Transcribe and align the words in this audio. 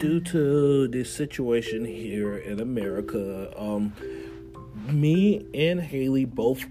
due 0.00 0.18
to 0.18 0.88
the 0.88 1.04
situation 1.04 1.84
here 1.84 2.38
in 2.38 2.58
America, 2.58 3.52
um, 3.56 3.92
me 4.88 5.46
and 5.54 5.80
Haley 5.80 6.24
both 6.24 6.64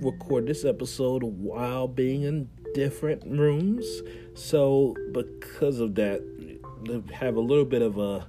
record 0.00 0.46
this 0.46 0.66
episode 0.66 1.22
while 1.22 1.88
being 1.88 2.22
in 2.22 2.48
different 2.74 3.24
rooms. 3.26 3.86
So 4.34 4.94
because 5.12 5.80
of 5.80 5.94
that, 5.94 6.22
have 7.12 7.36
a 7.36 7.40
little 7.40 7.64
bit 7.64 7.82
of 7.82 7.98
a 7.98 8.26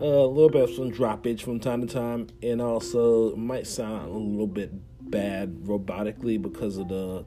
a 0.00 0.04
little 0.04 0.50
bit 0.50 0.68
of 0.68 0.74
some 0.74 0.90
droppage 0.90 1.40
from 1.40 1.60
time 1.60 1.86
to 1.86 1.92
time, 1.92 2.28
and 2.42 2.60
also 2.62 3.34
might 3.36 3.66
sound 3.66 4.08
a 4.08 4.18
little 4.18 4.46
bit 4.46 4.70
bad 5.10 5.64
robotically 5.64 6.40
because 6.40 6.76
of 6.76 6.88
the 6.88 7.24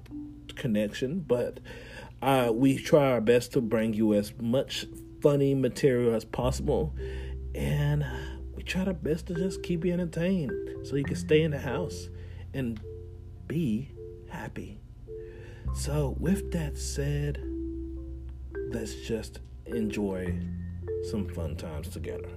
connection, 0.55 1.19
but 1.19 1.59
uh, 2.21 2.51
we 2.53 2.77
try 2.77 3.11
our 3.11 3.21
best 3.21 3.53
to 3.53 3.61
bring 3.61 3.93
you 3.93 4.13
as 4.13 4.33
much 4.39 4.85
funny 5.21 5.55
material 5.55 6.13
as 6.13 6.25
possible, 6.25 6.95
and 7.55 8.05
we 8.55 8.63
try 8.63 8.85
our 8.85 8.93
best 8.93 9.27
to 9.27 9.35
just 9.35 9.63
keep 9.63 9.85
you 9.85 9.93
entertained 9.93 10.51
so 10.85 10.95
you 10.95 11.03
can 11.03 11.15
stay 11.15 11.41
in 11.43 11.51
the 11.51 11.59
house 11.59 12.09
and 12.53 12.79
be 13.47 13.91
happy. 14.29 14.79
So, 15.73 16.15
with 16.19 16.51
that 16.51 16.77
said, 16.77 17.39
let's 18.71 18.95
just 19.07 19.39
enjoy 19.65 20.39
some 21.09 21.27
fun 21.27 21.55
times 21.55 21.89
together. 21.89 22.29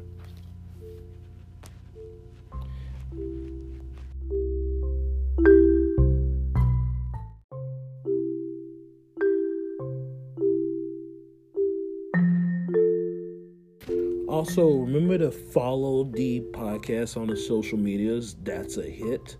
Also, 14.40 14.70
remember 14.70 15.18
to 15.18 15.30
follow 15.30 16.02
the 16.02 16.40
podcast 16.52 17.20
on 17.20 17.26
the 17.26 17.36
social 17.36 17.76
medias. 17.76 18.36
That's 18.42 18.78
a 18.78 18.88
hit. 18.88 19.36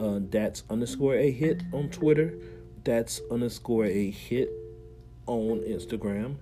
Uh, 0.00 0.20
that's 0.30 0.62
underscore 0.70 1.16
a 1.16 1.30
hit 1.30 1.64
on 1.74 1.90
Twitter. 1.90 2.38
That's 2.82 3.20
underscore 3.30 3.84
a 3.84 4.10
hit 4.10 4.48
on 5.26 5.60
Instagram. 5.68 6.36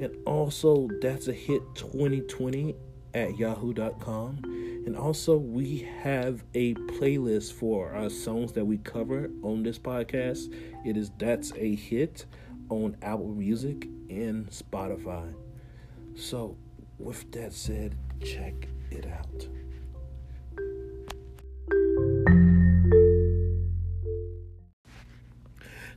And 0.00 0.10
also, 0.26 0.88
that's 1.00 1.28
a 1.28 1.32
hit 1.32 1.62
2020 1.76 2.74
at 3.14 3.38
yahoo.com. 3.38 4.40
And 4.84 4.96
also, 4.96 5.36
we 5.36 5.88
have 6.02 6.42
a 6.54 6.74
playlist 6.74 7.52
for 7.52 7.92
our 7.92 8.10
songs 8.10 8.50
that 8.54 8.64
we 8.64 8.78
cover 8.78 9.30
on 9.44 9.62
this 9.62 9.78
podcast. 9.78 10.52
It 10.84 10.96
is 10.96 11.12
That's 11.16 11.52
a 11.52 11.76
Hit 11.76 12.26
on 12.70 12.96
Apple 13.02 13.28
Music 13.28 13.84
and 14.10 14.50
Spotify. 14.50 15.32
So, 16.16 16.56
with 17.02 17.30
that 17.32 17.52
said, 17.52 17.96
check 18.24 18.68
it 18.90 19.06
out. 19.06 19.48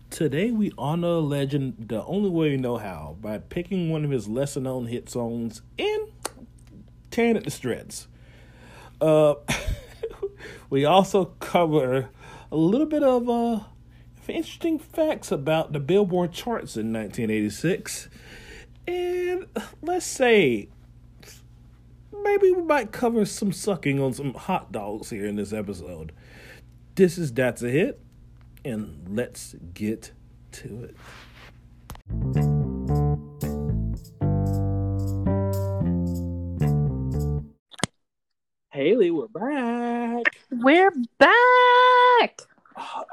Today 0.10 0.52
we 0.52 0.72
honor 0.78 1.08
a 1.08 1.20
legend 1.20 1.76
the 1.90 2.04
only 2.06 2.30
way 2.30 2.52
we 2.52 2.58
know 2.58 2.78
how 2.78 3.18
by 3.20 3.38
picking 3.38 3.90
one 3.90 4.06
of 4.06 4.12
his 4.12 4.28
lesser 4.28 4.62
known 4.62 4.88
hit 4.88 5.10
songs 5.10 5.62
and 5.78 6.08
tearing 7.12 7.36
it 7.36 7.44
to 7.44 7.50
shreds. 7.50 8.08
Uh, 9.02 9.36
we 10.70 10.86
also 10.86 11.26
cover 11.40 12.10
a 12.52 12.56
little 12.56 12.88
bit 12.88 13.04
of 13.04 13.30
uh, 13.30 13.60
interesting 14.28 14.80
facts 14.80 15.32
about 15.32 15.74
the 15.74 15.80
Billboard 15.80 16.32
charts 16.32 16.78
in 16.78 16.94
1986. 16.94 18.08
And 18.88 19.48
let's 19.82 20.06
say 20.06 20.70
maybe 22.26 22.52
we 22.52 22.64
might 22.64 22.92
cover 22.92 23.24
some 23.24 23.52
sucking 23.52 24.02
on 24.02 24.12
some 24.14 24.34
hot 24.34 24.72
dogs 24.72 25.12
here 25.12 25.26
in 25.26 25.36
this 25.36 25.54
episode. 25.54 26.12
This 26.96 27.18
is 27.18 27.32
That's 27.32 27.62
a 27.62 27.70
Hit, 27.70 28.02
and 28.66 29.08
let's 29.10 29.56
get 29.74 30.12
to 30.54 30.90
it. 30.90 30.96
Haley, 38.72 39.12
we're 39.12 39.28
back. 39.28 40.24
We're 40.52 40.92
back. 41.20 42.42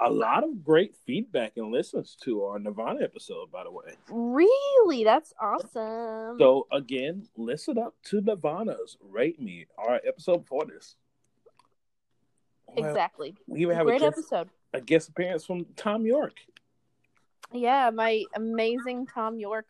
A 0.05 0.11
lot 0.11 0.43
of 0.43 0.65
great 0.65 0.95
feedback 1.07 1.53
and 1.57 1.71
listens 1.71 2.17
to 2.23 2.43
our 2.45 2.59
Nirvana 2.59 3.03
episode, 3.03 3.51
by 3.53 3.63
the 3.63 3.71
way. 3.71 3.95
Really? 4.11 5.05
That's 5.05 5.33
awesome. 5.41 6.37
So, 6.39 6.67
again, 6.73 7.29
listen 7.37 7.79
up 7.79 7.95
to 8.07 8.21
Nirvana's 8.21 8.97
Rape 9.01 9.39
Me, 9.41 9.67
our 9.79 10.01
episode 10.07 10.39
before 10.39 10.65
this. 10.67 10.97
Well, 12.67 12.89
exactly. 12.89 13.37
We 13.47 13.61
even 13.63 13.77
have 13.77 13.87
Great 13.87 14.03
a 14.03 14.07
guest, 14.07 14.19
episode. 14.19 14.49
a 14.73 14.81
guest 14.81 15.11
appearance 15.11 15.45
from 15.45 15.65
Thom 15.77 16.07
Yorke. 16.07 16.41
Yeah, 17.53 17.91
my 17.91 18.25
amazing 18.35 19.07
Thom 19.07 19.39
Yorke. 19.39 19.67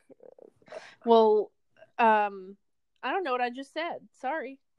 Well, 1.05 1.51
um, 1.99 2.57
I 3.03 3.11
don't 3.11 3.25
know 3.25 3.33
what 3.33 3.41
I 3.41 3.51
just 3.51 3.75
said. 3.75 3.99
Sorry. 4.21 4.59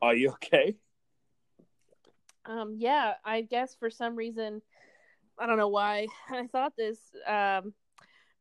Are 0.00 0.14
you 0.14 0.30
okay? 0.30 0.76
Um, 2.46 2.76
yeah, 2.78 3.14
I 3.24 3.42
guess 3.42 3.74
for 3.74 3.90
some 3.90 4.16
reason, 4.16 4.62
I 5.38 5.46
don't 5.46 5.58
know 5.58 5.68
why 5.68 6.06
I 6.30 6.46
thought 6.46 6.74
this. 6.76 6.98
Um, 7.26 7.72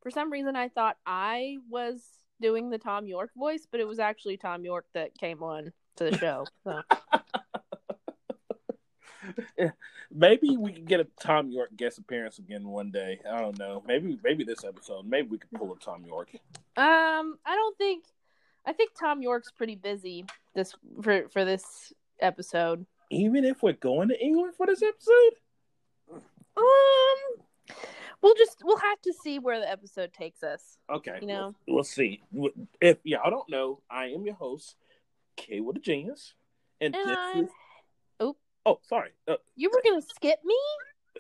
for 0.01 0.11
some 0.11 0.31
reason, 0.31 0.55
I 0.55 0.69
thought 0.69 0.97
I 1.05 1.57
was 1.69 2.01
doing 2.41 2.69
the 2.69 2.77
Thom 2.77 3.07
Yorke 3.07 3.31
voice, 3.35 3.67
but 3.69 3.79
it 3.79 3.87
was 3.87 3.99
actually 3.99 4.37
Thom 4.37 4.65
Yorke 4.65 4.87
that 4.93 5.17
came 5.17 5.41
on 5.43 5.71
to 5.95 6.03
the 6.05 6.17
show. 6.17 6.45
So. 6.63 6.81
maybe 10.11 10.57
we 10.57 10.73
can 10.73 10.85
get 10.85 10.99
a 10.99 11.07
Thom 11.19 11.49
Yorke 11.49 11.75
guest 11.75 11.97
appearance 11.97 12.39
again 12.39 12.67
one 12.67 12.91
day. 12.91 13.19
I 13.29 13.39
don't 13.39 13.57
know. 13.57 13.83
Maybe 13.87 14.19
maybe 14.23 14.43
this 14.43 14.63
episode. 14.63 15.05
Maybe 15.05 15.29
we 15.29 15.37
could 15.37 15.51
pull 15.51 15.71
a 15.71 15.77
Thom 15.77 16.05
Yorke. 16.05 16.33
Um, 16.75 17.37
I 17.45 17.55
don't 17.55 17.77
think. 17.77 18.05
I 18.65 18.73
think 18.73 18.91
Thom 18.97 19.21
Yorke's 19.21 19.51
pretty 19.51 19.75
busy 19.75 20.25
this 20.55 20.73
for 21.01 21.27
for 21.29 21.45
this 21.45 21.93
episode. 22.19 22.85
Even 23.13 23.45
if 23.45 23.61
we're 23.61 23.73
going 23.73 24.09
to 24.09 24.19
England 24.19 24.53
for 24.55 24.65
this 24.65 24.81
episode. 24.81 26.21
Um, 26.55 27.45
we'll 28.21 28.35
just 28.35 28.57
we'll 28.63 28.77
have 28.77 29.01
to 29.01 29.13
see 29.23 29.39
where 29.39 29.59
the 29.59 29.69
episode 29.69 30.13
takes 30.13 30.43
us. 30.43 30.77
Okay. 30.89 31.17
You 31.21 31.27
know. 31.27 31.55
We'll, 31.67 31.75
we'll 31.75 31.83
see. 31.83 32.21
If 32.81 32.97
y'all 33.03 33.29
don't 33.29 33.49
know, 33.49 33.81
I 33.89 34.07
am 34.07 34.25
your 34.25 34.35
host, 34.35 34.75
K 35.35 35.61
with 35.61 35.77
a 35.77 35.79
Genius, 35.79 36.33
and, 36.79 36.95
And 36.95 37.09
this 37.09 37.43
is. 37.43 37.49
Oh, 38.65 38.79
sorry. 38.83 39.09
Uh, 39.27 39.35
You 39.55 39.69
were 39.69 39.81
gonna 39.83 40.01
skip 40.01 40.39
me? 40.43 40.57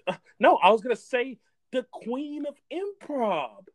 no, 0.39 0.57
I 0.57 0.71
was 0.71 0.81
gonna 0.81 0.95
say 0.95 1.39
the 1.71 1.85
Queen 1.91 2.45
of 2.45 2.55
Improv. 2.71 3.65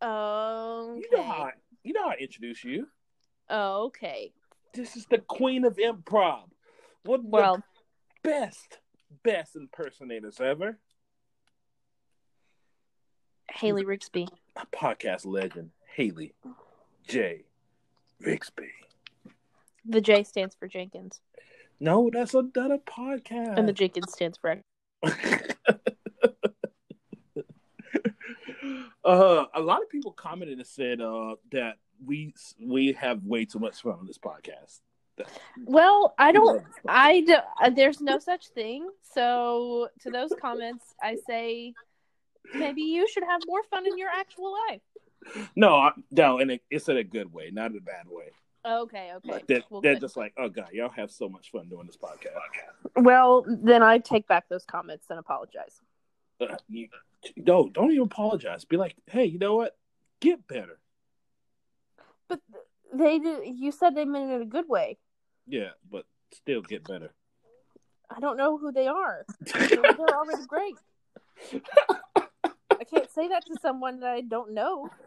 Oh. 0.00 0.94
You 0.96 1.16
know 1.16 1.22
how 1.22 1.42
I, 1.42 1.52
you 1.82 1.92
know 1.92 2.04
how 2.04 2.10
I 2.10 2.16
introduce 2.20 2.64
you. 2.64 2.88
Oh, 3.50 3.86
okay. 3.86 4.32
This 4.74 4.96
is 4.96 5.06
the 5.10 5.18
Queen 5.18 5.64
of 5.64 5.76
Improv. 5.76 6.44
Of 7.06 7.24
Well, 7.24 7.62
best, 8.28 8.78
best 9.22 9.56
impersonators 9.56 10.40
ever. 10.40 10.78
Haley 13.50 13.84
Rixby. 13.84 14.28
A 14.56 14.66
podcast 14.66 15.24
legend, 15.24 15.70
Haley 15.94 16.34
J. 17.06 17.44
Rixby. 18.22 18.68
The 19.86 20.00
J 20.02 20.24
stands 20.24 20.54
for 20.54 20.68
Jenkins, 20.68 21.20
No, 21.80 22.10
that's 22.12 22.34
another 22.34 22.78
podcast. 22.78 23.56
and 23.56 23.66
the 23.66 23.72
Jenkins 23.72 24.12
stands 24.12 24.36
for. 24.36 24.60
uh, 29.04 29.44
a 29.54 29.60
lot 29.60 29.80
of 29.82 29.88
people 29.88 30.12
commented 30.12 30.58
and 30.58 30.66
said 30.66 31.00
uh, 31.00 31.36
that 31.52 31.76
we 32.04 32.34
we 32.60 32.92
have 32.92 33.24
way 33.24 33.46
too 33.46 33.58
much 33.58 33.80
fun 33.80 33.94
on 33.94 34.06
this 34.06 34.18
podcast. 34.18 34.80
Well, 35.64 36.14
I 36.18 36.32
don't. 36.32 36.46
love 36.46 36.56
this 36.56 36.74
podcast. 36.86 36.88
I 36.88 37.20
do, 37.20 37.36
uh, 37.62 37.70
there's 37.70 38.00
no 38.00 38.18
such 38.18 38.48
thing. 38.48 38.88
So 39.14 39.88
to 40.02 40.10
those 40.10 40.32
comments, 40.40 40.84
I 41.02 41.16
say 41.26 41.74
maybe 42.54 42.82
you 42.82 43.08
should 43.08 43.24
have 43.24 43.40
more 43.46 43.62
fun 43.64 43.86
in 43.86 43.98
your 43.98 44.10
actual 44.10 44.54
life. 44.68 44.80
No, 45.56 45.74
I, 45.74 45.90
no, 46.10 46.38
and 46.38 46.52
it, 46.52 46.62
it's 46.70 46.88
in 46.88 46.96
a 46.96 47.04
good 47.04 47.32
way, 47.32 47.50
not 47.52 47.70
in 47.72 47.76
a 47.76 47.80
bad 47.80 48.06
way. 48.08 48.30
Okay, 48.66 49.12
okay. 49.16 49.32
Like 49.32 49.46
they're, 49.46 49.62
Well, 49.70 49.80
they're 49.80 49.98
just 49.98 50.16
like, 50.16 50.34
oh 50.36 50.48
god, 50.48 50.68
y'all 50.72 50.90
have 50.90 51.10
so 51.10 51.28
much 51.28 51.50
fun 51.50 51.68
doing 51.68 51.86
this 51.86 51.96
podcast. 51.96 52.38
Well, 52.96 53.44
then 53.46 53.82
I 53.82 53.98
take 53.98 54.26
back 54.26 54.48
those 54.48 54.64
comments 54.64 55.06
and 55.10 55.18
apologize. 55.18 55.80
Uh, 56.40 56.56
you, 56.68 56.88
no, 57.36 57.68
don't 57.68 57.90
even 57.90 58.04
apologize. 58.04 58.64
Be 58.64 58.76
like, 58.76 58.94
hey, 59.06 59.24
you 59.24 59.38
know 59.38 59.56
what? 59.56 59.76
Get 60.20 60.46
better. 60.46 60.78
But 62.28 62.40
they. 62.92 63.14
You 63.44 63.72
said 63.72 63.94
they 63.94 64.04
meant 64.04 64.30
it 64.30 64.34
in 64.34 64.42
a 64.42 64.46
good 64.46 64.68
way. 64.68 64.98
Yeah, 65.48 65.70
but 65.90 66.04
still 66.32 66.62
get 66.62 66.84
better. 66.84 67.10
I 68.14 68.20
don't 68.20 68.36
know 68.36 68.58
who 68.58 68.72
they 68.72 68.86
are. 68.86 69.24
They're, 69.40 69.80
already 69.80 70.46
great. 70.46 70.74
I 72.16 72.84
can't 72.84 73.10
say 73.10 73.28
that 73.28 73.44
to 73.46 73.56
someone 73.60 74.00
that 74.00 74.10
I 74.10 74.20
don't 74.20 74.52
know. 74.52 74.90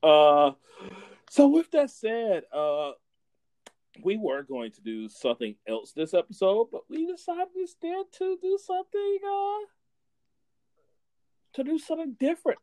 Uh, 0.00 0.52
so 1.28 1.48
with 1.48 1.68
that 1.72 1.90
said, 1.90 2.44
uh, 2.54 2.92
we 4.02 4.16
were 4.16 4.42
going 4.42 4.70
to 4.70 4.80
do 4.80 5.08
something 5.08 5.56
else 5.66 5.92
this 5.92 6.14
episode, 6.14 6.68
but 6.70 6.82
we 6.88 7.04
decided 7.06 7.48
instead 7.56 8.04
to 8.12 8.38
do 8.40 8.58
something 8.64 9.18
uh 9.26 9.66
to 11.54 11.64
do 11.64 11.78
something 11.78 12.14
different. 12.18 12.60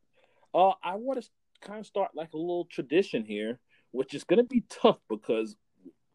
Uh, 0.54 0.72
I 0.82 0.96
want 0.96 1.22
to 1.22 1.30
kind 1.62 1.80
of 1.80 1.86
start 1.86 2.12
like 2.16 2.34
a 2.34 2.38
little 2.38 2.66
tradition 2.66 3.26
here, 3.26 3.60
which 3.96 4.14
is 4.14 4.24
going 4.24 4.38
to 4.38 4.44
be 4.44 4.64
tough 4.70 5.00
because 5.10 5.56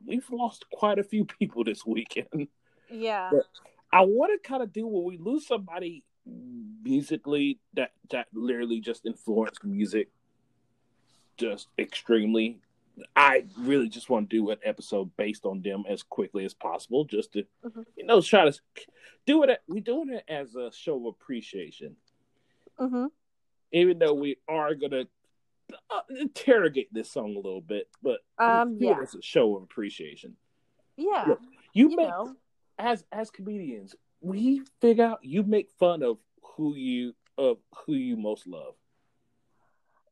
we've 0.06 0.28
lost 0.30 0.66
quite 0.70 0.98
a 0.98 1.02
few 1.04 1.24
people 1.24 1.64
this 1.64 1.84
weekend. 1.86 2.48
Yeah. 2.90 3.30
But 3.32 3.46
I 3.92 4.02
want 4.02 4.32
to 4.40 4.48
kind 4.48 4.62
of 4.62 4.72
do 4.72 4.86
when 4.86 5.04
we 5.04 5.16
lose 5.18 5.46
somebody 5.46 6.04
musically 6.82 7.58
that 7.74 7.92
that 8.10 8.26
literally 8.32 8.80
just 8.80 9.06
influenced 9.06 9.64
music 9.64 10.08
just 11.36 11.68
extremely. 11.78 12.60
I 13.16 13.44
really 13.56 13.88
just 13.88 14.10
want 14.10 14.28
to 14.28 14.36
do 14.36 14.50
an 14.50 14.58
episode 14.62 15.10
based 15.16 15.46
on 15.46 15.62
them 15.62 15.84
as 15.88 16.02
quickly 16.02 16.44
as 16.44 16.52
possible, 16.52 17.04
just 17.04 17.32
to 17.32 17.44
Mhm. 17.64 17.86
you 17.96 18.04
know 18.04 18.20
try 18.20 18.50
to 18.50 18.60
do 19.26 19.42
it. 19.44 19.62
We're 19.66 19.80
doing 19.80 20.10
it 20.10 20.24
as 20.28 20.54
a 20.54 20.70
show 20.72 20.96
of 20.98 21.06
appreciation, 21.06 21.96
Mm-hmm. 22.78 23.06
even 23.72 23.98
though 23.98 24.14
we 24.14 24.36
are 24.48 24.74
gonna 24.74 25.06
uh, 25.90 26.00
interrogate 26.18 26.92
this 26.92 27.10
song 27.10 27.34
a 27.36 27.38
little 27.40 27.60
bit, 27.60 27.88
but 28.02 28.20
Um, 28.38 28.76
yeah. 28.78 28.98
as 29.02 29.14
a 29.14 29.22
show 29.22 29.56
of 29.56 29.62
appreciation. 29.62 30.36
Yeah. 30.96 31.24
Look, 31.28 31.40
You, 31.72 31.90
You 31.90 31.96
make 31.96 32.08
know. 32.08 32.36
as 32.78 33.04
as 33.12 33.30
comedians, 33.30 33.94
we 34.20 34.62
figure 34.80 35.04
out 35.04 35.20
you 35.22 35.42
make 35.42 35.70
fun 35.78 36.02
of 36.02 36.18
who 36.56 36.74
you 36.74 37.14
of 37.38 37.58
who 37.86 37.94
you 37.94 38.16
most 38.16 38.46
love. 38.46 38.74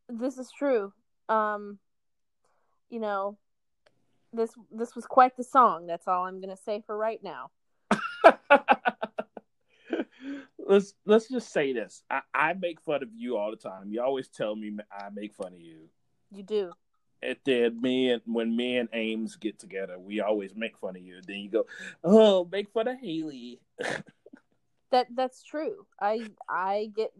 This 0.08 0.38
is 0.38 0.50
true. 0.50 0.92
Um, 1.28 1.78
you 2.88 3.00
know, 3.00 3.36
this 4.32 4.52
this 4.70 4.94
was 4.96 5.04
quite 5.06 5.36
the 5.36 5.44
song. 5.44 5.86
That's 5.86 6.08
all 6.08 6.24
I'm 6.24 6.40
gonna 6.40 6.56
say 6.56 6.82
for 6.86 6.96
right 6.96 7.22
now. 7.22 7.50
let's 10.68 10.94
let's 11.06 11.28
just 11.28 11.52
say 11.52 11.72
this. 11.72 12.02
I, 12.10 12.20
I 12.32 12.52
make 12.52 12.80
fun 12.80 13.02
of 13.02 13.08
you 13.14 13.36
all 13.36 13.50
the 13.50 13.56
time. 13.56 13.90
You 13.90 14.02
always 14.02 14.28
tell 14.28 14.54
me 14.54 14.76
I 14.92 15.08
make 15.12 15.34
fun 15.34 15.52
of 15.54 15.60
you. 15.60 15.88
You 16.30 16.42
do. 16.42 16.72
And 17.20 17.36
then 17.44 17.80
me 17.80 18.12
and 18.12 18.22
when 18.26 18.54
me 18.54 18.76
and 18.76 18.88
Ames 18.92 19.34
get 19.36 19.58
together, 19.58 19.98
we 19.98 20.20
always 20.20 20.54
make 20.54 20.78
fun 20.78 20.94
of 20.94 21.02
you. 21.02 21.20
Then 21.26 21.38
you 21.38 21.50
go, 21.50 21.66
"Oh, 22.04 22.48
make 22.52 22.70
fun 22.70 22.86
of 22.86 22.98
Haley." 23.00 23.60
That 24.90 25.08
that's 25.14 25.42
true. 25.42 25.86
I 26.00 26.30
I 26.48 26.90
get 26.96 27.12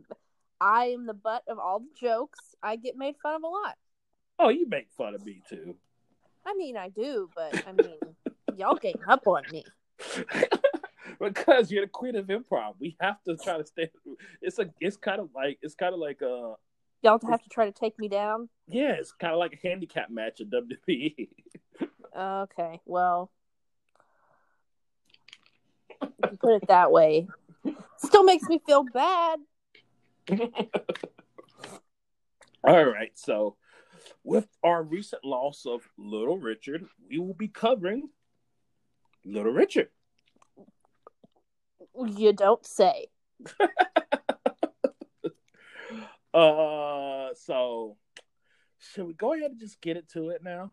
I 0.59 0.87
am 0.87 1.07
the 1.07 1.13
butt 1.13 1.43
of 1.49 1.59
all 1.59 1.81
the 1.81 1.95
jokes. 2.01 2.39
I 2.63 2.77
get 2.77 2.97
made 2.97 3.17
fun 3.23 3.35
of 3.35 3.43
a 3.43 3.47
lot. 3.47 3.77
Oh, 4.39 4.49
you 4.49 4.67
make 4.67 4.89
fun 4.97 5.15
of 5.15 5.23
me 5.23 5.43
too. 5.49 5.77
I 6.47 6.55
mean, 6.55 6.79
I 6.79 6.89
do, 6.89 7.29
but 7.37 7.63
I 7.67 7.73
mean, 7.73 7.99
y'all 8.57 8.77
gang 8.77 8.95
up 9.07 9.27
on 9.27 9.43
me. 9.53 9.67
because 11.21 11.71
you're 11.71 11.85
the 11.85 11.91
queen 11.91 12.17
of 12.17 12.27
improv. 12.27 12.75
We 12.79 12.97
have 13.01 13.23
to 13.25 13.37
try 13.37 13.59
to 13.59 13.67
stay. 13.67 13.91
It's 14.41 14.59
a. 14.59 14.71
It's 14.81 14.97
kind 14.97 15.21
of 15.21 15.31
like. 15.35 15.59
It's 15.63 15.75
kind 15.75 15.95
of 15.95 16.01
like 16.01 16.23
uh 16.23 16.55
Y'all 17.03 17.21
have 17.31 17.43
to 17.43 17.49
try 17.49 17.67
to 17.67 17.73
take 17.73 17.99
me 17.99 18.09
down. 18.09 18.49
Yeah, 18.67 18.95
it's 18.99 19.13
kind 19.13 19.33
of 19.33 19.39
like 19.39 19.53
a 19.53 19.69
handicap 19.69 20.11
match 20.11 20.41
at 20.41 20.51
WWE. 20.51 21.29
Okay, 22.17 22.81
well, 22.85 23.31
put 26.01 26.57
it 26.57 26.67
that 26.67 26.91
way, 26.91 27.29
still 27.99 28.25
makes 28.25 28.49
me 28.49 28.61
feel 28.67 28.83
bad. 28.83 29.39
All 32.65 32.85
right, 32.85 33.13
so 33.15 33.57
with 34.25 34.49
our 34.65 34.83
recent 34.83 35.25
loss 35.25 35.65
of 35.67 35.89
Little 35.97 36.39
Richard, 36.39 36.85
we 37.09 37.19
will 37.19 37.35
be 37.35 37.47
covering 37.49 38.09
Little 39.25 39.53
Richard. 39.53 39.91
You 41.95 42.33
don't 42.33 42.65
say. 42.67 43.09
Uh, 46.35 47.31
so 47.35 47.97
should 48.79 49.07
we 49.07 49.15
go 49.15 49.33
ahead 49.35 49.51
and 49.51 49.61
just 49.61 49.81
get 49.81 49.97
it 49.97 50.09
to 50.11 50.29
it 50.29 50.43
now? 50.43 50.71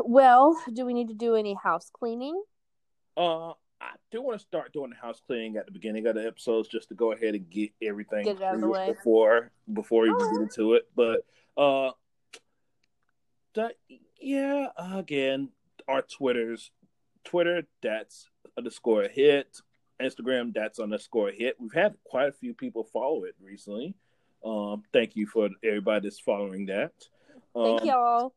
Well, 0.00 0.60
do 0.72 0.84
we 0.84 0.92
need 0.94 1.08
to 1.08 1.14
do 1.14 1.34
any 1.34 1.54
house 1.54 1.90
cleaning? 1.92 2.40
Uh, 3.16 3.50
I 3.80 3.92
do 4.10 4.22
want 4.22 4.38
to 4.38 4.44
start 4.44 4.72
doing 4.72 4.90
the 4.90 4.96
house 4.96 5.20
cleaning 5.26 5.56
at 5.56 5.66
the 5.66 5.72
beginning 5.72 6.06
of 6.06 6.14
the 6.14 6.26
episodes 6.26 6.68
just 6.68 6.88
to 6.88 6.94
go 6.94 7.12
ahead 7.12 7.34
and 7.34 7.48
get 7.48 7.70
everything 7.82 8.24
Get 8.24 8.42
out 8.42 8.56
of 8.56 8.60
the 8.60 8.68
way. 8.68 8.92
before 8.92 9.50
before 9.72 10.02
we 10.02 10.08
get 10.08 10.42
into 10.42 10.74
it. 10.74 10.88
But 10.94 11.24
uh, 11.56 11.92
that 13.54 13.74
yeah, 14.20 14.68
again, 14.76 15.50
our 15.86 16.02
Twitters, 16.02 16.70
Twitter 17.24 17.62
that's 17.82 18.28
underscore 18.56 19.08
hit, 19.08 19.60
Instagram 20.00 20.54
that's 20.54 20.78
underscore 20.78 21.30
hit. 21.30 21.56
We've 21.58 21.72
had 21.72 21.94
quite 22.04 22.28
a 22.28 22.32
few 22.32 22.54
people 22.54 22.84
follow 22.84 23.24
it 23.24 23.34
recently. 23.42 23.94
Um, 24.44 24.82
thank 24.92 25.16
you 25.16 25.26
for 25.26 25.48
everybody 25.64 26.06
that's 26.08 26.20
following 26.20 26.66
that. 26.66 26.92
Thank 27.54 27.82
Um, 27.82 27.86
y'all. 27.88 28.34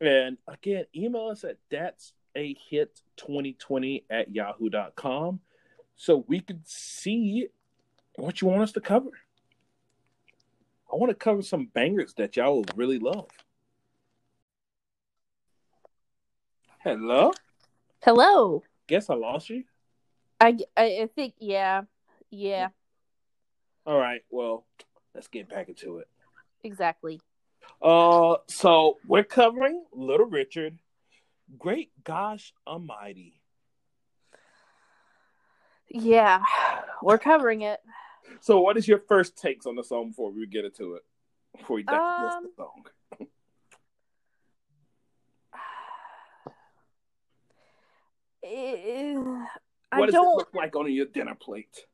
and 0.00 0.36
again, 0.48 0.86
email 0.94 1.28
us 1.28 1.44
at 1.44 1.58
that's 1.70 2.12
a 2.36 2.56
hit 2.68 3.00
2020 3.16 4.04
at 4.10 4.34
yahoo.com 4.34 5.38
so 5.94 6.24
we 6.26 6.40
can 6.40 6.60
see 6.64 7.46
what 8.16 8.40
you 8.40 8.48
want 8.48 8.62
us 8.62 8.72
to 8.72 8.80
cover. 8.80 9.10
I 10.92 10.96
want 10.96 11.10
to 11.10 11.14
cover 11.14 11.42
some 11.42 11.66
bangers 11.66 12.14
that 12.14 12.36
y'all 12.36 12.56
will 12.56 12.64
really 12.74 12.98
love. 12.98 13.28
Hello? 16.82 17.32
Hello. 18.02 18.62
Guess 18.86 19.08
I 19.08 19.14
lost 19.14 19.48
you. 19.50 19.64
I, 20.40 20.58
I, 20.76 20.84
I 21.02 21.08
think, 21.14 21.34
yeah. 21.38 21.82
Yeah, 22.30 22.68
All 23.86 23.96
right, 23.96 24.22
well, 24.28 24.66
let's 25.14 25.28
get 25.28 25.48
back 25.48 25.68
into 25.68 25.98
it. 25.98 26.08
exactly. 26.64 27.20
Uh, 27.80 28.36
so 28.48 28.98
we're 29.06 29.22
covering 29.22 29.84
Little 29.92 30.26
Richard. 30.26 30.78
Great 31.58 31.92
gosh 32.02 32.52
almighty. 32.66 33.40
Yeah, 35.88 36.42
we're 37.02 37.18
covering 37.18 37.60
it. 37.60 37.78
So, 38.40 38.60
what 38.60 38.76
is 38.76 38.88
your 38.88 38.98
first 38.98 39.36
takes 39.36 39.66
on 39.66 39.76
the 39.76 39.84
song 39.84 40.08
before 40.08 40.32
we 40.32 40.46
get 40.46 40.64
into 40.64 40.94
it? 40.94 41.02
Before 41.56 41.76
we 41.76 41.82
digest 41.84 42.36
Um, 42.36 42.42
the 42.42 42.50
song. 42.56 42.84
Eh, 49.94 49.96
I 49.96 50.00
What 50.00 50.10
does 50.10 50.14
it 50.14 50.36
look 50.36 50.54
like 50.54 50.76
on 50.76 50.92
your 50.92 51.06
dinner 51.06 51.34
plate? 51.34 51.84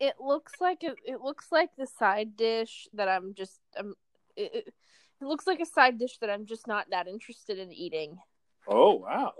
It 0.00 0.14
looks 0.20 0.52
like 0.60 0.82
it. 0.82 0.96
It 1.06 1.20
looks 1.20 1.46
like 1.52 1.70
the 1.76 1.86
side 1.86 2.36
dish 2.36 2.88
that 2.94 3.08
I'm 3.08 3.34
just. 3.34 3.60
Um, 3.78 3.94
it, 4.36 4.54
it, 4.54 4.74
it 5.20 5.24
looks 5.24 5.46
like 5.46 5.60
a 5.60 5.66
side 5.66 5.98
dish 5.98 6.18
that 6.18 6.30
I'm 6.30 6.46
just 6.46 6.66
not 6.66 6.90
that 6.90 7.06
interested 7.06 7.58
in 7.58 7.72
eating. 7.72 8.18
Oh 8.66 8.94
wow! 8.94 9.32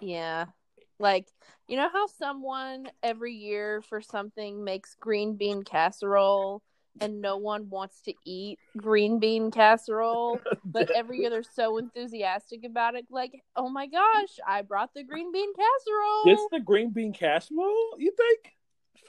Yeah, 0.00 0.46
like 0.98 1.28
you 1.68 1.76
know 1.76 1.90
how 1.92 2.06
someone 2.06 2.88
every 3.02 3.34
year 3.34 3.82
for 3.82 4.00
something 4.00 4.64
makes 4.64 4.96
green 4.98 5.36
bean 5.36 5.62
casserole, 5.62 6.62
and 7.00 7.20
no 7.20 7.36
one 7.36 7.70
wants 7.70 8.00
to 8.02 8.14
eat 8.24 8.58
green 8.76 9.18
bean 9.18 9.50
casserole, 9.50 10.40
but 10.64 10.90
every 10.94 11.18
year 11.18 11.30
they're 11.30 11.42
so 11.42 11.78
enthusiastic 11.78 12.64
about 12.64 12.94
it. 12.94 13.06
Like, 13.10 13.42
oh 13.56 13.68
my 13.68 13.86
gosh, 13.86 14.38
I 14.46 14.62
brought 14.62 14.94
the 14.94 15.04
green 15.04 15.32
bean 15.32 15.52
casserole. 15.54 16.24
this 16.24 16.40
the 16.50 16.60
green 16.60 16.90
bean 16.90 17.12
casserole? 17.12 17.94
You 17.98 18.12
think? 18.16 18.54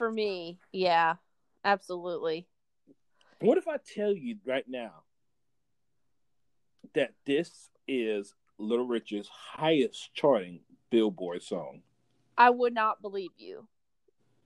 for 0.00 0.10
me, 0.10 0.58
yeah, 0.72 1.16
absolutely. 1.62 2.46
What 3.40 3.58
if 3.58 3.68
I 3.68 3.76
tell 3.76 4.14
you 4.14 4.36
right 4.46 4.64
now 4.66 5.02
that 6.94 7.12
this 7.26 7.68
is 7.86 8.34
Little 8.56 8.86
Richard's 8.86 9.28
highest 9.28 10.14
charting 10.14 10.60
Billboard 10.88 11.42
song? 11.42 11.82
I 12.38 12.48
would 12.48 12.72
not 12.72 13.02
believe 13.02 13.32
you. 13.36 13.68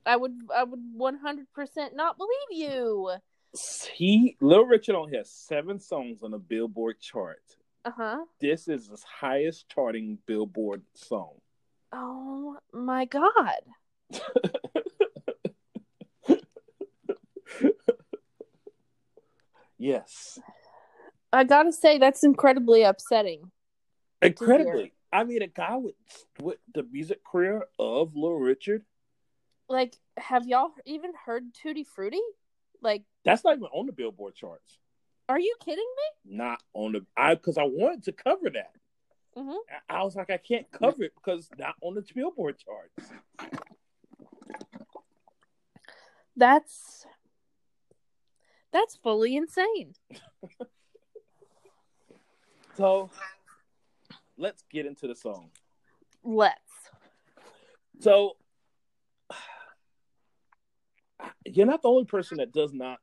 I 0.06 0.16
would 0.16 0.32
I 0.54 0.64
would 0.64 0.80
100% 0.99 1.94
not 1.94 2.16
believe 2.18 2.30
you. 2.68 3.11
He 3.94 4.37
Little 4.40 4.66
Richard 4.66 4.96
only 4.96 5.16
has 5.16 5.30
seven 5.30 5.80
songs 5.80 6.23
on 6.23 6.32
the 6.32 6.38
Billboard 6.38 7.00
chart. 7.00 7.42
Uh-huh. 7.84 8.25
This 8.40 8.68
is 8.68 8.88
his 8.88 9.02
highest 9.02 9.68
charting 9.68 10.18
Billboard 10.26 10.82
song. 10.94 11.34
Oh 11.92 12.56
my 12.73 13.04
god. 13.04 13.61
Yes. 19.84 20.38
I 21.30 21.44
got 21.44 21.64
to 21.64 21.73
say 21.73 21.99
that's 21.99 22.25
incredibly 22.25 22.84
upsetting. 22.84 23.50
Incredibly. 24.23 24.94
I 25.12 25.25
mean, 25.25 25.42
a 25.42 25.46
guy 25.46 25.76
with, 25.76 25.94
with 26.40 26.56
the 26.75 26.84
music 26.84 27.20
career 27.23 27.64
of 27.78 28.16
Little 28.16 28.38
Richard, 28.38 28.82
Like 29.68 29.97
have 30.16 30.47
y'all 30.47 30.71
even 30.85 31.12
heard 31.25 31.54
Tutti 31.54 31.85
Frutti? 31.85 32.21
Like 32.83 33.02
that's 33.25 33.44
not 33.44 33.56
even 33.56 33.68
on 33.73 33.87
the 33.87 33.92
Billboard 33.92 34.35
charts. 34.35 34.78
Are 35.28 35.38
you 35.38 35.54
kidding 35.64 35.78
me? 36.25 36.37
Not 36.37 36.62
on 36.75 36.92
the 36.92 37.06
I 37.16 37.35
because 37.35 37.56
I 37.56 37.64
wanted 37.64 38.04
to 38.04 38.12
cover 38.12 38.50
that. 38.50 38.73
Mhm. 39.37 39.56
I, 39.88 40.00
I 40.00 40.04
was 40.04 40.16
like, 40.16 40.30
I 40.30 40.37
can't 40.37 40.71
cover 40.71 41.02
it 41.04 41.12
because 41.14 41.49
not 41.59 41.75
on 41.80 41.94
the 41.94 42.04
Billboard 42.14 42.56
charts. 42.59 43.12
That's 46.37 47.06
that's 48.73 48.97
fully 48.97 49.37
insane. 49.37 49.94
So 52.76 53.11
let's 54.37 54.64
get 54.71 54.87
into 54.87 55.06
the 55.06 55.14
song. 55.14 55.50
Let's. 56.25 56.59
So 58.00 58.37
you're 61.45 61.66
not 61.66 61.83
the 61.83 61.88
only 61.88 62.04
person 62.04 62.38
that 62.38 62.52
does 62.52 62.73
not 62.73 62.99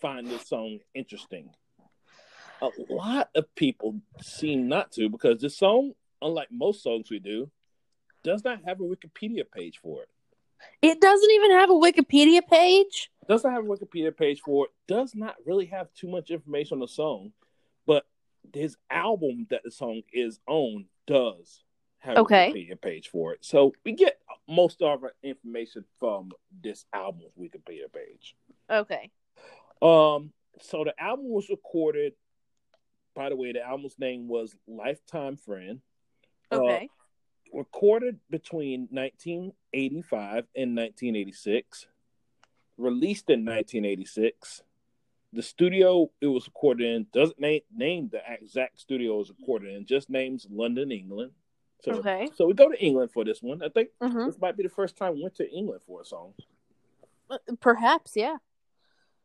find 0.00 0.30
this 0.30 0.48
song 0.48 0.78
interesting. 0.94 1.50
A 2.62 2.68
lot 2.88 3.30
of 3.34 3.52
people 3.54 4.00
seem 4.22 4.68
not 4.68 4.92
to 4.92 5.08
because 5.08 5.40
this 5.40 5.58
song, 5.58 5.92
unlike 6.22 6.48
most 6.50 6.82
songs 6.82 7.10
we 7.10 7.18
do, 7.18 7.50
does 8.22 8.44
not 8.44 8.60
have 8.64 8.80
a 8.80 8.84
Wikipedia 8.84 9.44
page 9.50 9.78
for 9.82 10.02
it. 10.02 10.08
It 10.80 11.00
doesn't 11.00 11.30
even 11.30 11.50
have 11.52 11.70
a 11.70 11.74
Wikipedia 11.74 12.40
page. 12.46 13.10
Does 13.28 13.44
not 13.44 13.52
have 13.54 13.64
a 13.64 13.68
Wikipedia 13.68 14.16
page 14.16 14.40
for 14.40 14.66
it. 14.66 14.70
Does 14.86 15.14
not 15.14 15.36
really 15.44 15.66
have 15.66 15.92
too 15.94 16.08
much 16.08 16.30
information 16.30 16.76
on 16.76 16.80
the 16.80 16.88
song, 16.88 17.32
but 17.86 18.06
his 18.52 18.76
album 18.90 19.46
that 19.50 19.62
the 19.64 19.70
song 19.70 20.02
is 20.12 20.40
on 20.46 20.86
does 21.06 21.62
have 21.98 22.18
Okay. 22.18 22.46
a 22.46 22.52
Wikipedia 22.54 22.80
page 22.80 23.08
for 23.08 23.32
it. 23.32 23.44
So 23.44 23.72
we 23.84 23.92
get 23.92 24.18
most 24.48 24.82
of 24.82 25.02
our 25.02 25.12
information 25.22 25.84
from 25.98 26.30
this 26.62 26.84
album's 26.92 27.32
Wikipedia 27.38 27.92
page. 27.92 28.36
Okay. 28.70 29.10
Um, 29.80 30.32
so 30.60 30.84
the 30.84 30.94
album 30.98 31.28
was 31.28 31.48
recorded. 31.48 32.12
By 33.14 33.28
the 33.28 33.36
way, 33.36 33.52
the 33.52 33.62
album's 33.62 33.98
name 33.98 34.28
was 34.28 34.54
Lifetime 34.66 35.36
Friend. 35.36 35.80
Uh, 36.50 36.56
Okay. 36.56 36.88
recorded 37.52 38.18
between 38.30 38.88
1985 38.90 40.46
and 40.56 40.76
1986. 40.76 41.86
Released 42.76 43.30
in 43.30 43.44
1986. 43.44 44.62
The 45.32 45.42
studio 45.42 46.10
it 46.20 46.26
was 46.26 46.46
recorded 46.46 46.86
in 46.86 47.06
doesn't 47.12 47.40
name, 47.40 47.62
name 47.74 48.08
the 48.10 48.20
exact 48.28 48.80
studio 48.80 49.14
it 49.14 49.18
was 49.18 49.32
recorded 49.38 49.74
in, 49.74 49.84
just 49.86 50.10
names 50.10 50.46
London, 50.50 50.92
England. 50.92 51.32
So, 51.84 51.92
Okay. 51.96 52.30
so 52.34 52.46
we 52.46 52.54
go 52.54 52.70
to 52.70 52.82
England 52.82 53.10
for 53.12 53.24
this 53.24 53.42
one. 53.42 53.62
I 53.62 53.68
think 53.68 53.90
hmm 54.00 54.24
this 54.26 54.38
might 54.40 54.56
be 54.56 54.62
the 54.62 54.70
first 54.70 54.96
time 54.96 55.14
we 55.14 55.22
went 55.22 55.34
to 55.36 55.50
England 55.50 55.82
for 55.86 56.00
a 56.00 56.04
song. 56.04 56.32
Perhaps, 57.60 58.16
yeah. 58.16 58.36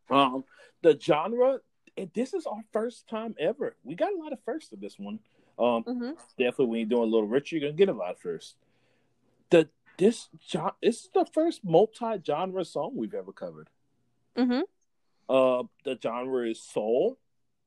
Um, 0.09 0.43
the 0.81 0.97
genre, 0.99 1.59
this 2.13 2.33
is 2.33 2.45
our 2.45 2.63
first 2.73 3.07
time 3.07 3.35
ever. 3.39 3.75
We 3.83 3.95
got 3.95 4.13
a 4.13 4.17
lot 4.17 4.33
of 4.33 4.39
firsts 4.43 4.73
in 4.73 4.79
this 4.79 4.99
one. 4.99 5.19
Um, 5.57 5.83
hmm 5.83 6.11
definitely 6.37 6.65
when 6.65 6.79
you're 6.79 6.89
doing 6.89 7.03
a 7.03 7.05
Little 7.11 7.27
Richard, 7.27 7.61
you're 7.61 7.69
gonna 7.69 7.77
get 7.77 7.89
a 7.89 7.93
lot 7.93 8.11
of 8.11 8.19
firsts. 8.19 8.55
The 9.51 9.69
this 9.97 10.29
gen- 10.39 10.71
this 10.81 11.03
is 11.03 11.09
the 11.13 11.25
first 11.25 11.63
multi-genre 11.63 12.65
song 12.65 12.93
we've 12.95 13.13
ever 13.13 13.31
covered. 13.31 13.69
hmm 14.35 14.61
Uh, 15.29 15.63
the 15.85 15.97
genre 16.01 16.49
is 16.49 16.61
soul, 16.61 17.19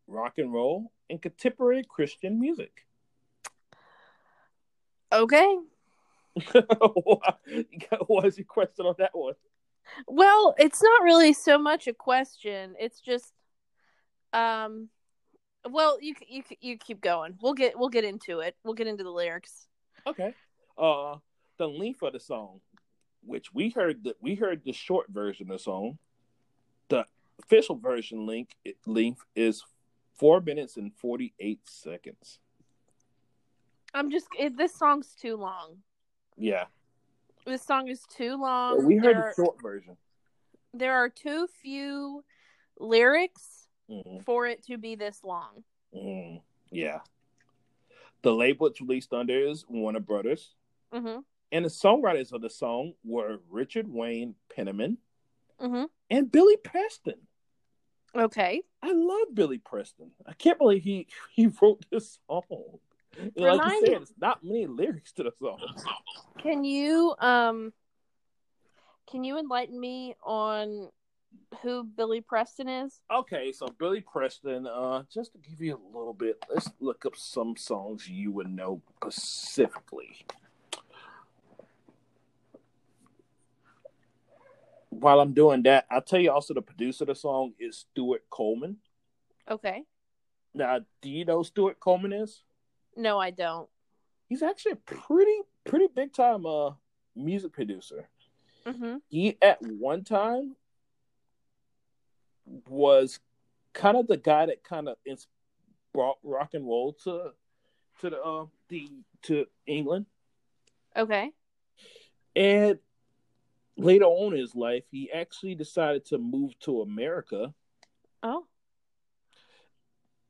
rock 0.06 0.34
and 0.38 0.52
roll, 0.52 0.92
and 1.08 1.22
contemporary 1.22 1.84
Christian 1.84 2.38
music. 2.40 2.86
Okay. 5.12 5.58
What, 7.04 7.38
what 8.06 8.24
is 8.24 8.38
your 8.38 8.46
question 8.46 8.86
on 8.86 8.94
that 8.98 9.10
one? 9.12 9.34
Well, 10.06 10.54
it's 10.58 10.82
not 10.82 11.02
really 11.02 11.32
so 11.32 11.58
much 11.58 11.86
a 11.86 11.92
question. 11.92 12.74
It's 12.78 13.00
just, 13.00 13.32
um, 14.32 14.88
well, 15.68 15.98
you 16.00 16.14
you 16.26 16.42
you 16.60 16.78
keep 16.78 17.00
going. 17.00 17.34
We'll 17.40 17.54
get 17.54 17.78
we'll 17.78 17.90
get 17.90 18.04
into 18.04 18.40
it. 18.40 18.56
We'll 18.64 18.74
get 18.74 18.86
into 18.86 19.04
the 19.04 19.10
lyrics. 19.10 19.66
Okay. 20.06 20.34
Uh, 20.78 21.16
the 21.58 21.68
length 21.68 22.02
of 22.02 22.14
the 22.14 22.20
song, 22.20 22.60
which 23.24 23.52
we 23.52 23.70
heard 23.70 24.04
that 24.04 24.16
we 24.20 24.34
heard 24.34 24.62
the 24.64 24.72
short 24.72 25.08
version 25.08 25.50
of 25.50 25.58
the 25.58 25.62
song. 25.62 25.98
The 26.88 27.04
official 27.42 27.76
version 27.76 28.26
link 28.26 28.56
length 28.86 29.24
is 29.36 29.62
four 30.14 30.40
minutes 30.40 30.76
and 30.76 30.92
forty 30.94 31.34
eight 31.38 31.60
seconds. 31.64 32.38
I'm 33.94 34.10
just 34.10 34.26
it, 34.38 34.56
this 34.56 34.74
song's 34.74 35.14
too 35.14 35.36
long. 35.36 35.76
Yeah, 36.36 36.64
This 37.46 37.62
song 37.62 37.88
is 37.88 38.00
too 38.08 38.36
long. 38.40 38.84
we 38.84 38.96
heard 38.96 39.16
there, 39.16 39.34
the 39.36 39.42
short 39.42 39.60
version. 39.62 39.96
there 40.72 40.94
are 40.94 41.08
too 41.08 41.46
few 41.60 42.24
lyrics 42.78 43.68
Mhm, 43.90 44.24
for 44.24 44.46
it 44.46 44.62
to 44.64 44.78
be 44.78 44.94
this 44.94 45.22
long. 45.22 45.64
mhm, 45.94 46.40
Yeah. 46.70 47.00
The 48.22 48.32
label 48.32 48.68
it's 48.68 48.80
released 48.80 49.12
under 49.12 49.34
is 49.38 49.64
Warner 49.68 50.00
Brothers, 50.00 50.54
hmm 50.92 51.18
and 51.50 51.64
the 51.66 51.68
songwriters 51.68 52.32
of 52.32 52.40
the 52.40 52.48
song 52.48 52.94
were 53.04 53.40
Richard 53.50 53.86
Wayne 53.92 54.34
Penniman 54.54 54.96
hmm 55.60 55.84
and 56.08 56.30
Billy 56.32 56.56
Preston. 56.56 57.26
Okay. 58.14 58.62
I 58.82 58.92
love 58.92 59.34
Billy 59.34 59.58
Preston. 59.58 60.12
I 60.26 60.32
can't 60.34 60.58
believe 60.58 60.82
he 60.82 61.08
he 61.32 61.46
wrote 61.48 61.84
this 61.90 62.18
song. 62.26 62.78
Like 63.36 63.60
you 63.64 63.86
said, 63.86 64.02
it's 64.02 64.12
not 64.20 64.42
many 64.42 64.66
lyrics 64.66 65.12
to 65.12 65.22
the 65.24 65.32
song. 65.38 65.60
Can 66.42 66.64
you 66.64 67.14
um 67.18 67.72
can 69.10 69.24
you 69.24 69.38
enlighten 69.38 69.78
me 69.78 70.14
on 70.22 70.88
who 71.62 71.84
Billy 71.84 72.20
Preston 72.20 72.68
is? 72.68 73.00
Okay, 73.10 73.52
so 73.52 73.66
Billy 73.78 74.00
Preston, 74.00 74.66
uh, 74.66 75.02
just 75.12 75.32
to 75.32 75.38
give 75.38 75.60
you 75.60 75.74
a 75.74 75.96
little 75.96 76.14
bit, 76.14 76.42
let's 76.52 76.70
look 76.80 77.04
up 77.04 77.16
some 77.16 77.56
songs 77.56 78.08
you 78.08 78.32
would 78.32 78.48
know 78.48 78.80
specifically. 78.96 80.24
While 84.88 85.20
I'm 85.20 85.32
doing 85.32 85.62
that, 85.64 85.86
I'll 85.90 86.02
tell 86.02 86.20
you 86.20 86.30
also 86.30 86.54
the 86.54 86.62
producer 86.62 87.04
of 87.04 87.08
the 87.08 87.14
song 87.14 87.54
is 87.58 87.78
Stuart 87.90 88.24
Coleman. 88.30 88.76
Okay. 89.50 89.82
Now, 90.54 90.80
do 91.00 91.08
you 91.10 91.24
know 91.24 91.38
who 91.38 91.44
Stuart 91.44 91.80
Coleman 91.80 92.12
is? 92.12 92.42
No, 92.96 93.18
I 93.18 93.30
don't. 93.30 93.68
He's 94.28 94.42
actually 94.42 94.72
a 94.72 94.76
pretty, 94.76 95.38
pretty 95.64 95.88
big 95.94 96.12
time 96.12 96.46
uh 96.46 96.72
music 97.14 97.52
producer. 97.52 98.08
hmm 98.66 98.96
he 99.08 99.36
at 99.42 99.60
one 99.62 100.02
time 100.04 100.56
was 102.68 103.20
kind 103.72 103.96
of 103.96 104.06
the 104.06 104.16
guy 104.16 104.46
that 104.46 104.64
kind 104.64 104.88
of 104.88 104.96
ins- 105.04 105.28
brought 105.92 106.18
rock 106.22 106.54
and 106.54 106.66
roll 106.66 106.92
to 107.04 107.32
to 108.00 108.10
the 108.10 108.20
uh, 108.22 108.46
the 108.68 108.88
to 109.22 109.46
England, 109.66 110.06
Okay. 110.96 111.30
and 112.34 112.78
later 113.76 114.04
on 114.06 114.32
in 114.32 114.40
his 114.40 114.54
life, 114.56 114.84
he 114.90 115.10
actually 115.12 115.54
decided 115.54 116.04
to 116.06 116.18
move 116.18 116.58
to 116.60 116.80
America, 116.82 117.54
Oh. 118.22 118.46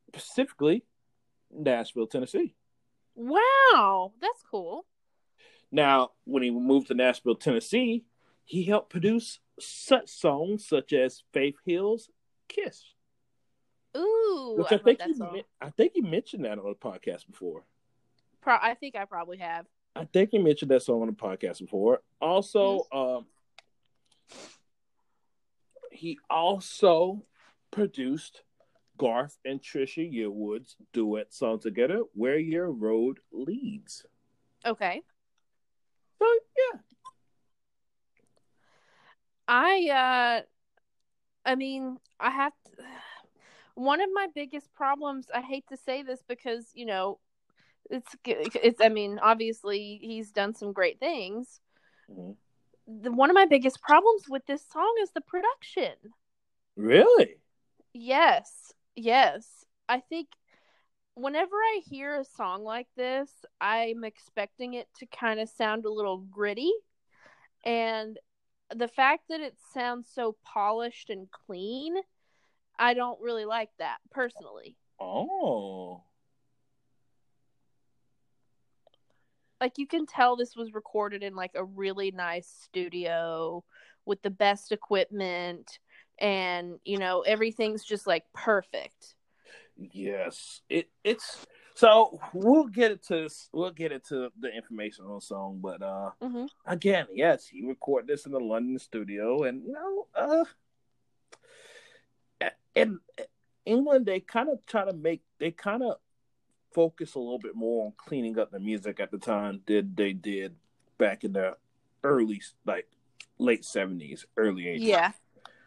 specifically 0.09 0.83
Nashville, 1.55 2.07
Tennessee. 2.07 2.55
Wow. 3.15 4.13
That's 4.21 4.43
cool. 4.49 4.85
Now, 5.71 6.11
when 6.25 6.43
he 6.43 6.51
moved 6.51 6.87
to 6.87 6.93
Nashville, 6.93 7.35
Tennessee, 7.35 8.03
he 8.45 8.63
helped 8.63 8.89
produce 8.89 9.39
such 9.59 10.09
songs 10.09 10.67
such 10.67 10.93
as 10.93 11.23
Faith 11.31 11.55
Hill's 11.65 12.09
"Kiss." 12.47 12.93
Ooh. 13.95 14.55
Which 14.57 14.71
I 14.71 14.75
I 14.75 14.77
think 14.79 15.01
song. 15.15 15.41
I 15.61 15.69
think 15.69 15.93
you 15.95 16.03
mentioned 16.03 16.45
that 16.45 16.59
on 16.59 16.65
the 16.65 16.75
podcast 16.75 17.27
before. 17.27 17.63
Pro- 18.41 18.57
I 18.61 18.73
think 18.73 18.95
I 18.95 19.05
probably 19.05 19.37
have. 19.37 19.65
I 19.95 20.05
think 20.05 20.33
you 20.33 20.39
mentioned 20.39 20.71
that 20.71 20.81
song 20.81 21.01
on 21.01 21.07
the 21.07 21.13
podcast 21.13 21.59
before. 21.59 22.01
Also, 22.19 22.87
um, 22.91 23.25
he 25.91 26.17
also 26.29 27.23
produced 27.71 28.41
Garth 28.97 29.37
and 29.45 29.61
Trisha 29.61 30.03
Yearwood's 30.11 30.75
duet 30.93 31.33
song 31.33 31.59
together, 31.59 32.03
"Where 32.13 32.37
Your 32.37 32.71
Road 32.71 33.19
Leads." 33.31 34.05
Okay. 34.65 35.01
So 36.19 36.25
yeah, 36.57 36.79
I 39.47 39.89
uh 39.89 40.41
I 41.45 41.55
mean, 41.55 41.97
I 42.19 42.29
have 42.29 42.53
to, 42.65 42.71
one 43.75 44.01
of 44.01 44.09
my 44.13 44.27
biggest 44.33 44.73
problems, 44.73 45.27
I 45.33 45.41
hate 45.41 45.65
to 45.69 45.77
say 45.77 46.03
this 46.03 46.23
because, 46.27 46.71
you 46.73 46.85
know, 46.85 47.19
it's 47.89 48.15
it's 48.25 48.81
I 48.81 48.89
mean, 48.89 49.19
obviously 49.21 49.99
he's 50.01 50.31
done 50.31 50.53
some 50.53 50.71
great 50.73 50.99
things. 50.99 51.59
Mhm. 52.09 52.35
The, 52.85 53.11
one 53.11 53.29
of 53.29 53.33
my 53.33 53.45
biggest 53.45 53.81
problems 53.81 54.27
with 54.27 54.45
this 54.45 54.65
song 54.71 54.93
is 55.01 55.11
the 55.11 55.21
production. 55.21 55.93
really. 56.75 57.37
Yes. 57.93 58.72
Yes. 58.95 59.65
I 59.89 59.99
think 59.99 60.27
whenever 61.15 61.55
I 61.55 61.81
hear 61.85 62.19
a 62.19 62.25
song 62.25 62.63
like 62.63 62.87
this, 62.95 63.29
I'm 63.59 64.03
expecting 64.03 64.75
it 64.75 64.87
to 64.99 65.05
kind 65.07 65.39
of 65.39 65.49
sound 65.49 65.85
a 65.85 65.91
little 65.91 66.17
gritty. 66.17 66.71
And 67.65 68.17
the 68.73 68.87
fact 68.87 69.25
that 69.29 69.41
it 69.41 69.55
sounds 69.73 70.09
so 70.13 70.35
polished 70.43 71.09
and 71.09 71.29
clean 71.31 71.95
I 72.77 72.93
don't 72.93 73.21
really 73.21 73.45
like 73.45 73.69
that 73.79 73.97
personally. 74.11 74.75
Oh. 74.99 76.03
Like 79.61 79.77
you 79.77 79.87
can 79.87 80.05
tell 80.05 80.35
this 80.35 80.55
was 80.55 80.73
recorded 80.73 81.23
in 81.23 81.35
like 81.35 81.51
a 81.55 81.63
really 81.63 82.11
nice 82.11 82.47
studio 82.47 83.63
with 84.05 84.21
the 84.21 84.29
best 84.29 84.71
equipment 84.71 85.79
and 86.19 86.79
you 86.85 86.97
know 86.97 87.21
everything's 87.21 87.83
just 87.83 88.07
like 88.07 88.25
perfect. 88.33 89.15
Yes. 89.75 90.61
It 90.69 90.89
it's 91.03 91.45
so 91.75 92.19
we'll 92.33 92.67
get 92.67 92.91
it 92.91 93.03
to 93.07 93.29
we'll 93.51 93.71
get 93.71 93.91
it 93.91 94.05
to 94.07 94.31
the 94.39 94.53
information 94.55 95.05
on 95.05 95.15
the 95.15 95.21
song, 95.21 95.59
but 95.61 95.81
uh 95.81 96.11
hmm 96.21 96.45
again, 96.65 97.07
yes, 97.13 97.47
he 97.47 97.65
recorded 97.65 98.07
this 98.07 98.25
in 98.25 98.31
the 98.31 98.39
London 98.39 98.77
studio, 98.79 99.43
and 99.43 99.63
you 99.65 99.73
know, 99.73 100.07
uh, 100.15 100.45
in 102.75 102.99
England 103.65 104.05
they 104.05 104.19
kind 104.19 104.49
of 104.49 104.65
try 104.65 104.85
to 104.85 104.93
make 104.93 105.21
they 105.39 105.51
kind 105.51 105.83
of 105.83 105.97
focus 106.73 107.15
a 107.15 107.19
little 107.19 107.39
bit 107.39 107.55
more 107.55 107.85
on 107.85 107.93
cleaning 107.97 108.37
up 108.39 108.51
the 108.51 108.59
music 108.59 108.99
at 108.99 109.11
the 109.11 109.17
time 109.17 109.61
did 109.65 109.95
they 109.95 110.11
did 110.11 110.55
back 110.97 111.23
in 111.23 111.33
the 111.33 111.55
early 112.03 112.41
like 112.65 112.87
late 113.37 113.65
seventies, 113.65 114.25
early 114.37 114.67
eighties. 114.67 114.87
Yeah. 114.87 115.11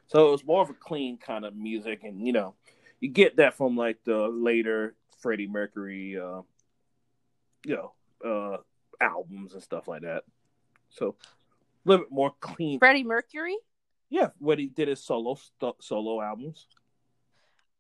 So 0.08 0.28
it 0.28 0.30
was 0.30 0.44
more 0.44 0.62
of 0.62 0.70
a 0.70 0.75
clean 0.75 1.18
kind 1.18 1.44
of 1.44 1.54
music, 1.56 2.04
and 2.04 2.25
you 2.26 2.32
know, 2.32 2.54
you 3.00 3.08
get 3.08 3.36
that 3.36 3.56
from 3.56 3.76
like 3.76 3.98
the 4.04 4.28
later 4.28 4.94
Freddie 5.20 5.48
Mercury, 5.48 6.16
uh, 6.18 6.42
you 7.64 7.76
know, 7.76 7.92
uh, 8.25 8.58
albums 9.00 9.54
and 9.54 9.62
stuff 9.62 9.88
like 9.88 10.02
that. 10.02 10.22
So 10.90 11.16
a 11.84 11.88
little 11.88 12.04
bit 12.06 12.12
more 12.12 12.32
clean. 12.40 12.78
Freddie 12.78 13.04
Mercury? 13.04 13.56
Yeah, 14.08 14.28
when 14.38 14.58
he 14.58 14.66
did 14.66 14.88
his 14.88 15.02
solo 15.02 15.34
st- 15.34 15.82
solo 15.82 16.20
albums. 16.22 16.66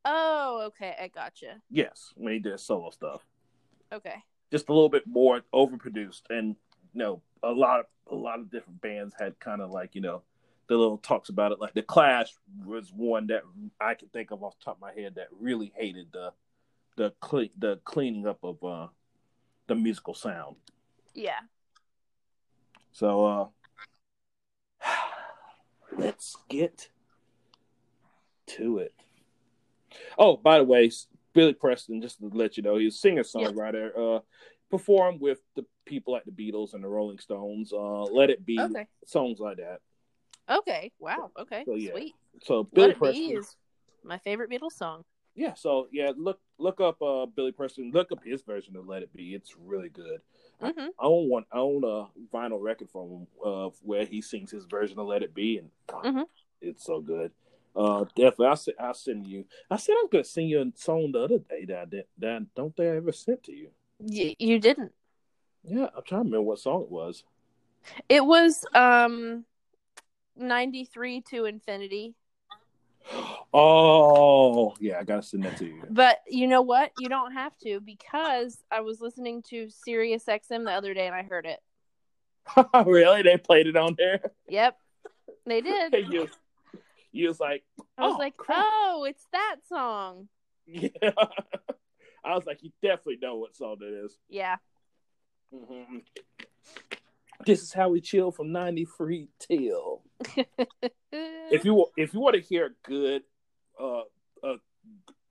Oh, 0.04 0.62
okay, 0.68 0.94
I 1.00 1.08
gotcha. 1.08 1.60
Yes, 1.70 2.12
when 2.16 2.32
he 2.32 2.38
did 2.38 2.52
his 2.52 2.62
solo 2.62 2.90
stuff, 2.90 3.24
Okay. 3.92 4.16
just 4.50 4.68
a 4.68 4.72
little 4.72 4.88
bit 4.88 5.06
more 5.06 5.42
overproduced, 5.54 6.22
and 6.30 6.56
you 6.92 6.98
know, 6.98 7.22
a 7.42 7.50
lot 7.50 7.80
of 7.80 7.86
a 8.10 8.14
lot 8.14 8.40
of 8.40 8.50
different 8.50 8.80
bands 8.80 9.14
had 9.18 9.38
kind 9.38 9.60
of 9.60 9.70
like 9.70 9.94
you 9.94 10.00
know 10.00 10.22
the 10.68 10.76
little 10.76 10.98
talks 10.98 11.28
about 11.28 11.52
it. 11.52 11.60
Like 11.60 11.74
the 11.74 11.82
Clash 11.82 12.32
was 12.64 12.92
one 12.92 13.28
that 13.28 13.42
I 13.80 13.94
can 13.94 14.08
think 14.08 14.30
of 14.30 14.42
off 14.42 14.58
the 14.58 14.64
top 14.64 14.76
of 14.76 14.80
my 14.80 14.92
head 14.92 15.14
that 15.16 15.28
really 15.38 15.72
hated 15.76 16.08
the 16.12 16.32
the 16.96 17.12
cle- 17.20 17.48
the 17.58 17.78
cleaning 17.84 18.26
up 18.26 18.38
of 18.42 18.62
uh 18.64 18.88
the 19.66 19.74
musical 19.74 20.14
sound. 20.14 20.56
Yeah. 21.14 21.40
So 22.92 23.26
uh 23.26 23.46
let's 25.96 26.36
get 26.48 26.88
to 28.46 28.78
it. 28.78 28.94
Oh, 30.18 30.36
by 30.36 30.58
the 30.58 30.64
way, 30.64 30.90
Billy 31.32 31.52
Preston, 31.54 32.00
just 32.00 32.18
to 32.20 32.28
let 32.32 32.56
you 32.56 32.62
know, 32.62 32.76
he's 32.76 32.94
a 32.94 32.98
singer 32.98 33.22
songwriter. 33.22 34.16
Uh 34.18 34.20
performed 34.70 35.20
with 35.20 35.38
the 35.54 35.64
people 35.84 36.12
like 36.12 36.24
the 36.24 36.32
Beatles 36.32 36.74
and 36.74 36.82
the 36.82 36.88
Rolling 36.88 37.18
Stones, 37.18 37.72
uh 37.72 38.02
Let 38.02 38.30
It 38.30 38.44
Be, 38.44 38.58
Okay. 38.60 38.86
songs 39.04 39.38
like 39.38 39.58
that. 39.58 39.80
Okay. 40.48 40.92
Wow. 40.98 41.30
Okay. 41.38 41.64
So, 41.64 41.74
yeah. 41.74 41.90
Sweet. 41.92 42.14
So 42.42 42.64
Billy 42.64 42.90
It 42.90 42.98
Preston 42.98 43.36
is 43.36 43.56
my 44.04 44.18
favorite 44.18 44.50
Beatles 44.50 44.72
song. 44.72 45.04
Yeah, 45.34 45.52
so 45.54 45.88
yeah, 45.92 46.12
look 46.16 46.40
look 46.58 46.80
up 46.80 47.00
uh 47.02 47.26
Billy 47.26 47.52
Preston, 47.52 47.90
look 47.92 48.10
up 48.10 48.24
his 48.24 48.42
version 48.42 48.74
of 48.76 48.86
Let 48.86 49.02
It 49.02 49.12
Be. 49.12 49.34
It's 49.34 49.54
really 49.56 49.88
good. 49.90 50.20
hmm 50.60 50.68
I 50.98 51.04
own 51.04 51.28
one 51.28 51.44
I 51.52 51.58
own 51.58 51.84
a 51.84 52.06
vinyl 52.34 52.62
record 52.62 52.88
from 52.90 53.10
him 53.10 53.26
uh 53.44 53.68
where 53.82 54.06
he 54.06 54.22
sings 54.22 54.50
his 54.50 54.64
version 54.64 54.98
of 54.98 55.06
Let 55.06 55.22
It 55.22 55.34
Be 55.34 55.58
and 55.58 55.70
God, 55.88 56.04
Mhm. 56.04 56.24
it's 56.62 56.84
so 56.84 57.00
good. 57.00 57.32
Uh 57.74 58.04
definitely 58.14 58.46
I'll 58.46 58.60
I'll 58.80 58.94
send 58.94 59.26
you 59.26 59.44
I 59.70 59.76
said 59.76 59.92
I 59.92 60.02
was 60.04 60.08
gonna 60.10 60.24
send 60.24 60.48
you 60.48 60.60
a 60.62 60.72
song 60.74 61.12
the 61.12 61.20
other 61.20 61.38
day 61.38 61.66
that 61.66 61.78
I 61.78 61.84
did 61.84 62.04
that 62.18 62.42
I 62.42 62.46
don't 62.54 62.74
think 62.74 62.92
I 62.92 62.96
ever 62.96 63.12
sent 63.12 63.42
to 63.44 63.52
you. 63.52 63.68
Y- 63.98 64.36
you 64.38 64.58
didn't. 64.58 64.92
Yeah, 65.64 65.88
I'm 65.94 66.02
trying 66.04 66.22
to 66.22 66.30
remember 66.30 66.42
what 66.42 66.60
song 66.60 66.82
it 66.82 66.90
was. 66.90 67.24
It 68.08 68.24
was 68.24 68.64
um 68.72 69.44
93 70.36 71.22
to 71.30 71.44
infinity. 71.44 72.14
Oh 73.54 74.74
yeah, 74.80 74.98
I 74.98 75.04
gotta 75.04 75.22
send 75.22 75.44
that 75.44 75.56
to 75.58 75.66
you. 75.66 75.82
But 75.88 76.18
you 76.26 76.46
know 76.46 76.62
what? 76.62 76.90
You 76.98 77.08
don't 77.08 77.32
have 77.32 77.56
to 77.58 77.80
because 77.80 78.62
I 78.70 78.80
was 78.80 79.00
listening 79.00 79.42
to 79.50 79.70
Sirius 79.70 80.24
XM 80.24 80.64
the 80.64 80.72
other 80.72 80.92
day 80.92 81.06
and 81.06 81.14
I 81.14 81.22
heard 81.22 81.46
it. 81.46 81.60
really? 82.86 83.22
They 83.22 83.38
played 83.38 83.66
it 83.66 83.76
on 83.76 83.94
there? 83.96 84.20
Yep. 84.48 84.76
They 85.46 85.60
did. 85.60 85.94
you, 86.10 86.28
you 87.12 87.28
was 87.28 87.40
like, 87.40 87.64
I 87.96 88.02
was 88.02 88.14
oh, 88.16 88.18
like, 88.18 88.36
crap. 88.36 88.64
"Oh, 88.66 89.06
it's 89.08 89.26
that 89.32 89.56
song." 89.68 90.28
Yeah. 90.66 90.88
I 92.24 92.34
was 92.34 92.44
like, 92.44 92.62
you 92.62 92.72
definitely 92.82 93.18
know 93.22 93.36
what 93.36 93.56
song 93.56 93.76
it 93.80 94.04
is. 94.04 94.18
Yeah. 94.28 94.56
Mhm. 95.54 96.02
This 97.44 97.62
is 97.62 97.72
how 97.72 97.90
we 97.90 98.00
chill 98.00 98.32
from 98.32 98.50
93 98.50 99.28
till. 99.38 100.02
If 101.50 101.64
you 101.64 101.86
if 101.96 102.14
you 102.14 102.20
want 102.20 102.34
to 102.36 102.40
hear 102.40 102.66
a 102.66 102.88
good 102.88 103.22
uh 103.80 104.02
a, 104.42 104.54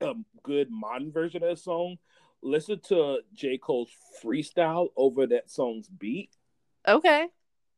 a 0.00 0.14
good 0.42 0.70
modern 0.70 1.12
version 1.12 1.42
of 1.42 1.48
that 1.50 1.58
song, 1.58 1.98
listen 2.42 2.80
to 2.88 3.20
J. 3.34 3.58
Cole's 3.58 3.90
freestyle 4.22 4.88
over 4.96 5.26
that 5.26 5.50
song's 5.50 5.88
beat. 5.88 6.30
okay. 6.86 7.28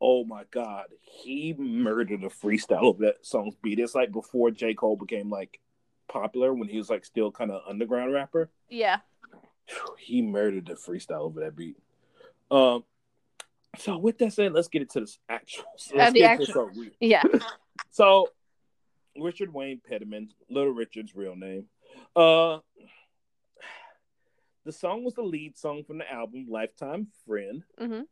Oh 0.00 0.24
my 0.24 0.44
god, 0.52 0.86
he 1.00 1.54
murdered 1.58 2.22
a 2.22 2.28
freestyle 2.28 2.82
over 2.82 3.06
that 3.06 3.26
song's 3.26 3.56
beat. 3.56 3.80
It's 3.80 3.96
like 3.96 4.12
before 4.12 4.50
J. 4.52 4.74
Cole 4.74 4.96
became 4.96 5.28
like 5.28 5.60
popular 6.08 6.54
when 6.54 6.68
he 6.68 6.78
was 6.78 6.88
like 6.88 7.04
still 7.04 7.32
kind 7.32 7.50
of 7.50 7.62
underground 7.68 8.12
rapper. 8.12 8.50
Yeah. 8.68 8.98
He 9.98 10.22
murdered 10.22 10.66
the 10.66 10.74
freestyle 10.74 11.22
over 11.22 11.40
that 11.40 11.56
beat. 11.56 11.76
Um, 12.50 12.84
so 13.78 13.98
with 13.98 14.18
that 14.18 14.32
said, 14.32 14.52
let's 14.52 14.68
get 14.68 14.82
into 14.82 15.00
this 15.00 15.18
actual. 15.28 15.64
So 15.76 15.94
let's 15.96 16.10
Uh, 16.10 16.12
the 16.12 16.18
get 16.20 16.40
actual- 16.40 16.70
Yeah. 17.00 17.22
So, 17.90 18.28
Richard 19.16 19.52
Wayne 19.52 19.80
Penniman, 19.86 20.30
Little 20.50 20.72
Richard's 20.72 21.14
real 21.16 21.34
name. 21.34 21.68
Uh, 22.14 22.58
the 24.64 24.72
song 24.72 25.04
was 25.04 25.14
the 25.14 25.22
lead 25.22 25.56
song 25.56 25.82
from 25.84 25.98
the 25.98 26.10
album 26.12 26.46
"Lifetime 26.48 27.08
Friend," 27.26 27.64
Mhm. 27.80 28.06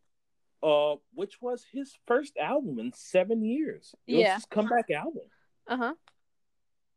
uh, 0.62 0.96
which 1.14 1.40
was 1.42 1.64
his 1.70 1.96
first 2.06 2.36
album 2.36 2.78
in 2.78 2.92
seven 2.92 3.44
years. 3.44 3.94
It 4.06 4.16
Yeah. 4.18 4.34
was 4.34 4.42
his 4.42 4.46
comeback 4.46 4.90
album. 4.90 5.28
Uh-huh. 5.66 5.94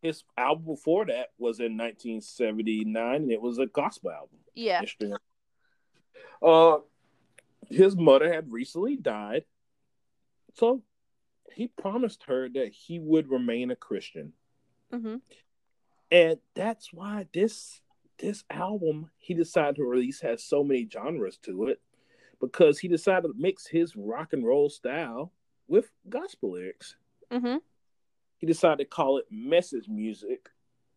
His 0.01 0.23
album 0.37 0.65
before 0.65 1.05
that 1.07 1.29
was 1.37 1.59
in 1.59 1.75
1979, 1.75 3.15
and 3.23 3.31
it 3.31 3.41
was 3.41 3.57
a 3.59 3.65
gospel 3.65 4.11
album. 4.11 4.39
Yeah. 4.55 4.83
Uh, 6.41 6.77
his 7.69 7.95
mother 7.95 8.31
had 8.31 8.51
recently 8.51 8.95
died, 8.95 9.45
so 10.53 10.83
he 11.53 11.67
promised 11.67 12.23
her 12.23 12.49
that 12.49 12.73
he 12.73 12.99
would 12.99 13.29
remain 13.29 13.71
a 13.71 13.75
Christian, 13.75 14.33
Mhm. 14.91 15.21
and 16.11 16.39
that's 16.53 16.91
why 16.93 17.27
this 17.33 17.81
this 18.17 18.43
album 18.49 19.09
he 19.17 19.33
decided 19.33 19.77
to 19.77 19.85
release 19.85 20.19
has 20.19 20.43
so 20.43 20.61
many 20.61 20.85
genres 20.89 21.37
to 21.37 21.67
it, 21.67 21.81
because 22.41 22.79
he 22.79 22.87
decided 22.89 23.29
to 23.29 23.33
mix 23.35 23.67
his 23.67 23.95
rock 23.95 24.33
and 24.33 24.45
roll 24.45 24.69
style 24.69 25.31
with 25.67 25.89
gospel 26.09 26.51
lyrics. 26.51 26.97
Mhm. 27.31 27.61
He 28.37 28.45
decided 28.45 28.79
to 28.79 28.85
call 28.85 29.17
it 29.19 29.31
message 29.31 29.87
music, 29.87 30.49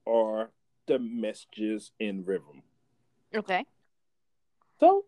or 0.05 0.53
the 0.87 0.99
messages 0.99 1.93
in 2.01 2.25
rhythm. 2.25 2.65
Okay. 3.33 3.65
So, 4.81 5.07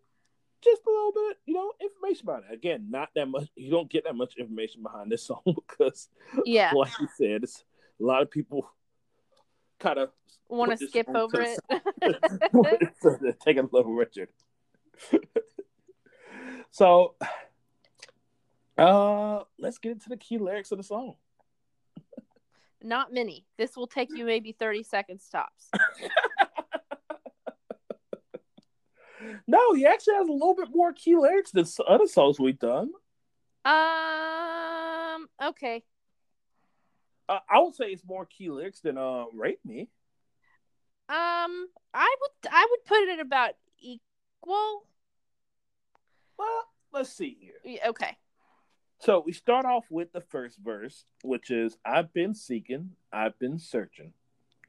just 0.64 0.83
a 0.87 0.90
little 0.90 1.12
bit, 1.12 1.37
you 1.46 1.55
know, 1.55 1.72
information 1.81 2.29
about 2.29 2.44
it. 2.50 2.55
Again, 2.55 2.87
not 2.90 3.11
that 3.14 3.27
much. 3.27 3.48
You 3.57 3.70
don't 3.70 3.90
get 3.90 4.05
that 4.05 4.16
much 4.16 4.35
information 4.37 4.83
behind 4.83 5.11
this 5.12 5.22
song 5.27 5.42
because, 5.44 6.09
Yeah. 6.44 6.72
like 6.74 6.92
you 7.00 7.09
said, 7.16 7.44
it's 7.44 7.62
a 8.00 8.05
lot 8.05 8.22
of 8.22 8.31
people 8.31 8.70
kind 9.79 9.98
of 9.98 10.11
Want 10.48 10.79
to 10.79 10.87
skip 10.88 11.09
over 11.09 11.40
it? 11.42 11.59
they're 13.20 13.33
taking 13.44 13.68
Little 13.72 13.92
Richard. 13.94 14.29
so, 16.70 17.14
uh, 18.77 19.40
let's 19.59 19.79
get 19.79 19.92
into 19.92 20.09
the 20.09 20.16
key 20.16 20.38
lyrics 20.38 20.70
of 20.70 20.79
the 20.79 20.85
song. 20.85 21.14
Not 22.83 23.12
many. 23.12 23.46
This 23.57 23.74
will 23.77 23.87
take 23.87 24.11
you 24.14 24.27
maybe 24.27 24.53
30 24.53 24.83
seconds 24.83 25.27
tops. 25.31 25.70
No, 29.47 29.75
he 29.75 29.87
actually 29.87 30.15
has 30.15 30.29
a 30.29 30.33
little 30.33 30.55
bit 30.55 30.69
more 30.73 30.93
key 30.93 31.17
lyrics 31.17 31.51
than 31.51 31.67
other 31.87 32.07
songs 32.07 32.39
we've 32.41 32.59
done. 32.59 32.91
Um, 33.65 35.29
okay. 35.43 35.83
Uh, 37.29 37.39
I 37.49 37.61
would 37.61 37.75
say 37.75 37.87
it's 37.87 38.05
more 38.05 38.27
key 38.27 38.51
lyrics 38.51 38.81
than 38.81 38.99
uh, 38.99 39.25
"Rape 39.33 39.61
Me." 39.65 39.89
Um, 41.09 41.69
I 41.93 42.17
would 42.21 42.51
I 42.51 42.67
would 42.71 42.85
put 42.85 42.99
it 43.03 43.09
at 43.11 43.21
about 43.21 43.53
equal. 43.79 44.87
Well, 46.39 46.65
let's 46.93 47.11
see 47.11 47.37
here. 47.41 47.55
Yeah, 47.65 47.89
Okay. 47.91 48.17
So 49.01 49.23
we 49.25 49.33
start 49.33 49.67
off 49.67 49.85
with 49.91 50.13
the 50.13 50.23
first 50.23 50.59
verse, 50.59 51.05
which 51.23 51.51
is 51.51 51.77
I've 51.85 52.15
been 52.15 52.35
seeking, 52.35 52.93
I've 53.13 53.39
been 53.39 53.59
searching. 53.59 54.15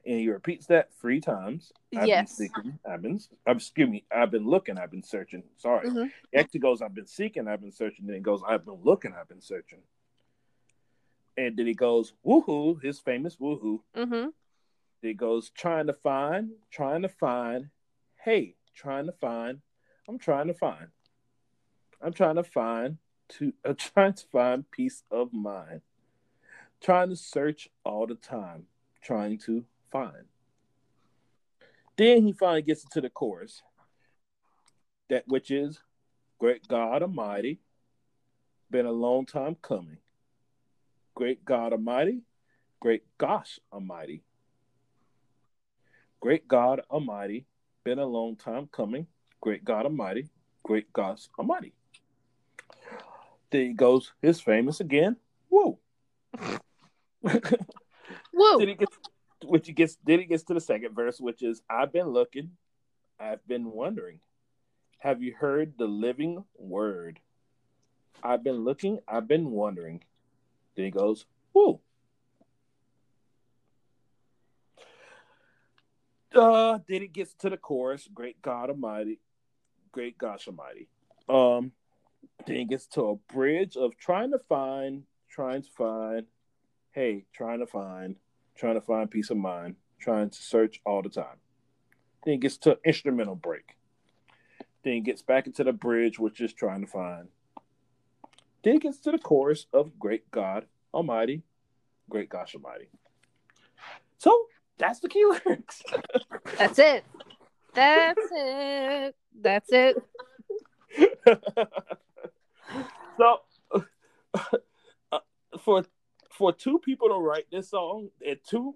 And 0.06 0.20
he 0.20 0.28
repeats 0.30 0.66
that 0.66 0.94
three 0.94 1.20
times. 1.20 1.72
I've 1.96 2.06
Yes. 2.06 2.36
been 2.38 2.48
seeking. 2.48 2.78
I've 2.88 3.02
been. 3.02 3.20
uh, 3.46 3.52
excuse 3.52 3.88
me. 3.88 4.04
I've 4.10 4.30
been 4.30 4.46
looking. 4.46 4.78
I've 4.78 4.90
been 4.90 5.02
searching. 5.02 5.42
Sorry. 5.56 5.88
Mhm. 5.88 6.12
He 6.30 6.38
actually 6.38 6.60
goes. 6.60 6.80
I've 6.80 6.94
been 6.94 7.06
seeking. 7.06 7.48
I've 7.48 7.60
been 7.60 7.72
searching. 7.72 8.06
Then 8.06 8.14
he 8.14 8.20
goes. 8.20 8.42
I've 8.46 8.64
been 8.64 8.80
looking. 8.82 9.12
I've 9.14 9.28
been 9.28 9.40
searching. 9.40 9.82
And 11.36 11.56
then 11.56 11.66
he 11.66 11.74
goes. 11.74 12.14
Woohoo! 12.24 12.80
His 12.82 13.00
famous 13.00 13.36
woohoo. 13.36 13.82
Mhm. 13.94 14.32
He 15.02 15.12
goes. 15.12 15.50
Trying 15.50 15.88
to 15.88 15.92
find. 15.92 16.52
Trying 16.70 17.02
to 17.02 17.08
find. 17.08 17.70
Hey, 18.16 18.56
trying 18.74 19.06
to 19.06 19.12
find. 19.12 19.60
I'm 20.08 20.18
trying 20.18 20.46
to 20.46 20.54
find. 20.54 20.88
I'm 22.00 22.12
trying 22.12 22.36
to 22.36 22.44
find. 22.44 22.98
To 23.28 23.52
uh, 23.64 23.74
trying 23.76 24.14
to 24.14 24.26
find 24.28 24.70
peace 24.70 25.02
of 25.10 25.32
mind. 25.32 25.82
Trying 26.80 27.08
to 27.08 27.16
search 27.16 27.68
all 27.84 28.06
the 28.06 28.14
time. 28.14 28.68
Trying 29.02 29.38
to 29.38 29.64
find. 29.90 30.26
Then 31.96 32.22
he 32.22 32.32
finally 32.32 32.62
gets 32.62 32.84
into 32.84 33.00
the 33.00 33.10
chorus, 33.10 33.62
that 35.08 35.26
which 35.26 35.50
is, 35.50 35.82
"Great 36.38 36.68
God 36.68 37.02
Almighty, 37.02 37.60
been 38.70 38.86
a 38.86 38.92
long 38.92 39.24
time 39.26 39.54
coming. 39.56 39.98
Great 41.14 41.44
God 41.44 41.72
Almighty, 41.72 42.22
great 42.80 43.04
gosh 43.16 43.58
Almighty, 43.72 44.22
great 46.20 46.46
God 46.46 46.80
Almighty, 46.90 47.46
been 47.84 47.98
a 47.98 48.06
long 48.06 48.36
time 48.36 48.68
coming. 48.68 49.06
Great 49.40 49.64
God 49.64 49.86
Almighty, 49.86 50.28
great 50.62 50.92
gosh 50.92 51.28
Almighty." 51.38 51.72
Then 53.50 53.66
he 53.68 53.72
goes 53.72 54.12
his 54.20 54.40
famous 54.40 54.80
again. 54.80 55.16
Whoa. 55.48 55.78
Woo. 57.22 58.58
Then 58.58 58.68
he 58.68 58.74
gets, 58.74 58.98
which 59.44 59.66
he 59.66 59.72
gets, 59.72 59.96
then 60.04 60.20
he 60.20 60.24
gets 60.26 60.44
to 60.44 60.54
the 60.54 60.60
second 60.60 60.94
verse, 60.94 61.20
which 61.20 61.42
is, 61.42 61.62
"I've 61.68 61.92
been 61.92 62.08
looking, 62.08 62.56
I've 63.18 63.46
been 63.46 63.70
wondering, 63.70 64.20
have 64.98 65.22
you 65.22 65.34
heard 65.34 65.76
the 65.78 65.86
living 65.86 66.44
word? 66.56 67.20
I've 68.22 68.42
been 68.42 68.64
looking, 68.64 69.00
I've 69.06 69.28
been 69.28 69.50
wondering." 69.50 70.02
Then 70.74 70.86
he 70.86 70.90
goes, 70.90 71.26
"Whoa." 71.52 71.80
Uh, 76.34 76.80
then 76.86 77.00
he 77.00 77.08
gets 77.08 77.34
to 77.34 77.50
the 77.50 77.56
chorus, 77.56 78.08
"Great 78.12 78.42
God 78.42 78.68
Almighty, 78.70 79.20
great 79.92 80.18
gosh 80.18 80.48
Almighty." 80.48 80.88
Um, 81.28 81.72
then 82.46 82.56
he 82.56 82.64
gets 82.64 82.86
to 82.88 83.02
a 83.08 83.16
bridge 83.16 83.76
of 83.76 83.96
trying 83.96 84.32
to 84.32 84.38
find, 84.38 85.06
trying 85.28 85.62
to 85.62 85.70
find, 85.70 86.26
hey, 86.92 87.24
trying 87.32 87.60
to 87.60 87.66
find, 87.66 88.16
trying 88.56 88.74
to 88.74 88.80
find 88.80 89.10
peace 89.10 89.30
of 89.30 89.36
mind, 89.36 89.76
trying 89.98 90.30
to 90.30 90.42
search 90.42 90.80
all 90.84 91.02
the 91.02 91.08
time. 91.08 91.38
Then 92.24 92.32
he 92.32 92.38
gets 92.38 92.56
to 92.58 92.78
instrumental 92.84 93.36
break. 93.36 93.76
Then 94.82 94.94
he 94.94 95.00
gets 95.00 95.22
back 95.22 95.46
into 95.46 95.64
the 95.64 95.72
bridge, 95.72 96.18
which 96.18 96.40
is 96.40 96.52
trying 96.52 96.80
to 96.80 96.86
find. 96.86 97.28
Then 98.62 98.74
he 98.74 98.78
gets 98.78 98.98
to 99.00 99.12
the 99.12 99.18
chorus 99.18 99.66
of 99.72 99.98
Great 99.98 100.30
God 100.30 100.66
Almighty, 100.92 101.42
Great 102.08 102.28
Gosh 102.28 102.54
Almighty. 102.54 102.88
So 104.18 104.46
that's 104.78 105.00
the 105.00 105.08
key 105.08 105.24
lyrics. 105.24 105.82
That's 106.58 106.78
it. 106.78 107.04
That's 107.74 108.28
it. 108.30 109.14
That's 109.40 109.72
it. 109.72 109.96
so 113.18 113.40
uh, 115.12 115.18
for 115.60 115.84
for 116.36 116.52
two 116.52 116.78
people 116.78 117.08
to 117.08 117.14
write 117.16 117.46
this 117.50 117.70
song 117.70 118.10
and 118.26 118.38
two 118.48 118.74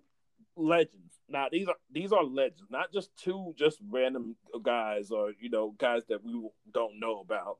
legends 0.57 1.18
now 1.29 1.46
these 1.51 1.68
are 1.68 1.77
these 1.92 2.12
are 2.12 2.25
legends 2.25 2.70
not 2.70 2.92
just 2.92 3.14
two 3.16 3.55
just 3.57 3.79
random 3.90 4.35
guys 4.62 5.11
or 5.11 5.33
you 5.40 5.49
know 5.49 5.75
guys 5.79 6.03
that 6.09 6.23
we 6.25 6.33
don't 6.73 6.99
know 6.99 7.20
about 7.20 7.59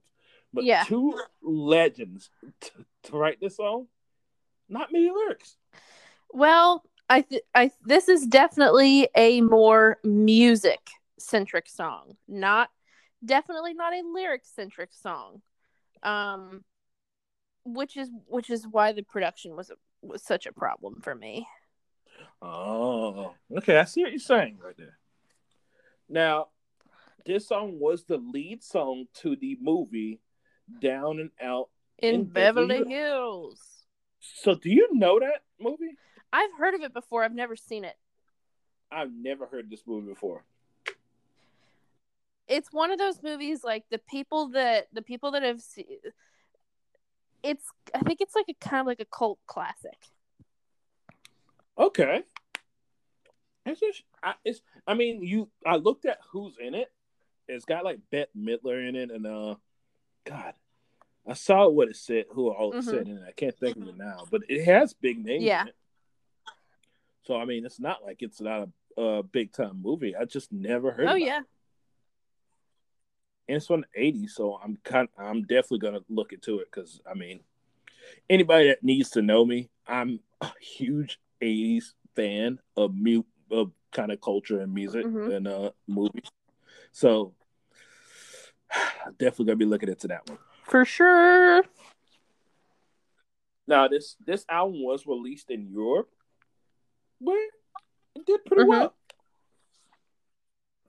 but 0.53 0.65
Yeah. 0.65 0.85
two 0.85 1.19
legends 1.43 2.31
t- 2.61 2.71
to 3.05 3.17
write 3.17 3.41
this 3.41 3.57
song 3.57 3.87
not 4.69 4.93
many 4.93 5.11
lyrics 5.11 5.57
Well, 6.33 6.85
I 7.09 7.23
th- 7.23 7.43
I 7.55 7.71
this 7.85 8.09
is 8.09 8.27
definitely 8.27 9.09
a 9.17 9.41
more 9.41 9.99
music 10.05 10.79
centric 11.19 11.69
song, 11.69 12.17
not 12.29 12.71
definitely 13.25 13.75
not 13.75 13.93
a 13.93 14.03
lyric 14.15 14.43
centric 14.45 14.91
song. 14.93 15.43
Um 16.03 16.65
which 17.65 17.97
is 17.97 18.09
which 18.27 18.49
is 18.51 18.67
why 18.67 18.93
the 18.93 19.03
production 19.03 19.57
was 19.57 19.71
was 20.03 20.23
such 20.23 20.47
a 20.47 20.53
problem 20.53 21.01
for 21.03 21.15
me. 21.15 21.47
oh 22.43 23.35
okay 23.57 23.79
i 23.79 23.85
see 23.85 24.03
what 24.03 24.13
you're 24.13 24.19
saying 24.19 24.59
right 24.65 24.77
there 24.79 24.99
now 26.09 26.49
this 27.27 27.47
song 27.47 27.79
was 27.79 28.05
the 28.05 28.17
lead 28.17 28.63
song 28.63 29.07
to 29.15 29.37
the 29.37 29.59
movie 29.61 30.21
down 30.81 31.21
and 31.21 31.31
out 31.43 31.69
In, 31.99 32.15
In 32.15 32.25
Beverly 32.25 32.79
Beverly 32.79 32.95
Hills. 32.95 33.61
So 34.21 34.55
do 34.55 34.71
you 34.71 34.89
know 34.93 35.19
that 35.21 35.43
movie? 35.61 35.97
I've 36.33 36.53
heard 36.59 36.75
of 36.75 36.83
it 36.83 36.93
before, 36.93 37.25
I've 37.25 37.35
never 37.35 37.57
seen 37.57 37.85
it. 37.85 37.97
I've 38.91 39.13
never 39.13 39.47
heard 39.47 39.71
this 39.71 39.83
movie 39.87 40.09
before. 40.09 40.45
It's 42.49 42.73
one 42.73 42.91
of 42.91 42.99
those 42.99 43.23
movies 43.23 43.63
like 43.63 43.85
the 43.91 43.99
people 43.99 44.49
that 44.49 44.89
the 44.93 45.03
people 45.03 45.31
that 45.33 45.43
have 45.43 45.61
seen 45.61 45.87
it's 47.43 47.65
I 47.95 48.01
think 48.01 48.21
it's 48.21 48.35
like 48.35 48.47
a 48.49 48.55
kind 48.55 48.81
of 48.83 48.87
like 48.87 49.01
a 49.01 49.05
cult 49.07 49.39
classic. 49.47 49.99
Okay. 51.79 52.23
It's 53.67 53.81
just, 53.81 54.03
I, 54.23 54.35
it's. 54.45 54.61
I 54.87 54.95
mean, 54.95 55.23
you. 55.23 55.49
I 55.67 55.77
looked 55.77 56.05
at 56.07 56.19
who's 56.33 56.57
in 56.59 56.75
it. 56.75 56.91
It's 57.47 57.65
got 57.65 57.85
like 57.85 57.99
Bette 58.11 58.31
Midler 58.39 58.87
in 58.89 58.97
it, 58.97 59.11
and 59.11 59.27
uh, 59.27 59.55
God, 60.25 60.55
I 61.27 61.35
saw 61.35 61.69
what 61.69 61.89
it 61.89 61.97
said. 61.97 62.25
Who 62.33 62.51
all 62.51 62.73
it 62.73 62.77
Mhm. 62.77 62.85
said 62.85 63.07
in 63.07 63.19
it. 63.19 63.25
I 63.27 63.33
can't 63.33 63.57
think 63.59 63.77
of 63.77 63.87
it 63.89 63.97
now, 63.97 64.25
but 64.31 64.43
it 64.49 64.65
has 64.65 64.95
big 64.95 65.25
names. 65.25 65.45
Yeah. 65.45 65.63
In 65.63 65.69
it. 65.69 65.75
So 67.27 67.37
I 67.37 67.45
mean, 67.45 67.67
it's 67.67 67.79
not 67.81 68.03
like 68.03 68.23
it's 68.23 68.41
not 68.41 68.69
a, 68.97 69.01
a 69.03 69.23
big 69.23 69.53
time 69.53 69.81
movie. 69.83 70.17
I 70.17 70.25
just 70.25 70.51
never 70.53 70.91
heard. 70.93 71.07
Oh 71.07 71.17
about 71.17 71.21
it. 71.21 71.45
Yeah. 73.51 73.55
and 73.55 73.57
it's 73.59 73.67
from 73.67 73.85
the 73.95 74.01
'80s, 74.01 74.31
so 74.35 74.59
I'm 74.63 74.77
kind. 74.85 75.09
I'm 75.19 75.43
definitely 75.43 75.81
gonna 75.81 76.01
look 76.09 76.33
into 76.33 76.61
it 76.61 76.69
because 76.73 77.01
I 77.11 77.15
mean, 77.15 77.41
anybody 78.29 78.69
that 78.69 78.83
needs 78.83 79.11
to 79.11 79.23
know 79.23 79.45
me, 79.45 79.71
I'm 79.87 80.21
a 80.41 80.51
huge 80.61 81.19
'80s 81.43 81.95
fan 82.17 82.59
of 82.77 82.95
mute 82.95 83.27
of 83.51 83.73
kind 83.93 84.13
of 84.13 84.21
culture 84.21 84.61
and 84.61 84.73
music 84.73 85.05
Mhm. 85.07 85.35
and 85.37 85.49
uh 85.49 85.71
movies. 85.87 86.29
So 86.93 87.35
definitely 89.19 89.47
gonna 89.47 89.57
be 89.57 89.65
looking 89.65 89.89
into 89.89 90.09
that 90.09 90.29
one. 90.29 90.39
For 90.65 90.85
sure. 90.85 91.65
Now 93.67 93.89
this 93.89 94.17
this 94.25 94.45
album 94.49 94.83
was 94.83 95.07
released 95.07 95.51
in 95.51 95.69
Europe, 95.73 96.11
but 97.21 97.37
it 98.15 98.27
did 98.27 98.45
pretty 98.45 98.63
Mhm. 98.65 98.69
well. 98.69 98.95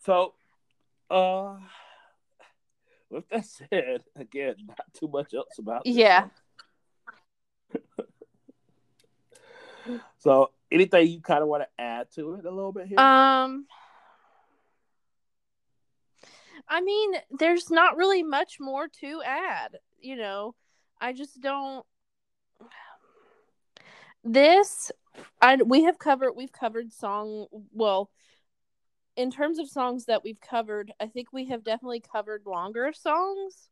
So, 0.04 0.34
uh, 1.12 1.60
with 3.12 3.28
that 3.30 3.46
said, 3.46 4.04
again, 4.16 4.56
not 4.68 4.94
too 4.94 5.08
much 5.08 5.34
else 5.34 5.58
about 5.60 5.86
Yeah. 5.86 6.28
So, 10.20 10.52
anything 10.72 11.08
you 11.08 11.22
kind 11.22 11.42
of 11.42 11.48
want 11.48 11.64
to 11.64 11.84
add 11.84 12.12
to 12.12 12.36
it 12.36 12.46
a 12.46 12.52
little 12.52 12.72
bit 12.72 12.88
here? 12.88 13.00
Um 13.00 13.66
I 16.68 16.80
mean, 16.82 17.14
there's 17.32 17.70
not 17.70 17.98
really 17.98 18.24
much 18.24 18.58
more 18.60 18.88
to 19.02 19.22
add, 19.26 19.80
you 20.00 20.16
know. 20.16 20.56
I 21.00 21.14
just 21.14 21.42
don't 21.42 21.86
This 24.24 24.92
I 25.42 25.56
we 25.56 25.84
have 25.84 25.98
covered 25.98 26.34
we've 26.34 26.52
covered 26.52 26.94
song 26.94 27.48
well 27.74 28.12
in 29.16 29.32
terms 29.32 29.60
of 29.60 29.70
songs 29.70 30.06
that 30.06 30.24
we've 30.24 30.40
covered, 30.40 30.92
I 31.00 31.08
think 31.08 31.34
we 31.34 31.46
have 31.46 31.64
definitely 31.64 32.02
covered 32.02 32.44
longer 32.46 32.94
songs, 32.94 33.70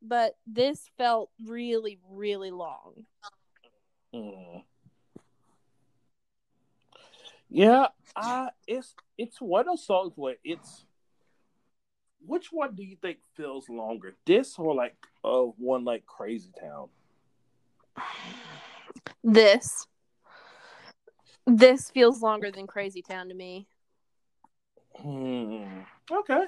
but 0.00 0.34
this 0.46 0.90
felt 0.98 1.30
really 1.46 1.98
really 2.10 2.50
long. 2.50 3.06
Mm. 4.14 4.64
Yeah, 7.48 7.88
uh, 8.16 8.48
it's 8.66 8.94
it's 9.18 9.40
one 9.40 9.60
of 9.60 9.66
those 9.66 9.86
songs 9.86 10.12
where 10.16 10.36
it's. 10.44 10.84
Which 12.24 12.52
one 12.52 12.76
do 12.76 12.84
you 12.84 12.96
think 13.02 13.18
feels 13.34 13.68
longer, 13.68 14.14
this 14.26 14.56
or 14.56 14.74
like 14.74 14.94
uh 15.24 15.40
one 15.40 15.84
like 15.84 16.06
Crazy 16.06 16.50
Town? 16.60 16.88
This 19.24 19.86
this 21.46 21.90
feels 21.90 22.22
longer 22.22 22.50
than 22.52 22.66
Crazy 22.68 23.02
Town 23.02 23.28
to 23.28 23.34
me. 23.34 23.66
Hmm. 25.02 25.64
Okay. 26.10 26.46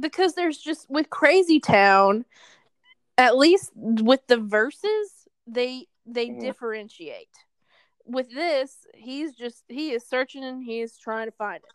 because 0.00 0.34
there's 0.34 0.58
just 0.58 0.88
with 0.88 1.10
Crazy 1.10 1.60
Town, 1.60 2.24
at 3.18 3.36
least 3.36 3.72
with 3.74 4.26
the 4.26 4.38
verses, 4.38 5.28
they 5.46 5.86
they 6.06 6.28
Mhm. 6.28 6.40
differentiate. 6.40 7.28
with 8.04 8.30
this, 8.30 8.84
he's 8.94 9.32
just 9.34 9.62
he 9.68 9.92
is 9.92 10.04
searching 10.04 10.42
and 10.42 10.64
he 10.64 10.80
is 10.80 10.98
trying 10.98 11.26
to 11.28 11.32
find 11.32 11.62
it. 11.62 11.70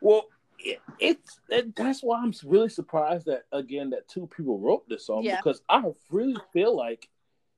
Well, 0.00 0.24
it, 0.58 0.80
it's 0.98 1.38
it, 1.48 1.76
that's 1.76 2.02
why 2.02 2.20
I'm 2.20 2.32
really 2.44 2.68
surprised 2.68 3.26
that 3.26 3.44
again 3.52 3.90
that 3.90 4.08
two 4.08 4.26
people 4.26 4.58
wrote 4.58 4.88
this 4.88 5.06
song 5.06 5.22
Yeah. 5.22 5.36
because 5.36 5.62
I 5.68 5.84
really 6.10 6.36
feel 6.52 6.76
like 6.76 7.08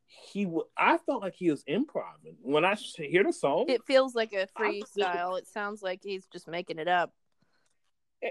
he 0.09 0.47
would. 0.47 0.67
I 0.77 0.99
felt 0.99 1.23
like 1.23 1.35
he 1.35 1.51
was 1.51 1.63
improvising 1.67 2.37
when 2.43 2.65
I 2.65 2.75
hear 2.75 3.25
the 3.25 3.33
song. 3.33 3.67
It 3.69 3.85
feels 3.87 4.15
like 4.15 4.33
a 4.33 4.49
freestyle. 4.59 5.39
It 5.39 5.47
sounds 5.47 5.83
like 5.83 6.01
he's 6.03 6.27
just 6.27 6.49
making 6.49 6.79
it 6.79 6.89
up. 6.89 7.13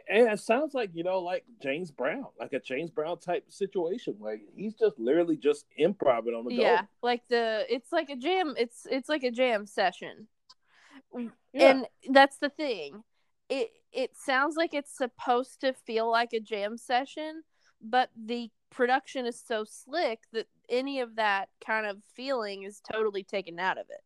And 0.09 0.27
it 0.27 0.39
sounds 0.39 0.73
like 0.73 0.89
you 0.93 1.03
know, 1.03 1.19
like 1.19 1.45
James 1.61 1.91
Brown, 1.91 2.25
like 2.39 2.51
a 2.51 2.59
James 2.59 2.91
Brown 2.91 3.19
type 3.19 3.45
situation, 3.49 4.15
where 4.17 4.37
he's 4.55 4.73
just 4.73 4.99
literally 4.99 5.37
just 5.37 5.65
improvising 5.77 6.33
on 6.33 6.43
the 6.45 6.51
Yeah, 6.51 6.81
go. 6.81 6.87
like 7.01 7.21
the 7.29 7.65
it's 7.69 7.91
like 7.93 8.09
a 8.09 8.17
jam. 8.17 8.55
It's 8.57 8.85
it's 8.89 9.07
like 9.07 9.23
a 9.23 9.31
jam 9.31 9.65
session, 9.65 10.27
mm, 11.15 11.31
Yeah. 11.53 11.69
and 11.71 11.87
that's 12.09 12.37
the 12.37 12.49
thing. 12.49 13.03
It 13.49 13.71
it 13.93 14.17
sounds 14.17 14.57
like 14.57 14.73
it's 14.73 14.95
supposed 14.95 15.61
to 15.61 15.73
feel 15.73 16.09
like 16.11 16.33
a 16.33 16.41
jam 16.41 16.77
session, 16.77 17.43
but 17.81 18.09
the 18.15 18.49
production 18.69 19.25
is 19.25 19.41
so 19.45 19.63
slick 19.63 20.19
that 20.33 20.47
any 20.69 20.99
of 20.99 21.15
that 21.15 21.49
kind 21.65 21.85
of 21.85 21.97
feeling 22.13 22.63
is 22.63 22.79
totally 22.81 23.23
taken 23.23 23.59
out 23.59 23.77
of 23.77 23.85
it. 23.89 24.01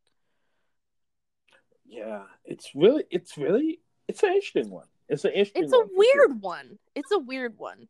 yeah, 1.85 2.23
it's 2.45 2.71
really, 2.75 3.03
it's 3.09 3.37
really, 3.37 3.79
it's 4.07 4.23
an 4.23 4.29
interesting 4.33 4.69
one. 4.69 4.85
It's 5.09 5.25
an 5.25 5.31
interesting. 5.31 5.63
It's 5.63 5.73
a 5.73 5.77
for 5.77 5.87
sure. 5.87 6.27
weird 6.29 6.41
one. 6.41 6.79
It's 6.95 7.11
a 7.11 7.19
weird 7.19 7.57
one 7.57 7.87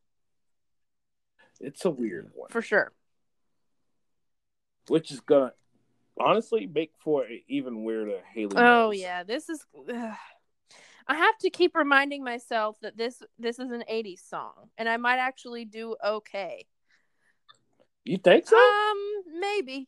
It's 1.60 1.86
a 1.86 1.92
weird 1.92 2.32
one, 2.34 2.50
for 2.50 2.62
sure. 2.64 2.92
which 4.88 5.12
is 5.12 5.20
gonna 5.20 5.54
honestly 6.20 6.66
make 6.68 6.94
for 7.00 7.24
an 7.26 7.42
even 7.48 7.84
weirder 7.84 8.22
Haley. 8.34 8.54
Oh 8.56 8.90
Mills. 8.90 8.98
yeah, 9.02 9.24
this 9.24 9.50
is. 9.50 9.66
ugh. 9.94 10.16
I 11.08 11.16
have 11.16 11.38
to 11.40 11.50
keep 11.50 11.76
reminding 11.76 12.24
myself 12.24 12.78
that 12.82 12.98
this 12.98 13.22
this 13.40 13.60
is 13.60 13.72
an 13.72 13.84
'80s 13.90 14.20
song, 14.28 14.70
and 14.78 14.88
I 14.88 14.98
might 14.98 15.18
actually 15.18 15.66
do 15.66 15.96
okay. 16.04 16.66
you 18.04 18.18
think 18.18 18.48
so? 18.48 18.58
Um, 18.58 19.24
maybe 19.40 19.88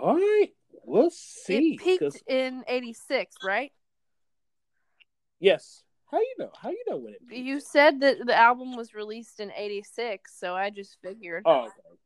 All 0.00 0.16
right, 0.16 0.48
we'll 0.84 1.10
see. 1.10 1.74
it 1.74 1.80
peaked 1.80 2.00
'cause- 2.02 2.22
in 2.26 2.64
'86, 2.66 3.36
right? 3.42 3.72
yes. 5.38 5.82
How 6.10 6.18
you 6.18 6.34
know? 6.38 6.50
How 6.60 6.68
you 6.70 6.84
know 6.88 6.98
when 6.98 7.14
it? 7.14 7.26
peaked? 7.26 7.40
You 7.46 7.58
said 7.60 8.00
that 8.00 8.26
the 8.26 8.34
album 8.34 8.76
was 8.76 8.94
released 8.94 9.40
in 9.40 9.50
'86, 9.52 10.38
so 10.38 10.54
I 10.54 10.70
just 10.70 10.98
figured. 11.02 11.42
Oh, 11.46 11.64
okay. 11.64 11.98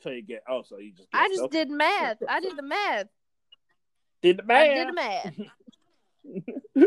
So 0.00 0.10
you 0.10 0.22
get. 0.22 0.42
Oh, 0.48 0.62
so 0.62 0.78
you 0.78 0.92
just. 0.92 1.08
I 1.12 1.28
just 1.28 1.42
Okay. 1.44 1.58
did 1.58 1.70
math. 1.70 2.18
I 2.28 2.40
did 2.40 2.56
the 2.56 2.62
math. 2.62 3.08
Did 4.22 4.36
the 4.38 4.42
I 4.44 4.46
math. 4.46 4.74
did 4.76 4.88
the 4.88 4.92
math. 4.92 5.34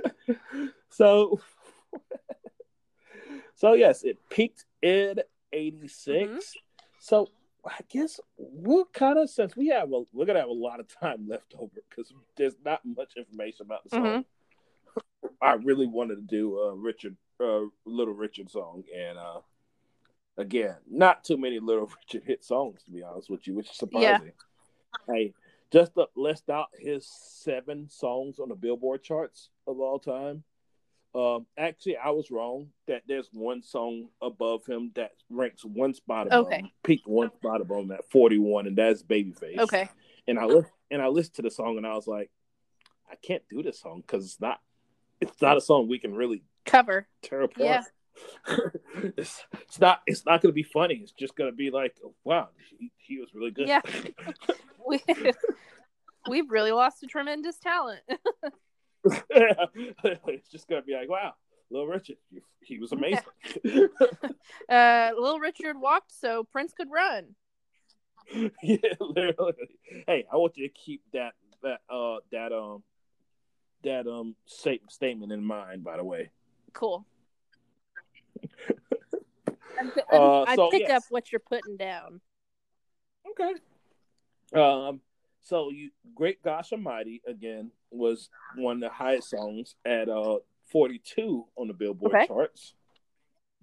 so, 0.89 1.39
so 3.55 3.73
yes, 3.73 4.03
it 4.03 4.17
peaked 4.29 4.65
in 4.81 5.19
'86. 5.53 6.29
Mm-hmm. 6.29 6.37
So 6.99 7.29
I 7.65 7.79
guess 7.89 8.19
what 8.35 8.93
kind 8.93 9.17
of 9.19 9.29
since 9.29 9.55
we 9.55 9.67
have 9.67 9.91
a 9.91 10.03
we're 10.13 10.25
gonna 10.25 10.39
have 10.39 10.49
a 10.49 10.53
lot 10.53 10.79
of 10.79 10.87
time 10.99 11.27
left 11.27 11.53
over 11.57 11.71
because 11.89 12.13
there's 12.35 12.55
not 12.63 12.81
much 12.85 13.13
information 13.17 13.65
about 13.65 13.83
the 13.83 13.89
song. 13.89 14.03
Mhm. 14.03 14.25
I 15.41 15.53
really 15.53 15.87
wanted 15.87 16.15
to 16.15 16.21
do 16.21 16.57
a 16.59 16.75
Richard, 16.75 17.15
uh, 17.39 17.61
Little 17.85 18.13
Richard 18.13 18.49
song, 18.49 18.83
and 18.95 19.17
uh, 19.17 19.41
again, 20.37 20.75
not 20.89 21.23
too 21.23 21.37
many 21.37 21.59
Little 21.59 21.91
Richard 22.13 22.23
hit 22.25 22.43
songs 22.43 22.83
to 22.83 22.91
be 22.91 23.03
honest 23.03 23.29
with 23.29 23.47
you, 23.47 23.55
which 23.55 23.69
is 23.69 23.77
surprising. 23.77 24.31
Hey, 25.07 25.33
just 25.71 25.95
to 25.95 26.07
list 26.15 26.49
out 26.49 26.67
his 26.77 27.07
seven 27.07 27.89
songs 27.89 28.39
on 28.39 28.49
the 28.49 28.55
Billboard 28.55 29.03
charts 29.03 29.49
of 29.65 29.79
all 29.79 29.99
time. 29.99 30.43
Um, 31.15 31.45
actually, 31.57 31.97
I 31.97 32.11
was 32.11 32.29
wrong. 32.29 32.67
That 32.87 33.03
there's 33.07 33.29
one 33.31 33.63
song 33.63 34.09
above 34.21 34.65
him 34.65 34.91
that 34.95 35.11
ranks 35.29 35.65
one 35.65 35.93
spot 35.93 36.27
above, 36.27 36.47
Okay. 36.47 36.71
peaked 36.83 37.07
one 37.07 37.31
spot 37.33 37.61
above 37.61 37.83
him 37.85 37.91
at 37.91 38.09
41, 38.11 38.67
and 38.67 38.77
that's 38.77 39.03
Babyface. 39.03 39.57
Okay. 39.59 39.89
And 40.27 40.37
I 40.37 40.45
look 40.45 40.67
and 40.91 41.01
I 41.01 41.07
listened 41.07 41.35
to 41.35 41.41
the 41.41 41.51
song, 41.51 41.77
and 41.77 41.87
I 41.87 41.93
was 41.95 42.07
like, 42.07 42.29
I 43.09 43.15
can't 43.15 43.43
do 43.49 43.63
this 43.63 43.79
song 43.79 44.01
because 44.05 44.25
it's 44.25 44.39
not, 44.41 44.59
it's 45.21 45.41
not 45.41 45.57
a 45.57 45.61
song 45.61 45.87
we 45.87 45.99
can 45.99 46.13
really 46.13 46.43
Cover. 46.65 47.07
tear 47.23 47.41
apart. 47.41 47.65
Yeah. 47.65 47.83
it's, 49.17 49.43
it's 49.61 49.79
not 49.79 50.01
it's 50.07 50.25
not 50.25 50.41
going 50.41 50.49
to 50.51 50.55
be 50.55 50.63
funny. 50.63 50.95
It's 50.95 51.11
just 51.11 51.35
going 51.35 51.49
to 51.51 51.55
be 51.55 51.69
like, 51.71 51.95
wow, 52.23 52.49
he, 52.77 52.91
he 52.97 53.19
was 53.19 53.29
really 53.33 53.51
good. 53.51 53.67
Yeah. 53.67 53.81
We 54.87 55.03
we've 56.29 56.49
really 56.49 56.71
lost 56.71 57.03
a 57.03 57.07
tremendous 57.07 57.57
talent. 57.57 58.01
it's 59.29 60.49
just 60.49 60.67
going 60.67 60.81
to 60.81 60.85
be 60.85 60.93
like, 60.93 61.09
wow, 61.09 61.33
Little 61.69 61.87
Richard, 61.87 62.17
he, 62.61 62.79
was 62.79 62.91
amazing. 62.91 63.23
Uh, 64.69 65.11
Little 65.17 65.39
Richard 65.39 65.79
walked 65.79 66.11
so 66.11 66.43
Prince 66.43 66.73
could 66.73 66.89
run. 66.91 67.35
yeah, 68.61 68.77
literally. 68.99 69.53
Hey, 70.07 70.25
I 70.31 70.35
want 70.35 70.57
you 70.57 70.67
to 70.67 70.73
keep 70.73 71.01
that 71.13 71.33
that 71.63 71.79
uh 71.89 72.17
that 72.31 72.51
um 72.51 72.83
that 73.83 74.05
um 74.05 74.35
sta- 74.45 74.81
statement 74.89 75.31
in 75.31 75.43
mind. 75.43 75.83
By 75.83 75.95
the 75.97 76.03
way, 76.03 76.29
Cool. 76.73 77.05
Uh, 80.11 80.43
I 80.43 80.55
so, 80.55 80.69
pick 80.69 80.81
yes. 80.81 80.91
up 80.91 81.03
what 81.09 81.31
you're 81.31 81.39
putting 81.39 81.77
down. 81.77 82.21
Okay. 83.31 83.53
Um. 84.53 85.01
So 85.41 85.69
you, 85.69 85.91
Great 86.13 86.41
Gosh 86.43 86.73
Almighty 86.73 87.21
again 87.25 87.71
was 87.89 88.29
one 88.55 88.75
of 88.75 88.81
the 88.81 88.89
highest 88.89 89.29
songs 89.29 89.75
at 89.85 90.09
uh 90.09 90.37
42 90.71 91.45
on 91.55 91.67
the 91.67 91.73
Billboard 91.73 92.13
Okay. 92.15 92.27
charts. 92.27 92.73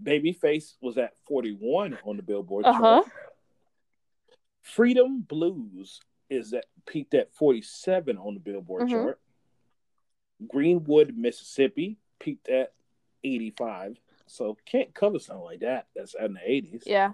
Babyface 0.03 0.75
was 0.81 0.97
at 0.99 1.13
41 1.29 1.99
on 2.05 2.17
the 2.17 2.23
Billboard 2.23 2.65
Uh-huh. 2.67 2.81
chart. 3.03 3.07
Freedom 4.63 5.21
Blues 5.21 6.01
is 6.31 6.55
at 6.55 6.65
peaked 6.87 7.15
at 7.15 7.33
47 7.35 8.17
on 8.17 8.35
the 8.35 8.41
Billboard 8.41 8.89
Mhm. 8.89 8.91
chart. 8.93 9.21
Greenwood, 10.49 11.17
Mississippi 11.17 11.99
peaked 12.19 12.49
at 12.49 12.73
85. 13.23 14.01
So 14.27 14.57
can't 14.65 14.95
cover 14.95 15.19
something 15.19 15.45
like 15.45 15.61
that. 15.61 15.87
That's 15.95 16.15
in 16.15 16.35
the 16.35 16.41
80s. 16.51 16.85
Yeah. 16.87 17.13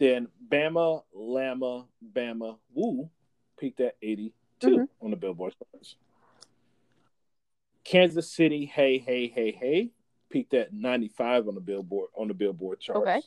Then 0.00 0.28
Bama, 0.48 1.04
Lama, 1.12 1.86
Bama, 2.14 2.58
Woo 2.74 3.10
peaked 3.58 3.80
at 3.80 3.96
82 4.00 4.78
Mhm. 4.78 4.88
on 5.02 5.10
the 5.10 5.16
Billboard 5.16 5.54
charts. 5.72 5.96
Kansas 7.84 8.32
City, 8.32 8.64
Hey, 8.64 8.96
Hey, 8.98 9.28
Hey, 9.28 9.52
Hey 9.52 9.92
peaked 10.30 10.54
at 10.54 10.72
95 10.72 11.48
on 11.48 11.54
the 11.54 11.60
Billboard 11.60 12.08
on 12.14 12.28
the 12.28 12.34
Billboard 12.34 12.80
charts. 12.80 13.00
Okay. 13.00 13.20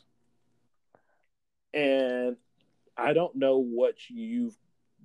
And 1.72 2.36
I 2.96 3.12
don't 3.12 3.36
know 3.36 3.58
what 3.58 4.10
you've 4.10 4.58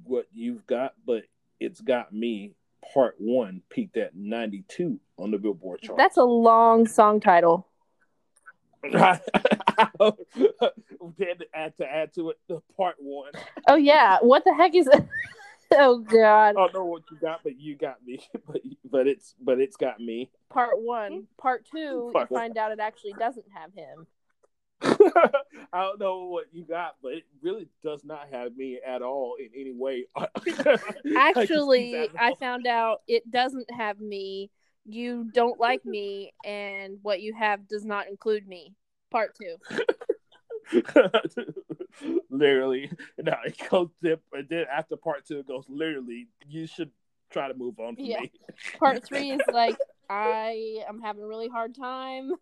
what 0.05 0.27
you've 0.33 0.65
got, 0.65 0.95
but 1.05 1.25
it's 1.59 1.81
got 1.81 2.11
me 2.11 2.55
part 2.93 3.15
one 3.19 3.61
peaked 3.69 3.97
at 3.97 4.15
92 4.15 4.99
on 5.17 5.29
the 5.29 5.37
Billboard 5.37 5.81
charts. 5.81 5.97
That's 5.97 6.17
a 6.17 6.23
long 6.23 6.87
song 6.87 7.19
title. 7.19 7.67
then 11.17 11.37
to 11.37 11.45
add 11.53 11.77
to 11.77 11.85
add 11.85 12.13
to 12.15 12.29
it, 12.31 12.39
the 12.47 12.61
part 12.75 12.95
one. 12.99 13.31
Oh 13.67 13.75
yeah. 13.75 14.17
What 14.21 14.43
the 14.43 14.53
heck 14.53 14.75
is 14.75 14.89
Oh 15.71 15.99
god. 15.99 16.49
I 16.49 16.53
don't 16.53 16.73
know 16.73 16.85
what 16.85 17.03
you 17.11 17.17
got, 17.21 17.41
but 17.43 17.59
you 17.59 17.75
got 17.75 18.03
me. 18.05 18.19
But 18.47 18.61
but 18.89 19.07
it's 19.07 19.35
but 19.39 19.59
it's 19.59 19.77
got 19.77 19.99
me. 19.99 20.31
Part 20.49 20.81
one. 20.81 21.11
Hmm. 21.11 21.19
Part 21.37 21.67
two, 21.71 22.09
Part 22.11 22.29
you 22.29 22.35
one. 22.35 22.41
find 22.41 22.57
out 22.57 22.71
it 22.71 22.79
actually 22.79 23.13
doesn't 23.19 23.45
have 23.53 23.71
him. 23.73 24.07
I 24.81 25.81
don't 25.81 25.99
know 25.99 26.25
what 26.25 26.45
you 26.53 26.63
got, 26.63 26.95
but 27.03 27.13
it 27.13 27.23
really 27.41 27.67
does 27.83 28.03
not 28.03 28.27
have 28.31 28.55
me 28.55 28.79
at 28.85 29.01
all 29.01 29.35
in 29.39 29.49
any 29.59 29.73
way. 29.73 30.05
Actually, 31.17 32.09
I 32.17 32.33
found 32.39 32.65
out 32.65 33.01
it 33.07 33.29
doesn't 33.29 33.69
have 33.71 33.99
me. 33.99 34.49
You 34.85 35.29
don't 35.33 35.59
like 35.59 35.85
me, 35.85 36.33
and 36.45 36.97
what 37.01 37.21
you 37.21 37.33
have 37.33 37.67
does 37.67 37.85
not 37.85 38.07
include 38.07 38.47
me. 38.47 38.73
Part 39.11 39.35
two. 39.35 39.55
literally. 42.29 42.91
No, 43.17 43.33
it 43.45 43.57
goes 43.69 43.89
dip, 44.01 44.21
and 44.33 44.47
then 44.49 44.65
after 44.71 44.95
part 44.95 45.25
two, 45.25 45.39
it 45.39 45.47
goes 45.47 45.65
literally. 45.67 46.27
You 46.47 46.67
should 46.67 46.91
try 47.31 47.47
to 47.47 47.53
move 47.53 47.79
on 47.79 47.95
from 47.95 48.05
Yeah. 48.05 48.21
me. 48.21 48.31
Part 48.79 49.03
three 49.07 49.31
is 49.31 49.41
like 49.51 49.77
I 50.09 50.83
am 50.87 51.01
having 51.01 51.23
a 51.23 51.27
really 51.27 51.49
hard 51.49 51.75
time. 51.75 52.31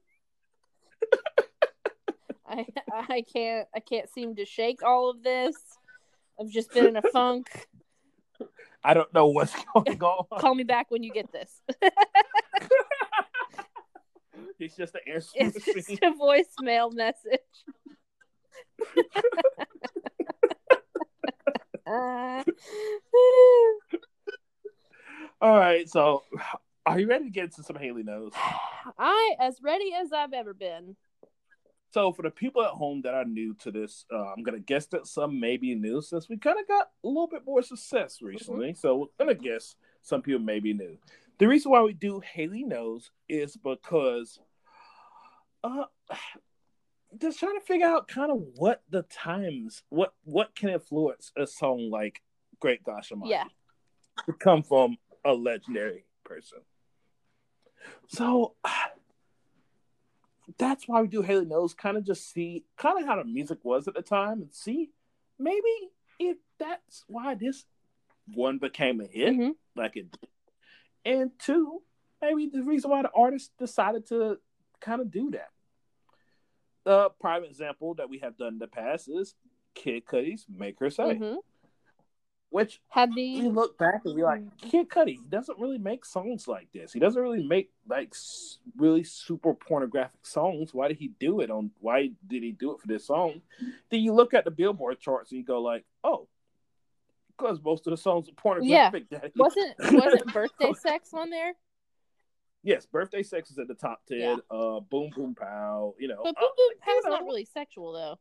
I 2.47 2.65
I 2.91 3.23
can't 3.33 3.67
I 3.75 3.79
can't 3.79 4.09
seem 4.09 4.35
to 4.35 4.45
shake 4.45 4.83
all 4.83 5.09
of 5.09 5.23
this. 5.23 5.55
I've 6.39 6.49
just 6.49 6.71
been 6.73 6.87
in 6.87 6.97
a 6.97 7.01
funk. 7.01 7.67
I 8.83 8.93
don't 8.93 9.11
know 9.13 9.27
what's 9.27 9.53
going 9.73 10.01
on. 10.01 10.39
Call 10.39 10.55
me 10.55 10.63
back 10.63 10.91
when 10.91 11.03
you 11.03 11.11
get 11.11 11.31
this. 11.31 11.61
It's 14.59 14.75
just 14.75 14.95
an 14.95 15.01
answer. 15.13 15.29
It's 15.35 15.65
just 15.65 15.89
a 15.89 16.13
voicemail 16.19 16.91
message. 16.93 17.39
All 25.39 25.59
right, 25.59 25.87
so 25.87 26.23
are 26.85 26.99
you 26.99 27.07
ready 27.07 27.25
to 27.25 27.29
get 27.29 27.45
into 27.45 27.63
some 27.63 27.75
Haley 27.75 28.03
knows? 28.03 28.31
I 28.97 29.35
as 29.39 29.59
ready 29.61 29.93
as 29.93 30.11
I've 30.11 30.33
ever 30.33 30.53
been. 30.53 30.95
So 31.93 32.11
for 32.11 32.21
the 32.23 32.31
people 32.31 32.63
at 32.63 32.71
home 32.71 33.01
that 33.03 33.13
are 33.13 33.25
new 33.25 33.53
to 33.55 33.71
this, 33.71 34.05
uh, 34.11 34.33
I'm 34.33 34.43
gonna 34.43 34.59
guess 34.59 34.87
that 34.87 35.07
some 35.07 35.39
may 35.39 35.57
be 35.57 35.75
new 35.75 36.01
since 36.01 36.27
we 36.27 36.37
kind 36.37 36.59
of 36.59 36.67
got 36.67 36.89
a 37.03 37.07
little 37.07 37.27
bit 37.27 37.45
more 37.45 37.61
success 37.61 38.17
mm-hmm. 38.17 38.27
recently. 38.27 38.67
Mm-hmm. 38.69 38.79
So 38.79 38.97
we're 38.97 39.25
gonna 39.25 39.35
guess 39.35 39.75
some 40.01 40.21
people 40.21 40.41
may 40.41 40.59
be 40.59 40.73
new. 40.73 40.97
The 41.39 41.47
reason 41.47 41.71
why 41.71 41.81
we 41.81 41.93
do 41.93 42.19
Haley 42.19 42.63
knows 42.63 43.11
is 43.29 43.55
because 43.55 44.39
uh 45.67 45.85
just 47.21 47.39
trying 47.39 47.59
to 47.59 47.65
figure 47.65 47.87
out 47.87 48.07
kind 48.07 48.31
of 48.31 48.39
what 48.55 48.83
the 48.89 49.03
times 49.03 49.83
what 49.89 50.13
what 50.23 50.55
can 50.55 50.69
influence 50.69 51.31
a 51.37 51.47
song 51.47 51.89
like 51.89 52.21
Great 52.59 52.83
Gosh 52.83 53.11
Almighty. 53.11 53.31
Yeah. 53.31 53.45
To 54.25 54.33
come 54.33 54.63
from 54.63 54.97
a 55.23 55.33
legendary 55.33 56.05
person. 56.23 56.59
So 58.07 58.55
that's 60.57 60.87
why 60.87 61.01
we 61.01 61.07
do 61.07 61.21
Haley 61.21 61.45
Knows, 61.45 61.73
kind 61.73 61.97
of 61.97 62.05
just 62.05 62.31
see 62.31 62.65
kind 62.77 62.99
of 62.99 63.07
how 63.07 63.17
the 63.17 63.25
music 63.25 63.59
was 63.63 63.87
at 63.87 63.93
the 63.93 64.01
time 64.01 64.41
and 64.41 64.53
see 64.53 64.89
maybe 65.39 65.91
if 66.19 66.37
that's 66.59 67.03
why 67.07 67.35
this 67.35 67.65
one 68.33 68.57
became 68.57 69.01
a 69.01 69.05
hit 69.05 69.33
mm-hmm. 69.33 69.51
like 69.75 69.95
it 69.95 70.11
did. 70.11 70.29
And 71.05 71.31
two, 71.39 71.81
maybe 72.21 72.49
the 72.51 72.63
reason 72.63 72.91
why 72.91 73.01
the 73.03 73.11
artist 73.15 73.51
decided 73.57 74.07
to 74.07 74.39
kind 74.81 74.99
of 75.01 75.11
do 75.11 75.31
that. 75.31 75.49
The 76.87 77.09
prime 77.19 77.43
example 77.43 77.95
that 77.95 78.09
we 78.09 78.19
have 78.19 78.37
done 78.37 78.53
in 78.53 78.59
the 78.59 78.67
past 78.67 79.09
is 79.09 79.35
Kid 79.75 80.05
Cudi's 80.05 80.45
Make 80.49 80.79
Her 80.79 80.89
Say. 80.89 81.15
Mm-hmm. 81.15 81.35
Which 82.49 82.79
had 82.87 83.09
the 83.13 83.41
we 83.41 83.49
look 83.49 83.77
back 83.77 84.03
and 84.05 84.15
we 84.15 84.23
like 84.23 84.39
mm. 84.39 84.71
Kid 84.71 84.87
Cudi 84.87 85.17
doesn't 85.29 85.59
really 85.59 85.79
make 85.79 86.05
songs 86.05 86.47
like 86.47 86.69
this. 86.73 86.93
He 86.93 87.01
doesn't 87.01 87.21
really 87.21 87.45
make 87.45 87.71
like 87.89 88.15
really 88.77 89.03
super 89.03 89.53
pornographic 89.53 90.25
songs. 90.25 90.73
Why 90.73 90.87
did 90.87 90.95
he 90.95 91.09
do 91.19 91.41
it 91.41 91.51
on? 91.51 91.71
Why 91.81 92.11
did 92.25 92.41
he 92.41 92.53
do 92.53 92.71
it 92.71 92.79
for 92.79 92.87
this 92.87 93.05
song? 93.05 93.41
Then 93.89 93.99
you 93.99 94.13
look 94.13 94.33
at 94.33 94.45
the 94.45 94.51
Billboard 94.51 95.01
charts 95.01 95.31
and 95.31 95.39
you 95.39 95.45
go 95.45 95.61
like, 95.61 95.83
oh, 96.05 96.29
because 97.37 97.59
most 97.61 97.85
of 97.87 97.91
the 97.91 97.97
songs 97.97 98.29
are 98.29 98.31
pornographic. 98.31 99.07
Yeah. 99.11 99.19
wasn't 99.35 99.75
wasn't 99.91 100.33
birthday 100.33 100.71
sex 100.71 101.09
on 101.13 101.31
there? 101.31 101.51
Yes, 102.67 102.85
birthday 102.85 103.23
sex 103.23 103.49
is 103.49 103.57
at 103.59 103.69
the 103.69 103.73
top 103.75 104.01
ten. 104.05 104.19
Yeah. 104.19 104.35
Uh, 104.51 104.81
boom 104.81 105.09
boom 105.15 105.33
pow. 105.33 105.95
You 105.97 106.09
know, 106.09 106.19
but 106.21 106.35
boom 106.35 106.49
boom 106.57 106.69
uh, 106.81 106.85
pow's 106.85 107.09
not 107.09 107.23
really 107.23 107.45
sexual 107.45 107.93
though. 107.93 108.19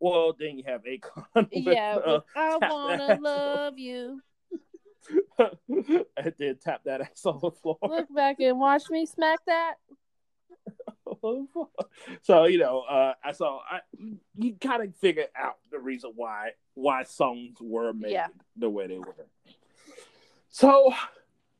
Well, 0.00 0.34
then 0.38 0.56
you 0.56 0.64
have 0.66 0.84
Akon. 0.84 1.48
Yeah, 1.52 1.96
uh, 1.96 2.20
I 2.34 2.56
wanna 2.56 3.18
love 3.20 3.78
you. 3.78 4.22
and 5.38 6.34
then 6.38 6.56
tap 6.64 6.84
that 6.86 7.02
ass 7.02 7.26
on 7.26 7.38
the 7.42 7.50
floor. 7.50 7.76
Look 7.82 8.08
back 8.14 8.40
and 8.40 8.58
watch 8.58 8.88
me 8.88 9.04
smack 9.04 9.40
that. 9.46 9.74
so 12.22 12.46
you 12.46 12.58
know, 12.58 12.80
uh, 12.88 13.12
I 13.22 13.32
saw 13.32 13.60
I 13.70 13.80
you 14.38 14.56
kind 14.58 14.82
of 14.82 14.96
figure 14.96 15.26
out 15.36 15.56
the 15.70 15.78
reason 15.78 16.12
why 16.16 16.52
why 16.72 17.02
songs 17.02 17.58
were 17.60 17.92
made 17.92 18.12
yeah. 18.12 18.28
the 18.56 18.70
way 18.70 18.86
they 18.86 18.98
were. 18.98 19.14
So, 20.48 20.90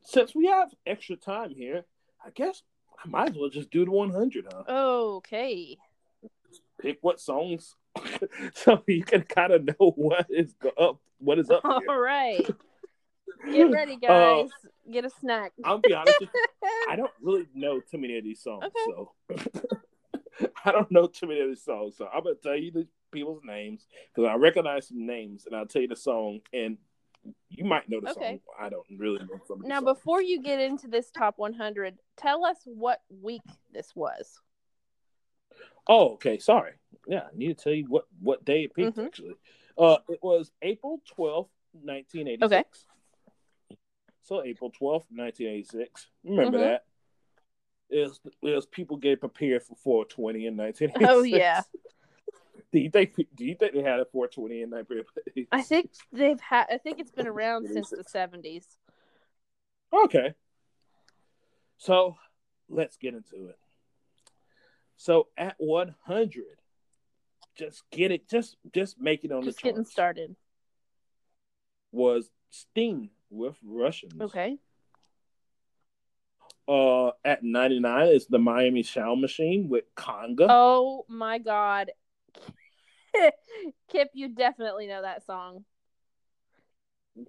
since 0.07 0.33
we 0.33 0.47
have 0.47 0.73
extra 0.85 1.17
time 1.17 1.53
here, 1.53 1.83
I 2.25 2.29
guess 2.29 2.63
I 3.03 3.07
might 3.09 3.31
as 3.31 3.35
well 3.37 3.49
just 3.49 3.69
do 3.71 3.83
the 3.83 3.91
100, 3.91 4.47
huh? 4.49 4.63
Okay. 4.69 5.77
Pick 6.81 6.99
what 7.01 7.19
songs 7.19 7.75
so 8.53 8.81
you 8.87 9.03
can 9.03 9.23
kind 9.23 9.51
of 9.51 9.65
know 9.65 9.91
what 9.95 10.27
is 10.29 10.55
up, 10.79 11.01
what 11.19 11.39
is 11.39 11.49
up. 11.49 11.65
All 11.65 11.81
here. 11.81 12.01
right, 12.01 12.47
get 13.51 13.71
ready, 13.71 13.93
uh, 13.93 14.07
guys. 14.07 14.49
Uh, 14.65 14.69
Get 14.89 15.03
a 15.03 15.09
snack. 15.09 15.51
I'll 15.65 15.79
be 15.79 15.93
honest, 15.93 16.21
you, 16.21 16.27
I 16.89 16.95
don't 16.95 17.11
really 17.21 17.47
know 17.53 17.81
too 17.81 17.97
many 17.97 18.17
of 18.17 18.23
these 18.23 18.41
songs, 18.41 18.63
okay. 18.63 18.79
so 18.85 20.49
I 20.63 20.71
don't 20.71 20.89
know 20.89 21.07
too 21.07 21.27
many 21.27 21.41
of 21.41 21.49
these 21.49 21.63
songs. 21.63 21.97
So 21.97 22.07
I'm 22.07 22.23
gonna 22.23 22.35
tell 22.35 22.55
you 22.55 22.71
the 22.71 22.87
people's 23.11 23.41
names 23.43 23.85
because 24.15 24.29
I 24.29 24.35
recognize 24.35 24.87
some 24.87 25.05
names, 25.05 25.45
and 25.45 25.55
I'll 25.55 25.65
tell 25.65 25.81
you 25.81 25.89
the 25.89 25.95
song, 25.97 26.39
and 26.53 26.77
you 27.49 27.65
might 27.65 27.89
know 27.89 27.99
the 28.01 28.11
okay. 28.11 28.29
song. 28.29 28.39
I 28.59 28.69
don't 28.69 28.85
really 28.97 29.19
know 29.19 29.39
some. 29.47 29.61
now, 29.63 29.81
before 29.81 30.21
you 30.21 30.41
get 30.41 30.59
into 30.59 30.87
this 30.87 31.11
top 31.11 31.35
100, 31.37 31.97
tell 32.17 32.45
us 32.45 32.57
what 32.65 33.01
week 33.21 33.41
this 33.73 33.93
was. 33.95 34.39
Oh, 35.87 36.13
okay. 36.13 36.37
Sorry. 36.37 36.73
Yeah, 37.07 37.21
I 37.21 37.35
need 37.35 37.57
to 37.57 37.63
tell 37.63 37.73
you 37.73 37.85
what 37.87 38.05
what 38.19 38.43
day 38.43 38.63
it 38.63 38.73
peaked. 38.73 38.97
Mm-hmm. 38.97 39.05
Actually, 39.05 39.35
uh, 39.77 39.97
it 40.09 40.19
was 40.21 40.51
April 40.61 41.01
twelfth, 41.07 41.51
nineteen 41.81 42.27
eighty 42.27 42.47
six. 42.47 42.85
Okay. 43.71 43.77
So 44.23 44.43
April 44.43 44.71
twelfth, 44.71 45.07
nineteen 45.09 45.47
eighty 45.47 45.63
six. 45.63 46.07
Remember 46.25 46.57
mm-hmm. 46.57 46.67
that? 46.67 46.83
It 47.89 48.01
was, 48.01 48.19
it 48.25 48.55
was 48.55 48.65
people 48.65 48.97
getting 48.97 49.19
prepared 49.19 49.63
for 49.63 49.75
420 49.75 50.47
in 50.47 50.57
1986. 50.57 51.09
Oh 51.09 51.23
yeah. 51.23 51.61
Do 52.71 52.79
you 52.79 52.89
think 52.89 53.15
do 53.15 53.45
you 53.45 53.55
think 53.55 53.73
they 53.73 53.81
had 53.81 53.99
a 53.99 54.05
420 54.05 54.61
in 54.63 54.69
1986? 54.69 55.47
I 55.51 55.61
think 55.61 55.91
they've 56.11 56.39
had 56.39 56.65
I 56.71 56.77
think 56.77 56.99
it's 56.99 57.11
been 57.11 57.27
around 57.27 57.67
since 57.67 57.89
the 57.89 58.03
70s. 58.03 58.65
Okay. 59.93 60.33
So, 61.77 62.17
let's 62.69 62.97
get 62.97 63.13
into 63.13 63.47
it. 63.47 63.57
So 64.97 65.27
at 65.37 65.55
100, 65.59 66.43
just 67.55 67.83
get 67.91 68.11
it, 68.11 68.27
just 68.27 68.57
just 68.73 68.99
make 68.99 69.23
it 69.23 69.31
on 69.31 69.43
just 69.43 69.57
the 69.57 69.61
charts. 69.61 69.73
getting 69.73 69.85
started. 69.85 70.35
Was 71.91 72.29
Sting 72.49 73.11
with 73.29 73.55
Russians? 73.63 74.19
Okay. 74.19 74.57
Uh, 76.67 77.11
at 77.23 77.43
99 77.43 78.07
is 78.07 78.27
the 78.27 78.39
Miami 78.39 78.83
Sound 78.83 79.21
Machine 79.21 79.69
with 79.69 79.85
Conga. 79.95 80.47
Oh 80.49 81.05
my 81.07 81.37
God, 81.37 81.91
Kip, 83.91 84.09
you 84.13 84.29
definitely 84.29 84.87
know 84.87 85.01
that 85.01 85.25
song. 85.25 85.63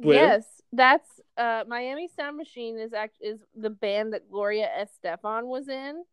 Yes, 0.01 0.44
that's 0.72 1.09
uh 1.37 1.64
Miami 1.66 2.09
Sound 2.14 2.37
Machine 2.37 2.79
is 2.79 2.92
act 2.92 3.16
is 3.20 3.38
the 3.57 3.70
band 3.70 4.12
that 4.12 4.31
Gloria 4.31 4.68
Estefan 4.79 5.46
was 5.46 5.68
in. 5.68 6.05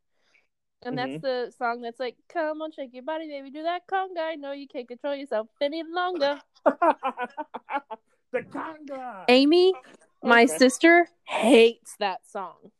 And 0.83 0.97
that's 0.97 1.09
mm-hmm. 1.09 1.21
the 1.21 1.53
song 1.57 1.81
that's 1.81 1.99
like, 1.99 2.15
"Come 2.31 2.61
on, 2.61 2.71
shake 2.71 2.93
your 2.93 3.03
body, 3.03 3.27
baby, 3.27 3.49
do 3.49 3.63
that 3.63 3.87
conga. 3.87 4.19
I 4.19 4.35
know 4.35 4.51
you 4.51 4.67
can't 4.67 4.87
control 4.87 5.15
yourself 5.15 5.47
any 5.59 5.83
longer." 5.83 6.39
the 6.65 8.41
conga. 8.51 9.25
Amy, 9.27 9.73
my 10.21 10.43
okay. 10.43 10.57
sister, 10.57 11.07
hates 11.23 11.95
that 11.99 12.19
song. 12.29 12.71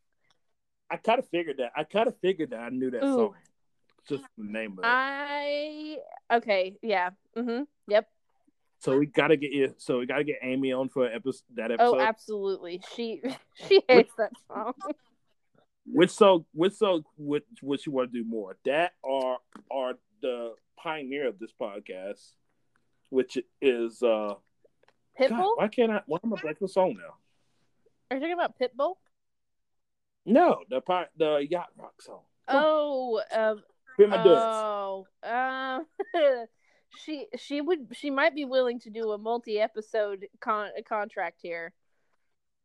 I 0.89 0.97
kind 0.97 1.19
of 1.19 1.27
figured 1.29 1.57
that. 1.57 1.71
I 1.75 1.83
kind 1.83 2.07
of 2.07 2.15
figured 2.19 2.51
that 2.51 2.59
I 2.59 2.69
knew 2.69 2.91
that 2.91 3.03
Ooh. 3.03 3.15
song. 3.15 3.33
Just 4.07 4.23
the 4.37 4.43
name 4.43 4.73
of 4.73 4.79
it. 4.79 4.85
I 4.85 5.97
okay, 6.31 6.77
yeah. 6.81 7.11
Mm-hmm. 7.37 7.63
Yep. 7.87 8.07
So 8.79 8.97
we 8.97 9.07
gotta 9.07 9.37
get 9.37 9.51
you. 9.51 9.73
So 9.77 9.99
we 9.99 10.05
gotta 10.05 10.23
get 10.23 10.37
Amy 10.43 10.71
on 10.71 10.89
for 10.89 11.07
episode, 11.07 11.43
that 11.55 11.71
oh, 11.71 11.73
episode. 11.73 11.97
Oh, 11.97 11.99
absolutely. 11.99 12.81
She 12.95 13.21
she 13.67 13.81
hates 13.87 14.13
that 14.17 14.31
song. 14.47 14.73
Which 15.87 16.11
so 16.11 16.45
which 16.53 16.73
so 16.73 17.03
which 17.17 17.43
which 17.61 17.85
you 17.85 17.91
want 17.91 18.11
to 18.11 18.23
do 18.23 18.27
more? 18.27 18.57
That 18.65 18.93
or 19.01 19.37
are 19.71 19.93
the 20.21 20.53
pioneer 20.77 21.27
of 21.27 21.39
this 21.39 21.51
podcast, 21.59 22.31
which 23.09 23.37
is 23.61 24.01
uh 24.03 24.35
Pitbull? 25.19 25.29
God, 25.29 25.51
why 25.55 25.67
can't 25.67 25.91
I 25.91 26.01
why 26.05 26.19
am 26.23 26.33
I 26.33 26.37
blanking 26.37 26.59
the 26.61 26.67
song 26.67 26.95
now? 26.97 27.15
Are 28.11 28.17
you 28.17 28.21
talking 28.21 28.33
about 28.33 28.59
Pitbull? 28.59 28.95
No, 30.25 30.63
the 30.69 30.81
part 30.81 31.09
the 31.17 31.45
yacht 31.49 31.69
rock 31.77 32.01
song. 32.01 32.21
Oh, 32.47 33.21
um, 33.35 33.63
oh, 33.99 35.05
um, 35.23 35.85
she 37.03 37.27
she 37.37 37.61
would 37.61 37.87
she 37.93 38.09
might 38.09 38.35
be 38.35 38.45
willing 38.45 38.79
to 38.81 38.89
do 38.89 39.11
a 39.11 39.17
multi 39.17 39.59
episode 39.59 40.27
con- 40.39 40.71
contract 40.87 41.39
here. 41.41 41.73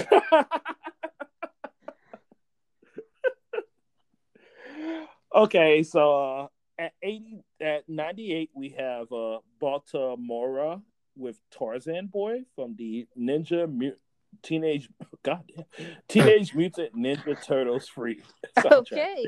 okay, 5.35 5.83
so 5.83 6.19
uh, 6.19 6.47
at 6.79 6.93
eighty, 7.03 7.43
at 7.61 7.89
ninety-eight, 7.89 8.51
we 8.55 8.71
have 8.71 9.13
uh, 9.13 9.39
Baltimora 9.61 10.83
with 11.17 11.39
Tarzan 11.51 12.07
Boy 12.07 12.45
from 12.55 12.77
the 12.77 13.07
Ninja 13.19 13.71
Mut- 13.71 13.99
Teenage 14.43 14.89
Goddamn 15.23 15.65
Teenage 16.09 16.55
Mutant 16.55 16.95
Ninja 16.95 17.43
Turtles 17.45 17.89
free. 17.89 18.23
Okay. 18.65 19.27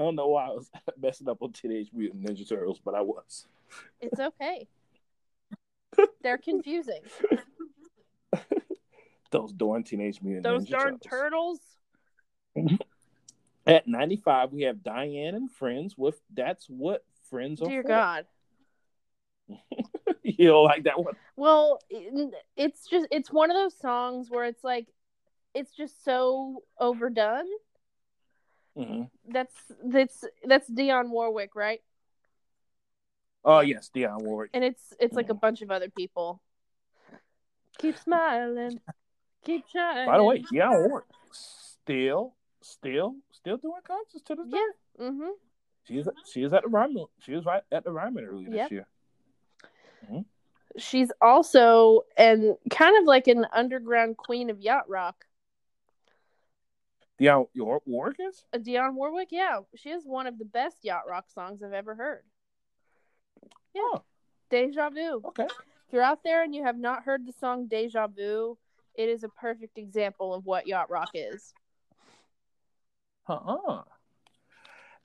I 0.00 0.04
don't 0.04 0.14
know 0.14 0.28
why 0.28 0.46
I 0.46 0.50
was 0.50 0.70
messing 1.00 1.28
up 1.28 1.42
on 1.42 1.52
Teenage 1.52 1.90
Mutant 1.92 2.24
Ninja 2.24 2.48
Turtles, 2.48 2.80
but 2.84 2.94
I 2.94 3.00
was. 3.00 3.46
It's 4.00 4.20
okay. 4.20 4.68
They're 6.22 6.38
confusing. 6.38 7.00
Those 9.30 9.52
darn 9.52 9.82
Teenage 9.82 10.22
Mutant 10.22 10.44
Those 10.44 10.66
Ninja 10.66 10.70
darn 10.70 10.98
turtles. 11.00 11.60
turtles. 12.54 12.78
At 13.66 13.86
95, 13.86 14.52
we 14.52 14.62
have 14.62 14.82
Diane 14.82 15.34
and 15.34 15.50
Friends 15.50 15.98
with 15.98 16.18
That's 16.32 16.66
What 16.66 17.04
Friends 17.28 17.60
Are 17.60 17.68
Dear 17.68 17.82
For. 17.82 17.88
God. 17.88 18.24
you 20.22 20.46
don't 20.46 20.64
like 20.64 20.84
that 20.84 20.98
one? 20.98 21.14
Well, 21.36 21.80
it's 22.56 22.86
just 22.88 23.08
it's 23.10 23.30
one 23.30 23.50
of 23.50 23.56
those 23.56 23.76
songs 23.78 24.30
where 24.30 24.44
it's 24.44 24.64
like 24.64 24.86
it's 25.54 25.72
just 25.72 26.04
so 26.04 26.62
overdone. 26.80 27.46
Mm-hmm. 28.78 29.32
That's 29.32 29.54
that's 29.84 30.24
that's 30.44 30.70
Dionne 30.70 31.10
Warwick, 31.10 31.54
right? 31.54 31.80
Oh 33.44 33.60
yes, 33.60 33.90
Dionne 33.94 34.22
Warwick. 34.22 34.50
And 34.54 34.62
it's 34.64 34.94
it's 35.00 35.14
like 35.16 35.30
a 35.30 35.34
bunch 35.34 35.62
of 35.62 35.70
other 35.70 35.88
people. 35.88 36.40
Keep 37.78 37.98
smiling, 37.98 38.80
keep 39.44 39.64
shining. 39.72 40.06
By 40.06 40.16
the 40.18 40.24
way, 40.24 40.42
Dionne 40.52 40.88
Warwick 40.88 41.04
still, 41.32 42.34
still, 42.62 43.14
still 43.32 43.56
doing 43.56 43.80
concerts 43.86 44.22
to 44.24 44.34
this 44.34 44.46
day. 44.48 44.58
yeah. 44.98 45.06
Mm-hmm. 45.06 45.30
She 45.84 45.98
is 45.98 46.08
she 46.32 46.42
is 46.42 46.52
at 46.52 46.62
the 46.62 46.68
Ryman. 46.68 47.06
She 47.20 47.32
was 47.32 47.44
right 47.44 47.62
at 47.72 47.84
the 47.84 47.90
Ryman 47.92 48.24
earlier 48.24 48.50
Yep. 48.50 48.68
this 48.68 48.72
year. 48.72 48.86
She's 50.76 51.10
also 51.20 52.02
and 52.16 52.56
kind 52.70 52.96
of 52.98 53.04
like 53.04 53.26
an 53.26 53.46
underground 53.52 54.16
queen 54.16 54.50
of 54.50 54.60
yacht 54.60 54.88
rock. 54.88 55.24
Dionne 57.20 57.46
War- 57.56 57.82
Warwick 57.86 58.16
is. 58.20 58.44
Uh, 58.52 58.58
Dionne 58.58 58.94
Warwick, 58.94 59.28
yeah, 59.30 59.60
she 59.74 59.90
is 59.90 60.04
one 60.04 60.26
of 60.26 60.38
the 60.38 60.44
best 60.44 60.78
yacht 60.82 61.02
rock 61.08 61.26
songs 61.30 61.62
I've 61.62 61.72
ever 61.72 61.94
heard. 61.94 62.22
Yeah. 63.74 63.82
Oh, 63.82 64.02
Deja 64.50 64.90
Vu. 64.90 65.22
okay. 65.26 65.44
If 65.44 65.92
you're 65.92 66.02
out 66.02 66.22
there 66.22 66.42
and 66.42 66.54
you 66.54 66.64
have 66.64 66.78
not 66.78 67.02
heard 67.04 67.26
the 67.26 67.32
song 67.32 67.66
Deja 67.66 68.06
Vu, 68.08 68.56
it 68.94 69.08
is 69.08 69.24
a 69.24 69.28
perfect 69.28 69.78
example 69.78 70.34
of 70.34 70.44
what 70.44 70.66
yacht 70.66 70.90
rock 70.90 71.10
is. 71.14 71.52
Uh-uh. 73.28 73.82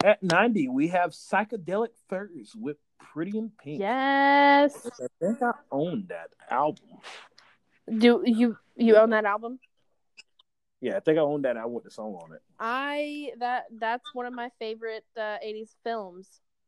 At 0.03 0.21
90, 0.23 0.67
we 0.69 0.89
have 0.89 1.11
Psychedelic 1.11 1.89
Furs 2.09 2.53
with 2.57 2.77
Pretty 2.99 3.37
in 3.37 3.51
Pink. 3.61 3.79
Yes. 3.79 4.89
I 5.01 5.07
think 5.19 5.41
I 5.41 5.51
own 5.71 6.05
that 6.09 6.29
album. 6.49 6.85
Do 7.97 8.23
you 8.25 8.57
you 8.75 8.95
own 8.95 9.11
that 9.11 9.25
album? 9.25 9.59
Yeah, 10.83 10.97
I 10.97 10.99
think 10.99 11.17
I 11.17 11.21
own 11.21 11.43
that 11.43 11.55
I 11.55 11.65
with 11.65 11.85
the 11.85 11.91
song 11.91 12.19
on 12.21 12.33
it. 12.33 12.41
I 12.59 13.31
that 13.39 13.67
that's 13.79 14.03
one 14.13 14.25
of 14.25 14.33
my 14.33 14.49
favorite 14.59 15.05
uh, 15.15 15.37
80s 15.41 15.69
films, 15.81 16.27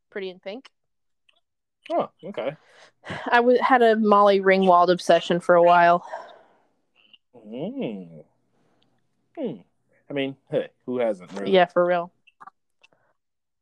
Pretty 0.10 0.30
in 0.30 0.40
Pink. 0.40 0.70
Oh, 1.92 2.10
okay. 2.24 2.56
I 3.30 3.36
w- 3.36 3.60
had 3.62 3.82
a 3.82 3.98
Molly 3.98 4.40
Ringwald 4.40 4.88
obsession 4.88 5.42
for 5.42 5.56
a 5.56 5.62
while. 5.62 6.08
Mm. 7.36 8.24
Hmm. 9.38 9.56
I 10.10 10.14
mean, 10.14 10.38
hey, 10.50 10.70
who 10.86 11.00
hasn't 11.00 11.34
really? 11.34 11.52
Yeah, 11.52 11.66
for 11.66 11.86
real. 11.86 12.10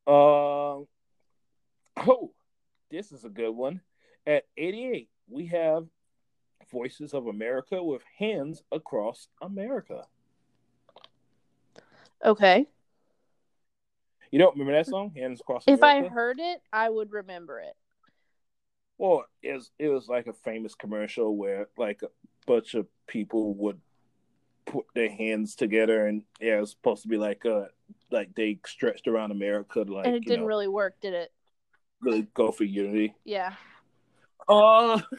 Um. 0.05 0.85
oh, 1.97 2.29
this 2.91 3.11
is 3.11 3.25
a 3.25 3.29
good 3.29 3.49
one. 3.49 3.81
At 4.27 4.43
88, 4.55 5.09
we 5.27 5.47
have 5.47 5.87
Voices 6.71 7.15
of 7.15 7.25
America 7.25 7.83
with 7.83 8.03
Hands 8.19 8.61
Across 8.71 9.29
America. 9.41 10.05
Okay. 12.24 12.67
You 14.32 14.39
don't 14.39 14.53
remember 14.53 14.74
that 14.74 14.88
song, 14.88 15.11
Hands 15.15 15.39
Across 15.39 15.65
If 15.67 15.84
I 15.84 16.07
heard 16.07 16.39
it, 16.39 16.61
I 16.71 16.89
would 16.89 17.11
remember 17.11 17.59
it. 17.59 17.76
Well, 18.97 19.26
it 19.41 19.53
was, 19.53 19.71
it 19.78 19.89
was 19.89 20.07
like 20.07 20.28
a 20.28 20.34
famous 20.34 20.76
commercial 20.76 21.36
where 21.36 21.67
like 21.78 22.01
a 22.03 22.07
bunch 22.47 22.74
of 22.74 22.88
people 23.05 23.53
would 23.55 23.80
put 24.65 24.86
their 24.95 25.09
hands 25.09 25.55
together, 25.55 26.07
and 26.07 26.24
yeah, 26.39 26.57
it 26.57 26.61
was 26.61 26.71
supposed 26.71 27.03
to 27.03 27.07
be 27.09 27.17
like 27.17 27.45
uh 27.45 27.65
like 28.11 28.34
they 28.36 28.59
stretched 28.65 29.07
around 29.07 29.32
America 29.32 29.84
to 29.84 29.93
like 29.93 30.05
and 30.05 30.15
it 30.15 30.24
didn't 30.24 30.41
know, 30.41 30.45
really 30.45 30.67
work, 30.67 30.99
did 31.01 31.13
it? 31.13 31.32
really 32.01 32.28
go 32.34 32.51
for 32.51 32.63
unity. 32.63 33.13
Yeah. 33.26 33.53
Uh 34.47 35.01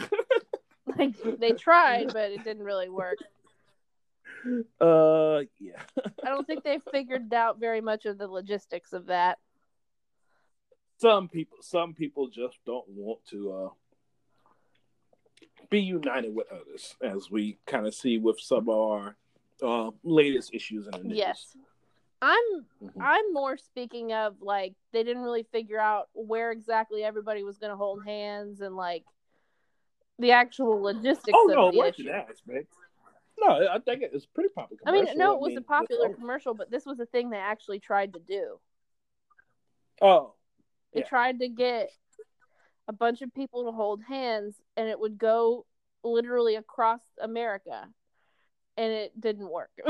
Like 0.98 1.14
they 1.38 1.52
tried, 1.52 2.12
but 2.12 2.30
it 2.30 2.44
didn't 2.44 2.62
really 2.62 2.88
work. 2.88 3.18
Uh 4.80 5.40
yeah. 5.58 5.80
I 6.24 6.28
don't 6.28 6.46
think 6.46 6.64
they 6.64 6.78
figured 6.92 7.32
out 7.32 7.58
very 7.58 7.80
much 7.80 8.04
of 8.06 8.18
the 8.18 8.26
logistics 8.28 8.92
of 8.92 9.06
that. 9.06 9.38
some 10.98 11.28
people 11.28 11.58
some 11.60 11.94
people 11.94 12.28
just 12.28 12.58
don't 12.66 12.88
want 12.88 13.20
to 13.30 13.52
uh 13.52 13.68
be 15.70 15.80
united 15.80 16.34
with 16.34 16.46
others 16.52 16.94
as 17.02 17.30
we 17.30 17.58
kind 17.66 17.86
of 17.86 17.94
see 17.94 18.18
with 18.18 18.38
some 18.40 18.68
of 18.68 18.76
our 18.76 19.16
uh 19.62 19.90
latest 20.02 20.54
issues 20.54 20.86
in 20.86 20.92
the 20.92 20.98
news. 21.08 21.16
Yes. 21.18 21.56
I'm 22.22 22.66
Mhm. 22.82 22.92
I'm 23.00 23.32
more 23.32 23.56
speaking 23.56 24.12
of 24.12 24.36
like 24.40 24.74
they 24.92 25.02
didn't 25.02 25.22
really 25.22 25.42
figure 25.52 25.78
out 25.80 26.08
where 26.14 26.52
exactly 26.52 27.02
everybody 27.02 27.42
was 27.42 27.58
going 27.58 27.70
to 27.70 27.76
hold 27.76 28.04
hands 28.04 28.60
and 28.60 28.76
like 28.76 29.04
the 30.18 30.30
actual 30.30 30.80
logistics 30.80 31.32
oh 31.34 31.48
of 31.50 31.54
no 31.54 31.70
the 31.72 31.78
it 31.88 31.98
issue. 31.98 32.08
aspect 32.10 32.72
no 33.38 33.68
i 33.68 33.78
think 33.78 34.02
it 34.02 34.10
it's 34.14 34.26
pretty 34.26 34.48
popular 34.54 34.80
I 34.86 34.92
mean, 34.92 35.06
no, 35.16 35.34
it 35.34 35.40
was 35.40 35.48
mean, 35.50 35.58
a 35.58 35.62
popular 35.62 36.08
the- 36.08 36.14
commercial, 36.14 36.54
but 36.54 36.70
this 36.70 36.86
was 36.86 37.00
a 37.00 37.06
thing 37.06 37.30
they 37.30 37.36
actually 37.38 37.80
tried 37.80 38.12
to 38.14 38.20
do. 38.20 38.58
oh 40.00 40.34
They 40.92 41.00
Yeah. 41.00 41.06
tried 41.06 41.40
to 41.40 41.48
get 41.48 41.90
a 42.86 42.92
bunch 42.92 43.22
of 43.22 43.32
people 43.34 43.64
to 43.64 43.72
hold 43.72 44.02
hands, 44.02 44.54
and 44.76 44.88
it 44.88 44.98
would 45.00 45.16
go 45.18 45.64
literally 46.02 46.56
across 46.56 47.00
America, 47.20 47.88
and 48.76 48.92
it 48.92 49.18
didn't 49.20 49.48
work. 49.50 49.70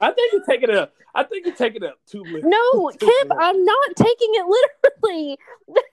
i 0.00 0.10
think 0.10 0.32
you're 0.32 0.44
taking 0.44 0.70
it 0.70 0.92
i 1.14 1.22
think 1.24 1.44
you're 1.46 1.54
taking 1.54 1.82
it 1.82 1.94
too 2.06 2.22
literally. 2.22 2.42
no, 2.56 2.90
Too 2.98 3.06
Kip, 3.06 3.30
late. 3.30 3.38
I'm 3.40 3.64
not 3.64 3.88
taking 3.96 4.30
it 4.34 4.46
literally. 4.46 5.38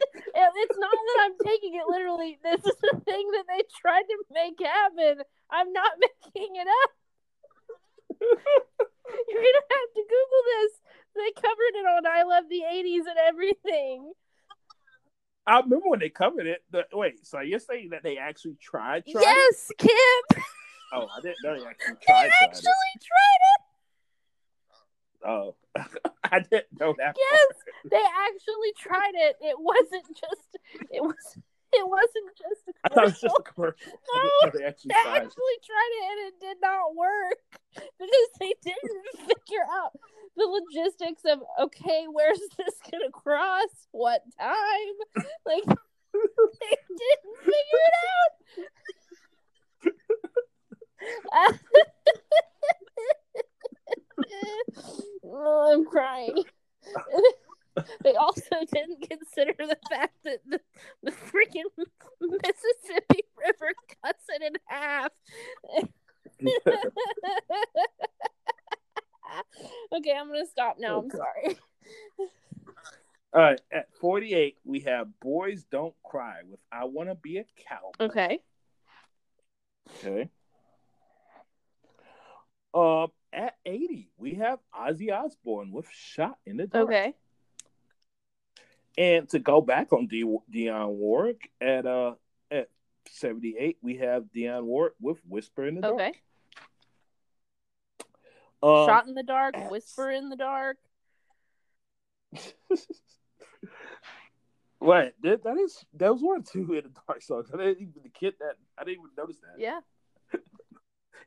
It- 0.00 0.52
it's 0.56 0.78
not 0.78 0.90
that 0.92 1.18
I'm 1.24 1.36
taking 1.46 1.74
it 1.74 1.86
literally. 1.88 2.38
This 2.42 2.60
is 2.64 2.76
the 2.82 3.00
thing 3.04 3.30
that 3.32 3.44
they 3.48 3.62
tried 3.80 4.02
to 4.02 4.16
make 4.30 4.60
happen. 4.60 5.22
I'm 5.50 5.72
not 5.72 5.92
making 6.00 6.56
it 6.56 6.66
up. 6.84 6.90
You're 8.20 9.42
gonna 9.42 9.66
have 9.70 9.90
to 9.94 10.02
Google 10.02 10.42
this. 10.60 10.72
They 11.14 11.30
covered 11.40 11.74
it 11.74 11.86
on 11.86 12.06
I 12.06 12.22
Love 12.24 12.44
the 12.50 12.62
'80s 12.70 13.08
and 13.08 13.18
everything. 13.28 14.12
i 15.46 15.60
remember 15.60 15.88
when 15.88 16.00
they 16.00 16.08
covered 16.10 16.46
it 16.46 16.64
the, 16.72 16.84
wait 16.92 17.24
so 17.24 17.40
you're 17.40 17.58
saying 17.60 17.90
that 17.90 18.02
they 18.02 18.18
actually 18.18 18.56
tried, 18.60 19.04
tried 19.06 19.22
it? 19.22 19.26
yes, 19.26 19.70
Kip. 19.78 20.42
oh 20.92 21.06
i 21.16 21.20
didn't 21.22 21.36
know 21.44 21.54
they 21.58 21.64
actually 21.66 21.94
They 21.94 22.06
tried, 22.06 22.28
tried 22.28 22.32
actually 22.42 22.90
it. 22.96 23.02
tried 23.10 23.42
it. 23.54 23.55
Oh 25.26 25.54
i 26.24 26.38
didn't 26.40 26.72
know 26.78 26.94
that 26.98 27.16
Yes, 27.18 27.52
they 27.90 28.02
actually 28.02 28.72
tried 28.78 29.14
it. 29.14 29.36
It 29.40 29.56
wasn't 29.58 30.06
just. 30.08 30.56
It 30.90 31.02
was. 31.02 31.38
It 31.72 31.86
wasn't 31.86 32.30
just 32.38 32.68
a 32.68 32.72
i 32.84 32.88
thought 32.88 33.04
it 33.04 33.10
was 33.10 33.20
just 33.20 33.36
a 33.38 33.42
commercial 33.42 33.92
No, 34.14 34.22
oh, 34.22 34.50
they 34.54 34.64
actually 34.64 34.94
They 34.94 35.02
tried 35.02 35.16
actually 35.16 35.58
tried 35.66 35.92
it 35.98 36.04
and 36.10 36.20
it 36.28 36.34
did 36.40 36.56
not 36.62 36.94
work 36.94 37.42
because 37.74 38.28
they 38.40 38.54
didn't 38.62 39.06
figure 39.18 39.66
out 39.74 39.92
the 40.36 40.46
logistics 40.46 41.22
of 41.26 41.42
okay, 41.60 42.06
where's 42.08 42.40
this 42.56 42.78
gonna 42.90 43.10
cross? 43.10 43.88
What 43.90 44.22
time? 44.38 44.96
Like 45.44 45.66
they 45.66 46.76
didn't 46.88 47.36
figure 47.42 47.82
it 47.90 47.96
out. 48.08 48.46
oh, 55.24 55.72
I'm 55.72 55.84
crying. 55.84 56.44
they 58.02 58.14
also 58.14 58.56
didn't 58.72 59.08
consider 59.08 59.54
the 59.58 59.78
fact 59.90 60.14
that 60.24 60.40
the, 60.46 60.60
the 61.02 61.10
freaking 61.10 61.64
Mississippi 62.20 63.24
River 63.38 63.72
cuts 64.02 64.24
it 64.28 64.42
in 64.42 64.52
half. 64.66 65.10
okay, 69.92 70.12
I'm 70.18 70.28
gonna 70.28 70.46
stop 70.46 70.76
now. 70.78 71.00
I'm 71.00 71.10
sorry. 71.10 71.58
All 73.32 73.42
right, 73.42 73.60
at 73.70 73.88
48, 74.00 74.56
we 74.64 74.80
have 74.80 75.08
Boys 75.20 75.64
Don't 75.70 75.94
Cry 76.02 76.38
with 76.48 76.60
I 76.72 76.84
Want 76.84 77.10
to 77.10 77.14
Be 77.14 77.38
a 77.38 77.44
Cowboy. 77.68 77.90
Okay. 78.00 78.38
Okay. 80.04 80.30
Um, 82.76 83.08
at 83.32 83.54
80, 83.64 84.10
we 84.18 84.34
have 84.34 84.58
Ozzy 84.78 85.10
Osbourne 85.10 85.72
with 85.72 85.88
Shot 85.90 86.36
in 86.44 86.58
the 86.58 86.66
Dark. 86.66 86.84
Okay. 86.84 87.14
And 88.98 89.26
to 89.30 89.38
go 89.38 89.62
back 89.62 89.94
on 89.94 90.06
D- 90.06 90.24
Dionne 90.52 90.88
Warwick, 90.88 91.50
at 91.58 91.86
uh 91.86 92.16
at 92.50 92.68
78, 93.08 93.78
we 93.80 93.96
have 93.96 94.24
Dionne 94.34 94.64
Warwick 94.64 94.92
with 95.00 95.18
Whisper 95.26 95.66
in 95.66 95.76
the 95.76 95.80
Dark. 95.80 95.94
Okay. 95.94 96.12
Um, 98.62 98.86
Shot 98.86 99.06
in 99.06 99.14
the 99.14 99.22
dark, 99.22 99.56
at- 99.56 99.70
whisper 99.70 100.10
in 100.10 100.28
the 100.28 100.36
dark. 100.36 100.76
Wait, 104.80 105.12
that, 105.22 105.42
that 105.44 105.56
is 105.56 105.82
that 105.94 106.12
was 106.12 106.22
one 106.22 106.40
or 106.40 106.42
two 106.42 106.74
in 106.74 106.84
the 106.84 106.90
dark 107.06 107.22
songs. 107.22 107.48
I 107.52 107.56
didn't 107.56 107.80
even 107.80 108.02
the 108.02 108.10
kid 108.10 108.34
that 108.40 108.56
I 108.76 108.84
didn't 108.84 108.98
even 108.98 109.10
notice 109.16 109.38
that. 109.38 109.58
Yeah. 109.58 109.80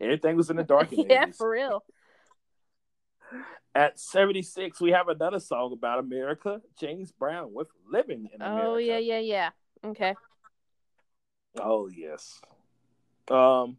Everything 0.02 0.36
was 0.36 0.50
in 0.50 0.58
the 0.58 0.64
dark. 0.64 0.91
In 0.91 1.08
the 1.08 1.14
yeah, 1.14 1.26
80s. 1.28 1.36
for 1.36 1.50
real. 1.50 1.84
At 3.76 4.00
76, 4.00 4.82
we 4.82 4.91
have 4.91 5.10
another 5.10 5.39
song 5.39 5.74
about 5.74 6.00
America, 6.00 6.62
James 6.80 7.12
Brown 7.12 7.54
with 7.54 7.70
Living 7.89 8.30
in 8.34 8.41
America. 8.41 8.68
Oh 8.68 8.78
yeah, 8.78 8.97
yeah, 8.97 9.20
yeah. 9.20 9.50
Okay. 9.86 10.16
Oh 11.60 11.88
yes. 11.88 12.41
Um 13.30 13.78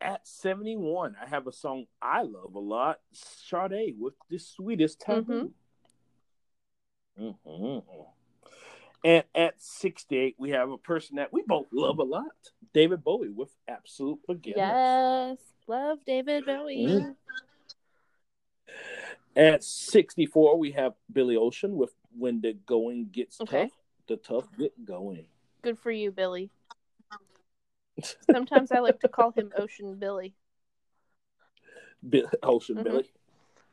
at 0.00 0.26
71, 0.28 1.16
I 1.20 1.28
have 1.28 1.46
a 1.46 1.52
song 1.52 1.86
I 2.00 2.22
love 2.22 2.54
a 2.54 2.60
lot, 2.60 3.00
Sade 3.12 3.96
with 3.98 4.14
the 4.30 4.38
sweetest 4.38 5.00
taboo. 5.00 5.52
Mm-hmm. 7.18 7.78
And 9.04 9.24
at 9.34 9.60
68, 9.60 10.36
we 10.38 10.50
have 10.50 10.70
a 10.70 10.78
person 10.78 11.16
that 11.16 11.32
we 11.32 11.42
both 11.46 11.66
love 11.72 11.98
a 11.98 12.04
lot, 12.04 12.52
David 12.78 13.02
Bowie 13.02 13.28
with 13.30 13.50
Absolute 13.66 14.20
Forgiveness. 14.24 14.68
Yes, 14.70 15.38
love 15.66 15.98
David 16.06 16.46
Bowie. 16.46 16.86
Mm. 16.86 17.16
At 19.34 19.64
64, 19.64 20.56
we 20.56 20.70
have 20.70 20.92
Billy 21.12 21.34
Ocean 21.36 21.74
with 21.74 21.92
When 22.16 22.40
the 22.40 22.52
Going 22.52 23.08
Gets 23.10 23.40
Okay. 23.40 23.62
Tough. 23.64 23.72
The 24.06 24.16
Tough 24.16 24.48
Get 24.56 24.84
Going. 24.84 25.26
Good 25.62 25.76
for 25.76 25.90
you, 25.90 26.12
Billy. 26.12 26.50
Sometimes 28.30 28.70
I 28.70 28.78
like 28.78 29.00
to 29.00 29.08
call 29.08 29.32
him 29.32 29.50
Ocean 29.58 29.96
Billy, 29.98 30.36
Bi- 32.00 32.22
Ocean 32.44 32.76
Mhm. 32.76 32.84
Billy. 32.84 33.10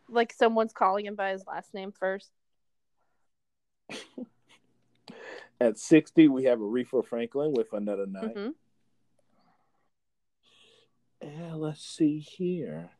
like 0.09 0.33
someone's 0.33 0.73
calling 0.73 1.05
him 1.05 1.13
by 1.13 1.29
his 1.29 1.45
last 1.45 1.75
name 1.75 1.91
first. 1.91 2.31
At 5.61 5.77
60, 5.77 6.27
we 6.27 6.45
have 6.45 6.57
Aretha 6.57 7.05
Franklin 7.05 7.53
with 7.53 7.71
Another 7.71 8.07
Night. 8.07 8.35
hmm 8.35 8.49
And 11.21 11.57
let's 11.57 11.83
see 11.83 12.19
here. 12.19 12.91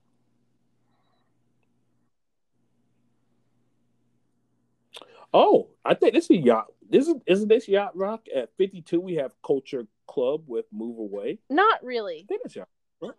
Oh, 5.33 5.67
I 5.83 5.95
think 5.95 6.13
this 6.13 6.29
is 6.29 6.37
yacht. 6.37 6.67
This 6.89 7.07
is 7.07 7.15
isn't 7.25 7.49
this 7.49 7.67
yacht 7.67 7.95
rock? 7.95 8.25
At 8.33 8.55
fifty 8.57 8.81
two, 8.81 9.01
we 9.01 9.15
have 9.15 9.33
Culture 9.45 9.85
Club 10.07 10.43
with 10.47 10.65
Move 10.71 10.97
Away. 10.97 11.39
Not 11.49 11.79
I 11.83 11.85
really. 11.85 12.25
think 12.27 12.41
it's 12.45 12.55
yacht. 12.55 12.69
Rock. 13.01 13.15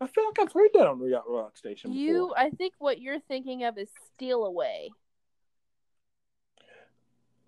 I 0.00 0.06
feel 0.06 0.24
like 0.26 0.38
I've 0.38 0.52
heard 0.52 0.70
that 0.74 0.86
on 0.86 1.00
the 1.00 1.08
yacht 1.08 1.24
rock 1.28 1.56
station. 1.56 1.90
Before. 1.90 2.04
You, 2.04 2.34
I 2.36 2.50
think 2.50 2.74
what 2.78 3.00
you're 3.00 3.20
thinking 3.20 3.64
of 3.64 3.76
is 3.76 3.88
Steal 4.14 4.44
Away. 4.44 4.90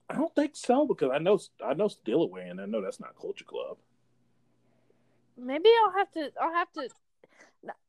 I 0.09 0.15
don't 0.15 0.35
think 0.35 0.57
so 0.57 0.87
because 0.87 1.11
I 1.13 1.19
know 1.19 1.39
I 1.65 1.75
know 1.75 1.89
Steal 1.89 2.23
Away, 2.23 2.49
and 2.49 2.61
I 2.61 2.67
know 2.67 2.81
that's 2.81 3.01
not 3.01 3.15
Culture 3.21 3.45
Club. 3.45 3.77
Maybe 5.37 5.69
I'll 5.85 5.99
have 5.99 6.11
to. 6.13 6.33
I'll 6.41 6.55
have 6.55 6.73
to. 6.73 6.89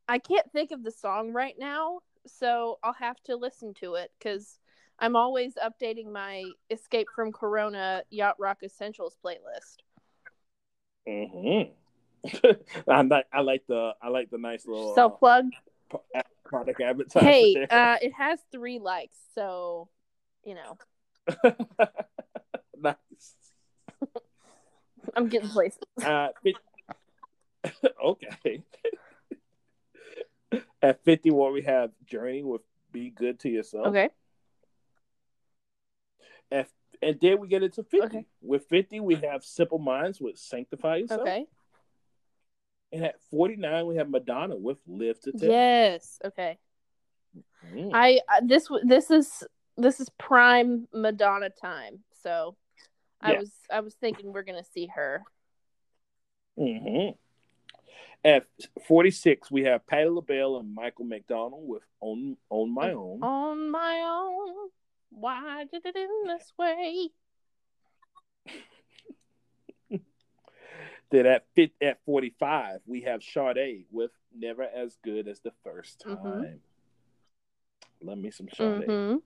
I 0.08 0.18
can't 0.18 0.50
think 0.52 0.70
of 0.70 0.82
the 0.82 0.90
song 0.90 1.32
right 1.32 1.54
now, 1.58 2.00
so 2.26 2.78
I'll 2.82 2.94
have 2.94 3.22
to 3.24 3.36
listen 3.36 3.74
to 3.74 3.94
it 3.94 4.10
because 4.18 4.58
I'm 4.98 5.16
always 5.16 5.54
updating 5.54 6.12
my 6.12 6.44
Escape 6.70 7.08
from 7.14 7.32
Corona 7.32 8.02
Yacht 8.10 8.36
Rock 8.38 8.58
Essentials 8.62 9.16
playlist. 9.24 9.78
Mm-hmm. 11.08 11.72
I 12.90 13.02
like 13.02 13.26
I 13.32 13.40
like 13.40 13.62
the 13.68 13.92
I 14.02 14.08
like 14.08 14.30
the 14.30 14.38
nice 14.38 14.66
little 14.66 14.94
Self 14.94 15.18
plug. 15.18 15.46
uh, 15.92 15.98
pro- 16.10 16.22
product 16.44 16.80
advertisement. 16.80 17.34
Hey, 17.34 17.66
uh, 17.70 17.96
it 18.02 18.12
has 18.14 18.40
three 18.50 18.78
likes, 18.78 19.16
so 19.34 19.88
you 20.44 20.54
know 20.54 20.76
nice. 22.78 22.96
I'm 25.16 25.28
getting 25.28 25.48
places. 25.48 25.80
Uh, 26.02 26.28
okay. 28.04 28.62
At 30.82 31.04
51, 31.04 31.52
we 31.52 31.62
have 31.62 31.90
Journey 32.06 32.42
with 32.42 32.62
Be 32.92 33.10
Good 33.10 33.40
to 33.40 33.48
Yourself. 33.48 33.88
Okay. 33.88 34.08
At, 36.50 36.68
and 37.02 37.18
then 37.20 37.40
we 37.40 37.48
get 37.48 37.62
into 37.62 37.82
50. 37.82 38.06
Okay. 38.06 38.26
With 38.40 38.66
50, 38.68 39.00
we 39.00 39.16
have 39.16 39.44
Simple 39.44 39.78
Minds 39.78 40.20
with 40.20 40.38
Sanctify 40.38 40.96
Yourself. 40.96 41.20
Okay. 41.22 41.46
And 42.92 43.04
at 43.04 43.16
49, 43.30 43.86
we 43.86 43.96
have 43.96 44.08
Madonna 44.08 44.56
with 44.56 44.78
Live 44.86 45.20
to 45.20 45.32
Tell. 45.32 45.48
Yes. 45.50 46.18
Okay. 46.24 46.58
Mm. 47.74 47.90
I 47.92 48.20
this 48.42 48.68
this 48.82 49.10
is 49.10 49.44
this 49.76 50.00
is 50.00 50.08
prime 50.18 50.88
Madonna 50.92 51.50
time. 51.50 52.02
So 52.22 52.56
I 53.20 53.32
Yeah. 53.32 53.38
was 53.40 53.52
I 53.70 53.80
was 53.80 53.94
thinking 53.94 54.32
we're 54.32 54.42
gonna 54.42 54.64
see 54.64 54.86
her. 54.86 55.22
hmm 56.56 57.10
At 58.24 58.46
46, 58.86 59.50
we 59.50 59.62
have 59.64 59.86
Patti 59.86 60.08
LaBelle 60.08 60.56
and 60.58 60.74
Michael 60.74 61.04
McDonald 61.04 61.66
with 61.68 61.82
On 62.00 62.36
On 62.50 62.68
My 62.72 62.92
Own. 62.92 63.22
On 63.22 63.70
my 63.70 64.00
own. 64.04 64.70
Why 65.10 65.64
did 65.70 65.86
it 65.86 65.96
end 65.96 66.28
this 66.28 66.52
way? 66.58 67.10
Then 71.10 71.24
at 71.24 71.46
fit 71.54 71.72
at 71.80 72.04
45, 72.04 72.80
we 72.84 73.00
have 73.02 73.22
Sade 73.22 73.86
with 73.90 74.10
Never 74.36 74.64
as 74.64 74.98
Good 75.02 75.26
as 75.26 75.40
the 75.40 75.52
First 75.64 76.00
Time. 76.00 76.18
Mhm. 76.18 76.58
Love 78.02 78.18
me 78.18 78.30
some 78.30 78.48
Sade. 78.50 78.84
hmm 78.84 79.16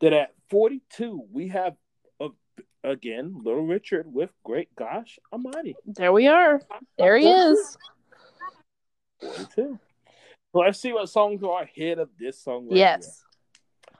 Then 0.00 0.14
at 0.14 0.34
42, 0.50 1.28
we 1.30 1.46
have 1.48 1.76
again 2.90 3.40
Little 3.44 3.66
Richard 3.66 4.12
with 4.12 4.30
Great 4.44 4.74
Gosh 4.76 5.18
Almighty. 5.32 5.76
There 5.86 6.12
we 6.12 6.26
are. 6.26 6.60
There 6.98 7.16
he 7.16 7.26
is. 7.28 7.76
42. 9.20 9.78
So 10.52 10.58
let's 10.60 10.80
see 10.80 10.92
what 10.92 11.08
songs 11.08 11.42
are 11.42 11.62
ahead 11.62 11.98
of 11.98 12.08
this 12.18 12.40
song. 12.42 12.68
Right 12.68 12.76
Yes. 12.78 13.04
here. 13.04 13.98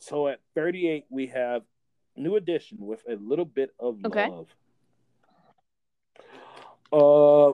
So 0.00 0.28
at 0.28 0.40
38, 0.54 1.06
we 1.08 1.28
have 1.28 1.62
New 2.16 2.36
Edition 2.36 2.78
with 2.80 3.02
a 3.08 3.16
little 3.16 3.44
bit 3.46 3.70
of 3.78 3.98
Okay. 4.04 4.28
love. 4.28 4.48
Uh, 6.92 7.52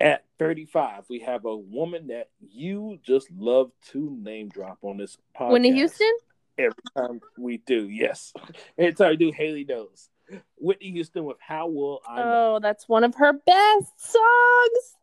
at 0.00 0.24
35, 0.38 1.06
we 1.08 1.20
have 1.20 1.44
a 1.46 1.56
woman 1.56 2.06
that 2.08 2.28
you 2.40 2.98
just 3.02 3.30
love 3.32 3.72
to 3.88 4.10
name 4.22 4.48
drop 4.48 4.78
on 4.82 4.98
this 4.98 5.18
podcast. 5.36 5.52
Whitney 5.52 5.72
Houston? 5.72 6.12
Every 6.58 6.72
time 6.96 7.20
we 7.38 7.58
do, 7.58 7.88
yes. 7.88 8.32
Every 8.78 8.94
time 8.94 9.10
we 9.10 9.16
do, 9.16 9.32
Haley 9.32 9.64
knows. 9.64 10.08
Whitney 10.56 10.90
Houston 10.92 11.24
with 11.24 11.36
How 11.40 11.68
Will 11.68 12.00
I 12.08 12.16
Know? 12.16 12.22
Oh, 12.24 12.58
that's 12.60 12.88
one 12.88 13.04
of 13.04 13.14
her 13.16 13.32
best 13.32 14.12
songs. 14.12 14.96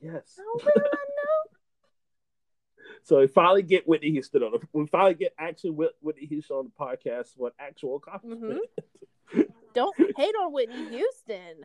Yes. 0.00 0.34
How 0.36 0.44
will 0.54 0.72
I 0.76 0.80
know? 0.80 1.58
So 3.02 3.20
we 3.20 3.26
finally 3.26 3.62
get 3.62 3.88
Whitney 3.88 4.10
Houston 4.10 4.42
on 4.42 4.52
the 4.52 4.60
we 4.72 4.86
finally 4.86 5.14
get 5.14 5.32
actually 5.38 5.70
Whitney 5.70 6.26
Houston 6.26 6.56
on 6.56 6.64
the 6.64 6.70
podcast 6.78 7.32
what 7.36 7.54
actual 7.58 7.96
accomplishment. 7.96 8.60
Mm-hmm. 9.32 9.40
Don't 9.74 9.96
hate 9.98 10.34
on 10.42 10.52
Whitney 10.52 10.90
Houston. 10.90 11.64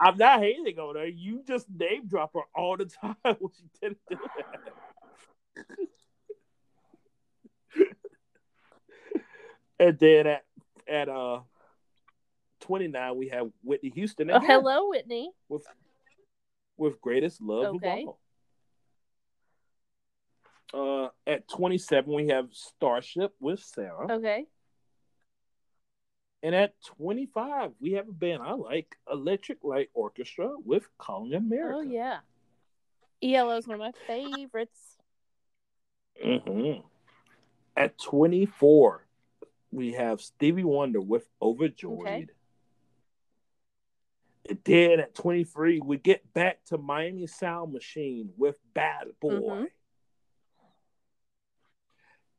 I'm 0.00 0.16
not 0.16 0.40
hating 0.40 0.78
on 0.78 0.96
her. 0.96 1.06
You 1.06 1.42
just 1.46 1.66
name 1.70 2.06
drop 2.06 2.32
her 2.34 2.42
all 2.54 2.76
the 2.76 2.86
time 2.86 3.16
when 3.22 3.50
she 3.56 3.64
didn't 3.80 3.98
do 4.08 4.16
that. 4.16 5.64
And 9.78 9.98
then 9.98 10.26
at 10.26 10.44
at 10.88 11.08
uh 11.08 11.40
29 12.60 13.16
we 13.16 13.28
have 13.28 13.48
Whitney 13.62 13.90
Houston 13.90 14.30
Oh, 14.30 14.40
hello, 14.40 14.88
Whitney. 14.88 15.30
with 15.48 15.66
with 16.76 17.00
greatest 17.00 17.40
love 17.40 17.76
Okay. 17.76 18.02
of 18.02 18.08
all. 18.08 18.18
Uh, 20.74 21.08
at 21.26 21.46
27 21.48 22.12
we 22.12 22.28
have 22.28 22.48
Starship 22.52 23.34
with 23.40 23.60
Sara. 23.60 24.12
Okay. 24.16 24.46
And 26.42 26.54
at 26.54 26.74
25, 26.98 27.72
we 27.80 27.92
have 27.92 28.08
a 28.08 28.12
band 28.12 28.42
I 28.42 28.52
like, 28.52 28.94
Electric 29.10 29.64
Light 29.64 29.88
Orchestra 29.94 30.50
with 30.64 30.86
Calling 30.98 31.34
America. 31.34 31.78
Oh 31.78 31.80
yeah. 31.80 32.18
ELO 33.22 33.56
is 33.56 33.66
one 33.66 33.80
of 33.80 33.80
my 33.80 33.92
favorites. 34.06 34.96
Mm-hmm. 36.24 36.80
At 37.76 37.98
24, 37.98 39.05
we 39.76 39.92
have 39.92 40.22
Stevie 40.22 40.64
Wonder 40.64 41.02
with 41.02 41.28
Overjoyed. 41.42 42.00
Okay. 42.00 42.26
And 44.48 44.58
then 44.64 45.00
at 45.00 45.14
23, 45.14 45.80
we 45.84 45.98
get 45.98 46.32
back 46.32 46.64
to 46.66 46.78
Miami 46.78 47.26
Sound 47.26 47.74
Machine 47.74 48.32
with 48.38 48.58
Bad 48.72 49.08
Boy. 49.20 49.30
Mhm. 49.30 49.70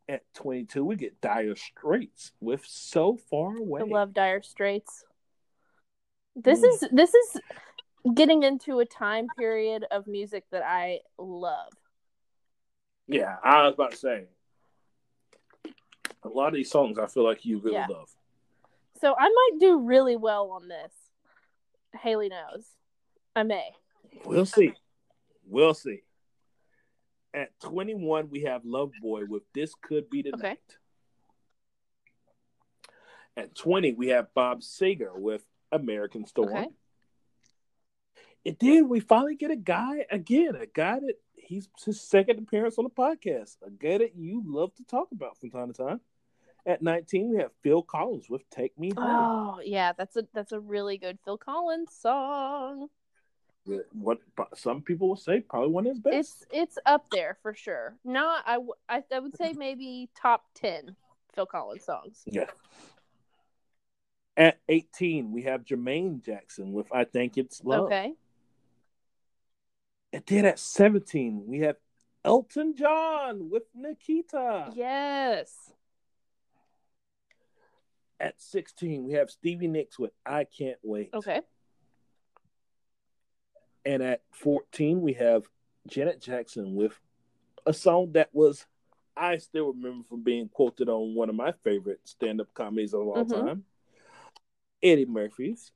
At 0.09 0.33
22, 0.33 0.83
we 0.83 0.95
get 0.95 1.21
Dire 1.21 1.55
Straits 1.55 2.31
with 2.39 2.65
So 2.65 3.17
Far 3.17 3.55
Away. 3.55 3.81
I 3.81 3.83
love 3.83 4.13
Dire 4.13 4.41
Straits. 4.41 5.05
This 6.35 6.61
Mm. 6.61 6.73
is 6.73 6.89
this 6.91 7.13
is 7.13 7.41
getting 8.15 8.41
into 8.41 8.79
a 8.79 8.85
time 8.85 9.27
period 9.37 9.85
of 9.91 10.07
music 10.07 10.49
that 10.49 10.63
I 10.63 11.01
love. 11.19 11.71
Yeah, 13.05 13.37
I 13.43 13.63
was 13.63 13.75
about 13.75 13.91
to 13.91 13.97
say. 13.97 14.27
A 16.27 16.33
lot 16.33 16.47
of 16.49 16.53
these 16.53 16.69
songs 16.69 16.99
I 16.99 17.07
feel 17.07 17.23
like 17.23 17.45
you 17.45 17.59
really 17.59 17.75
Yeah. 17.77 17.87
love. 17.87 18.15
So 18.99 19.15
I 19.17 19.29
might 19.29 19.59
do 19.59 19.79
really 19.79 20.15
well 20.15 20.51
on 20.51 20.67
this. 20.67 20.93
Haley 21.93 22.29
knows. 22.29 22.75
I 23.35 23.43
may. 23.43 23.75
We'll 24.25 24.45
see. 24.45 24.73
We'll 25.45 25.73
see. 25.73 26.03
At 27.33 27.59
21, 27.59 28.29
we 28.29 28.41
have 28.43 28.65
Love 28.65 28.91
Boy 29.01 29.25
with 29.25 29.43
This 29.53 29.75
Could 29.75 30.09
Be 30.09 30.23
the 30.23 30.33
Okay. 30.33 30.49
Night. 30.49 30.77
At 33.35 33.53
20, 33.55 33.93
we 33.93 34.07
have 34.07 34.33
Bob 34.33 34.61
Seger 34.61 35.15
with 35.15 35.45
American 35.71 36.25
Storm. 36.25 36.49
Okay. 36.49 36.67
And 38.45 38.57
then 38.59 38.89
we 38.89 38.99
finally 38.99 39.35
get 39.35 39.51
a 39.51 39.55
guy 39.55 40.05
again, 40.09 40.55
a 40.55 40.65
guy 40.65 40.99
that 40.99 41.15
he's 41.35 41.69
his 41.85 42.01
second 42.01 42.39
appearance 42.39 42.77
on 42.77 42.85
the 42.85 42.89
podcast, 42.89 43.57
a 43.61 43.69
guy 43.69 43.99
that 43.99 44.15
you 44.15 44.41
love 44.45 44.73
to 44.75 44.83
talk 44.85 45.11
about 45.11 45.37
from 45.37 45.51
time 45.51 45.71
to 45.71 45.83
time. 45.83 46.01
At 46.67 46.81
19, 46.81 47.29
we 47.29 47.37
have 47.37 47.51
Phil 47.63 47.81
Collins 47.81 48.29
with 48.29 48.47
Take 48.49 48.77
Me 48.77 48.91
Home. 48.97 49.05
Oh 49.07 49.61
yeah, 49.63 49.93
that's 49.97 50.17
a 50.17 50.27
that's 50.33 50.51
a 50.51 50.59
really 50.59 50.97
good 50.97 51.17
Phil 51.23 51.37
Collins 51.37 51.93
song. 51.97 52.89
What 53.93 54.19
some 54.53 54.81
people 54.81 55.07
will 55.07 55.15
say, 55.15 55.39
probably 55.39 55.69
one 55.69 55.87
of 55.87 55.91
his 55.93 55.99
best. 55.99 56.15
It's 56.17 56.45
it's 56.51 56.77
up 56.85 57.05
there 57.09 57.37
for 57.41 57.53
sure. 57.53 57.95
Not 58.03 58.43
I 58.45 58.59
I 58.89 59.19
would 59.19 59.37
say 59.37 59.53
maybe 59.53 60.09
top 60.13 60.43
ten 60.55 60.97
Phil 61.33 61.45
Collins 61.45 61.85
songs. 61.85 62.23
Yeah. 62.25 62.47
At 64.35 64.59
18, 64.67 65.31
we 65.31 65.43
have 65.43 65.63
Jermaine 65.63 66.21
Jackson 66.21 66.73
with 66.73 66.87
I 66.91 67.05
Think 67.05 67.37
It's 67.37 67.63
Love. 67.63 67.85
Okay. 67.85 68.13
And 70.13 70.23
then 70.27 70.45
at 70.45 70.59
17, 70.59 71.45
we 71.47 71.59
have 71.59 71.77
Elton 72.23 72.75
John 72.75 73.49
with 73.49 73.63
Nikita. 73.73 74.71
Yes. 74.75 75.73
At 78.19 78.41
16, 78.41 79.03
we 79.03 79.13
have 79.13 79.29
Stevie 79.29 79.67
Nicks 79.67 79.99
with 79.99 80.11
I 80.25 80.45
Can't 80.45 80.79
Wait. 80.81 81.11
Okay. 81.13 81.41
And 83.85 84.01
at 84.01 84.21
14, 84.31 85.01
we 85.01 85.13
have 85.13 85.43
Janet 85.87 86.19
Jackson 86.19 86.75
with 86.75 86.99
a 87.65 87.73
song 87.73 88.11
that 88.13 88.29
was, 88.33 88.65
I 89.15 89.37
still 89.37 89.71
remember 89.71 90.03
from 90.07 90.23
being 90.23 90.49
quoted 90.49 90.89
on 90.89 91.15
one 91.15 91.29
of 91.29 91.35
my 91.35 91.51
favorite 91.63 92.01
stand 92.05 92.41
up 92.41 92.53
comedies 92.53 92.93
of 92.93 93.01
all 93.07 93.25
Mhm. 93.25 93.45
time 93.45 93.65
Eddie 94.81 95.05
Murphy's. 95.05 95.71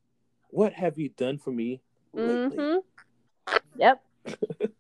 What 0.50 0.74
have 0.74 0.98
you 0.98 1.10
done 1.10 1.38
for 1.38 1.52
me 1.52 1.82
lately? 2.14 2.58
Mm-hmm. 2.58 3.60
Yep. 3.80 4.04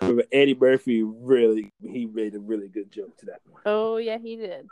Remember, 0.00 0.24
Eddie 0.32 0.54
Murphy 0.54 1.02
really, 1.02 1.72
he 1.80 2.06
made 2.06 2.34
a 2.34 2.40
really 2.40 2.68
good 2.68 2.90
joke 2.90 3.16
to 3.18 3.26
that 3.26 3.40
one. 3.48 3.62
Oh 3.66 3.98
yeah, 3.98 4.18
he 4.18 4.36
did. 4.36 4.68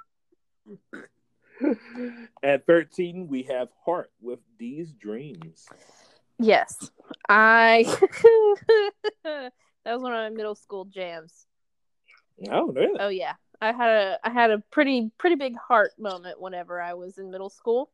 At 2.43 2.67
13, 2.67 3.29
we 3.29 3.43
have 3.45 3.69
Heart 3.85 4.11
with 4.21 4.41
These 4.59 4.93
Dreams. 4.93 5.67
Yes. 6.39 6.91
I 7.29 7.85
that 9.25 9.53
was 9.85 10.03
one 10.03 10.13
of 10.13 10.19
my 10.19 10.31
middle 10.31 10.55
school 10.55 10.85
jams. 10.85 11.47
Oh, 12.51 12.69
really? 12.69 12.99
Oh 13.01 13.09
yeah. 13.09 13.35
I 13.61 13.73
had 13.73 13.91
a 13.91 14.19
I 14.23 14.31
had 14.31 14.51
a 14.51 14.59
pretty 14.71 15.11
pretty 15.19 15.37
big 15.37 15.57
heart 15.57 15.93
moment 15.99 16.41
whenever 16.41 16.81
I 16.81 16.95
was 16.95 17.19
in 17.19 17.31
middle 17.31 17.51
school. 17.51 17.91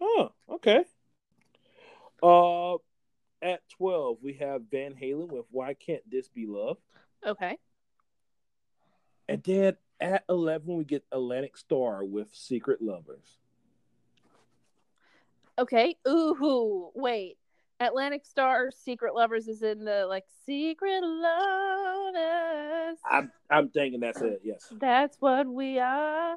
Oh, 0.00 0.32
okay. 0.50 0.84
Uh, 2.22 2.74
at 3.40 3.68
12, 3.70 4.18
we 4.22 4.34
have 4.34 4.62
Van 4.70 4.94
Halen 4.94 5.28
with 5.28 5.46
Why 5.50 5.74
Can't 5.74 6.08
This 6.08 6.28
Be 6.28 6.46
Love? 6.46 6.76
Okay. 7.24 7.56
And 9.32 9.42
then 9.44 9.76
at 9.98 10.24
11, 10.28 10.76
we 10.76 10.84
get 10.84 11.04
Atlantic 11.10 11.56
Starr 11.56 12.04
with 12.04 12.28
Secret 12.34 12.82
Lovers. 12.82 13.38
Okay. 15.58 15.96
Ooh, 16.06 16.90
wait. 16.94 17.38
Atlantic 17.80 18.26
Starr 18.26 18.70
Secret 18.70 19.14
Lovers 19.14 19.48
is 19.48 19.62
in 19.62 19.86
the 19.86 20.04
like 20.06 20.24
Secret 20.44 21.02
Lovers. 21.02 22.18
I'm, 23.10 23.32
I'm 23.48 23.70
thinking 23.70 24.00
that's 24.00 24.20
it, 24.20 24.42
yes. 24.44 24.70
That's 24.78 25.16
what 25.18 25.46
we 25.46 25.78
are. 25.78 26.36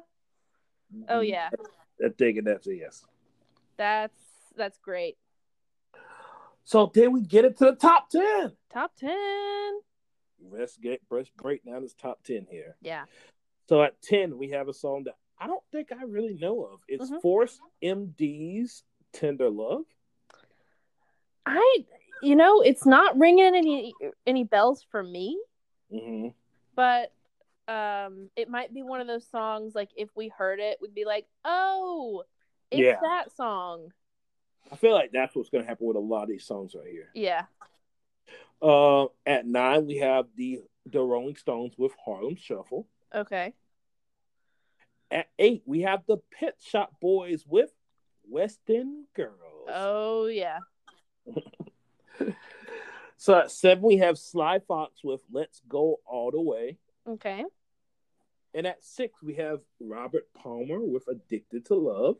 Oh 1.10 1.18
mm-hmm. 1.18 1.24
yeah. 1.24 1.50
I'm 2.02 2.14
thinking 2.14 2.44
that's 2.44 2.66
it, 2.66 2.78
yes. 2.80 3.04
That's 3.76 4.18
that's 4.56 4.78
great. 4.78 5.18
So 6.64 6.90
then 6.94 7.12
we 7.12 7.20
get 7.20 7.44
it 7.44 7.58
to 7.58 7.66
the 7.66 7.76
top 7.76 8.08
10. 8.08 8.52
Top 8.72 8.92
10. 8.98 9.10
Let's 10.40 10.76
get 10.76 11.00
let's 11.10 11.30
break 11.30 11.64
down 11.64 11.82
this 11.82 11.94
top 11.94 12.22
10 12.24 12.46
here. 12.50 12.76
Yeah. 12.80 13.04
So 13.68 13.82
at 13.82 14.00
10, 14.02 14.38
we 14.38 14.50
have 14.50 14.68
a 14.68 14.74
song 14.74 15.04
that 15.04 15.16
I 15.38 15.46
don't 15.46 15.62
think 15.72 15.90
I 15.92 16.04
really 16.04 16.34
know 16.34 16.64
of. 16.64 16.80
It's 16.88 17.10
Mhm. 17.10 17.20
Force 17.20 17.60
MD's 17.82 18.84
Tender 19.12 19.50
Love. 19.50 19.84
I 21.44 21.84
you 22.22 22.34
know, 22.34 22.60
it's 22.62 22.86
not 22.86 23.18
ringing 23.18 23.54
any 23.54 23.94
any 24.26 24.44
bells 24.44 24.82
for 24.90 25.02
me, 25.02 25.38
Mm-hmm. 25.92 26.28
but 26.74 27.12
um 27.68 28.30
it 28.36 28.48
might 28.48 28.72
be 28.72 28.82
one 28.82 29.00
of 29.00 29.06
those 29.06 29.26
songs 29.26 29.74
like 29.74 29.90
if 29.96 30.08
we 30.16 30.28
heard 30.28 30.60
it 30.60 30.78
we'd 30.80 30.94
be 30.94 31.04
like, 31.04 31.26
"Oh, 31.44 32.24
it's 32.70 32.80
Yeah. 32.80 32.98
that 33.00 33.32
song." 33.32 33.92
I 34.70 34.76
feel 34.76 34.92
like 34.92 35.12
that's 35.12 35.36
what's 35.36 35.48
going 35.50 35.62
to 35.62 35.68
happen 35.68 35.86
with 35.86 35.96
a 35.96 36.00
lot 36.00 36.24
of 36.24 36.28
these 36.28 36.44
songs 36.44 36.74
right 36.74 36.88
here. 36.90 37.10
Yeah. 37.14 37.46
Uh, 38.62 39.06
at 39.24 39.46
nine, 39.46 39.86
we 39.86 39.98
have 39.98 40.26
the 40.36 40.60
the 40.86 41.00
Rolling 41.00 41.36
Stones 41.36 41.74
with 41.76 41.92
Harlem 42.04 42.36
Shuffle. 42.36 42.86
Okay. 43.14 43.52
At 45.10 45.28
eight, 45.38 45.62
we 45.66 45.82
have 45.82 46.02
the 46.06 46.18
Pet 46.38 46.56
Shop 46.60 46.92
Boys 47.00 47.44
with 47.46 47.70
West 48.28 48.60
End 48.68 49.06
Girls. 49.14 49.68
Oh 49.68 50.26
yeah. 50.26 50.58
So 53.16 53.34
at 53.38 53.50
seven, 53.50 53.82
we 53.82 53.96
have 53.98 54.18
Sly 54.18 54.60
Fox 54.60 55.02
with 55.02 55.20
Let's 55.32 55.60
Go 55.68 56.00
All 56.04 56.30
the 56.30 56.40
Way. 56.40 56.76
Okay. 57.08 57.44
And 58.54 58.66
at 58.66 58.84
six, 58.84 59.22
we 59.22 59.34
have 59.34 59.60
Robert 59.80 60.28
Palmer 60.34 60.80
with 60.80 61.08
Addicted 61.08 61.66
to 61.66 61.74
Love. 61.74 62.16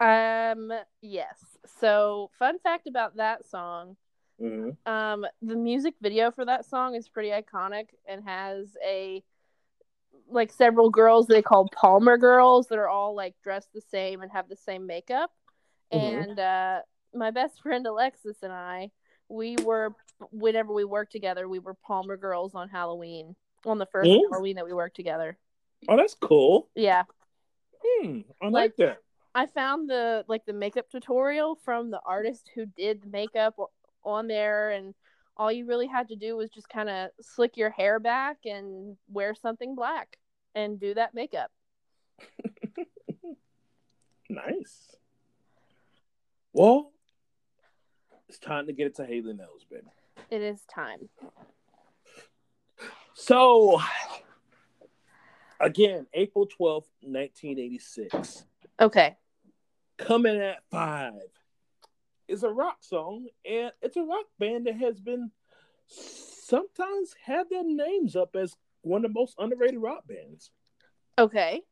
Um 0.00 0.72
yes. 1.00 1.38
So, 1.80 2.30
fun 2.38 2.58
fact 2.58 2.86
about 2.86 3.16
that 3.16 3.46
song, 3.46 3.96
Mm-hmm. 4.42 4.92
um 4.92 5.24
the 5.42 5.54
music 5.54 5.94
video 6.02 6.32
for 6.32 6.44
that 6.44 6.64
song 6.64 6.96
is 6.96 7.08
pretty 7.08 7.30
iconic 7.30 7.86
and 8.08 8.24
has 8.24 8.76
a 8.84 9.22
like 10.28 10.52
several 10.52 10.90
girls 10.90 11.26
they 11.28 11.40
call 11.42 11.68
Palmer 11.68 12.16
girls 12.18 12.66
that 12.68 12.78
are 12.78 12.88
all 12.88 13.14
like 13.14 13.34
dressed 13.44 13.68
the 13.72 13.80
same 13.80 14.22
and 14.22 14.32
have 14.32 14.48
the 14.48 14.56
same 14.56 14.86
makeup. 14.86 15.30
Mhm. 15.92 16.22
And 16.30 16.38
uh 16.40 16.80
my 17.14 17.30
best 17.30 17.60
friend 17.62 17.86
Alexis 17.86 18.38
and 18.42 18.52
I, 18.52 18.90
we 19.28 19.56
were 19.62 19.94
whenever 20.30 20.72
we 20.72 20.84
worked 20.84 21.12
together, 21.12 21.48
we 21.48 21.58
were 21.60 21.74
Palmer 21.74 22.16
girls 22.16 22.54
on 22.54 22.68
Halloween. 22.68 23.36
On 23.66 23.78
the 23.78 23.86
first 23.86 24.10
Mm. 24.10 24.20
Halloween 24.30 24.56
that 24.56 24.64
we 24.66 24.72
worked 24.74 24.96
together. 24.96 25.38
Oh, 25.88 25.96
that's 25.96 26.14
cool. 26.14 26.68
Yeah. 26.74 27.04
Hmm, 27.84 28.20
I 28.42 28.46
like, 28.46 28.52
Like- 28.52 28.76
that. 28.76 28.98
I 29.36 29.46
found 29.46 29.88
the 29.90 30.24
like 30.28 30.44
the 30.46 30.52
makeup 30.52 30.88
tutorial 30.90 31.56
from 31.64 31.90
the 31.90 32.00
artist 32.04 32.50
who 32.54 32.66
did 32.66 33.02
the 33.02 33.08
makeup 33.08 33.54
on 34.04 34.26
there 34.26 34.70
and 34.70 34.94
all 35.36 35.50
you 35.50 35.66
really 35.66 35.86
had 35.86 36.08
to 36.08 36.16
do 36.16 36.36
was 36.36 36.50
just 36.50 36.68
kind 36.68 36.88
of 36.88 37.10
slick 37.20 37.56
your 37.56 37.70
hair 37.70 37.98
back 37.98 38.38
and 38.44 38.96
wear 39.08 39.34
something 39.34 39.74
black 39.74 40.16
and 40.54 40.78
do 40.78 40.94
that 40.94 41.14
makeup. 41.14 41.50
Nice. 44.28 44.96
Well, 46.52 46.92
it's 48.28 48.38
time 48.38 48.66
to 48.66 48.72
get 48.72 48.86
it 48.86 48.96
to 48.96 49.06
Haley 49.06 49.34
Knows, 49.34 49.64
baby. 49.70 49.86
It 50.30 50.40
is 50.40 50.60
time. 50.62 51.08
So, 53.14 53.80
again, 55.60 56.06
April 56.14 56.46
12th, 56.46 56.90
1986. 57.02 58.44
Okay. 58.80 59.16
Coming 59.98 60.40
at 60.40 60.62
five 60.70 61.12
is 62.28 62.42
a 62.42 62.50
rock 62.50 62.78
song, 62.80 63.26
and 63.44 63.72
it's 63.82 63.96
a 63.96 64.02
rock 64.02 64.26
band 64.38 64.66
that 64.66 64.76
has 64.76 65.00
been 65.00 65.30
sometimes 65.86 67.14
had 67.24 67.48
their 67.50 67.64
names 67.64 68.16
up 68.16 68.36
as 68.36 68.56
one 68.82 69.04
of 69.04 69.12
the 69.12 69.18
most 69.18 69.34
underrated 69.38 69.80
rock 69.80 70.06
bands. 70.06 70.50
Okay. 71.18 71.62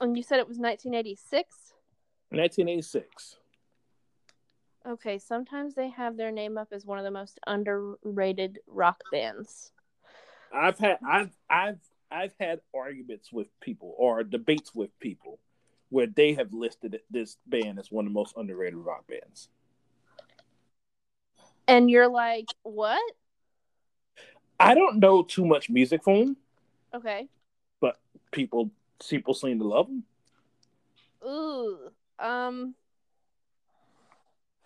And 0.00 0.16
you 0.16 0.22
said 0.22 0.38
it 0.38 0.48
was 0.48 0.58
1986? 0.58 1.74
1986. 2.30 3.36
Okay, 4.86 5.18
sometimes 5.18 5.74
they 5.74 5.88
have 5.90 6.16
their 6.16 6.30
name 6.30 6.58
up 6.58 6.68
as 6.72 6.84
one 6.84 6.98
of 6.98 7.04
the 7.04 7.10
most 7.10 7.38
underrated 7.46 8.58
rock 8.66 9.00
bands. 9.10 9.72
I've 10.52 10.78
had 10.78 10.98
I've 11.06 11.30
I've 11.48 11.80
I've 12.10 12.34
had 12.38 12.60
arguments 12.74 13.32
with 13.32 13.48
people 13.60 13.94
or 13.96 14.22
debates 14.22 14.74
with 14.74 14.96
people 15.00 15.40
where 15.94 16.08
they 16.08 16.34
have 16.34 16.52
listed 16.52 17.00
this 17.08 17.36
band 17.46 17.78
as 17.78 17.92
one 17.92 18.04
of 18.04 18.10
the 18.10 18.14
most 18.18 18.34
underrated 18.36 18.74
rock 18.74 19.06
bands. 19.06 19.48
And 21.68 21.88
you're 21.88 22.08
like, 22.08 22.46
"What?" 22.64 23.00
I 24.58 24.74
don't 24.74 24.98
know 24.98 25.22
too 25.22 25.46
much 25.46 25.70
music 25.70 26.02
from 26.02 26.18
them. 26.18 26.36
Okay. 26.94 27.28
But 27.80 28.00
people 28.32 28.72
people 29.08 29.34
seem 29.34 29.60
to 29.60 29.68
love 29.68 29.86
them. 29.86 30.02
Ooh. 31.24 31.90
Um. 32.18 32.74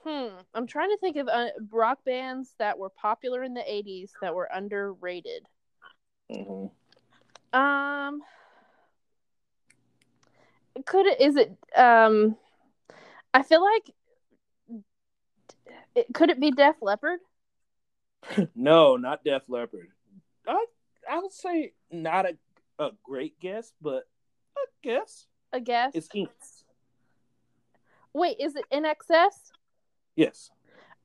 Hmm. 0.05 0.29
I'm 0.55 0.66
trying 0.66 0.89
to 0.89 0.99
think 0.99 1.18
of 1.18 1.29
uh, 1.29 1.49
rock 1.70 1.99
bands 2.07 2.55
that 2.59 2.79
were 2.79 2.89
popular 2.89 3.43
in 3.43 3.53
the 3.53 3.61
'80s 3.61 4.12
that 4.22 4.35
were 4.35 4.49
underrated. 4.51 5.47
Mhm. 6.33 6.70
Um. 7.53 8.22
Could 10.87 11.07
it? 11.07 11.20
Is 11.20 11.37
it? 11.37 11.57
Um. 11.76 12.37
I 13.33 13.43
feel 13.43 13.62
like. 13.62 13.91
It, 15.95 16.07
could 16.14 16.31
it 16.31 16.41
be 16.41 16.51
Def 16.51 16.76
Leppard? 16.81 17.20
No, 18.55 18.97
not 18.97 19.24
Def 19.24 19.43
Leppard. 19.49 19.89
I 20.47 20.64
I 21.11 21.18
would 21.18 21.33
say 21.33 21.72
not 21.91 22.26
a 22.26 22.37
a 22.79 22.91
great 23.03 23.39
guess, 23.41 23.72
but 23.81 24.09
a 24.57 24.66
guess. 24.83 25.26
A 25.53 25.61
guess. 25.61 25.93
It's 25.95 26.09
Inks. 26.14 26.64
Wait, 28.12 28.37
is 28.41 28.57
it 28.57 28.64
INXS? 28.72 29.53
Yes. 30.16 30.51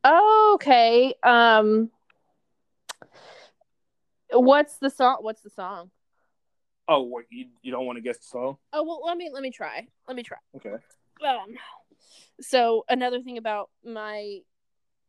Okay. 0.06 1.14
Um. 1.24 1.92
What's 4.32 4.78
the 4.78 4.90
song? 4.90 5.18
What's 5.22 5.42
the 5.42 5.50
song? 5.50 5.92
Oh, 6.88 7.04
wait, 7.04 7.26
you 7.30 7.48
you 7.62 7.72
don't 7.72 7.86
want 7.86 7.98
to 7.98 8.02
guess 8.02 8.18
the 8.18 8.26
song? 8.26 8.58
Oh 8.74 8.84
well, 8.84 9.02
let 9.06 9.18
me 9.18 9.30
let 9.32 9.42
me 9.44 9.52
try. 9.52 9.88
Let 10.08 10.16
me 10.18 10.24
try. 10.24 10.38
Okay. 10.56 10.76
Um. 11.26 11.56
So 12.42 12.84
another 12.90 13.22
thing 13.22 13.38
about 13.38 13.70
my 13.86 14.40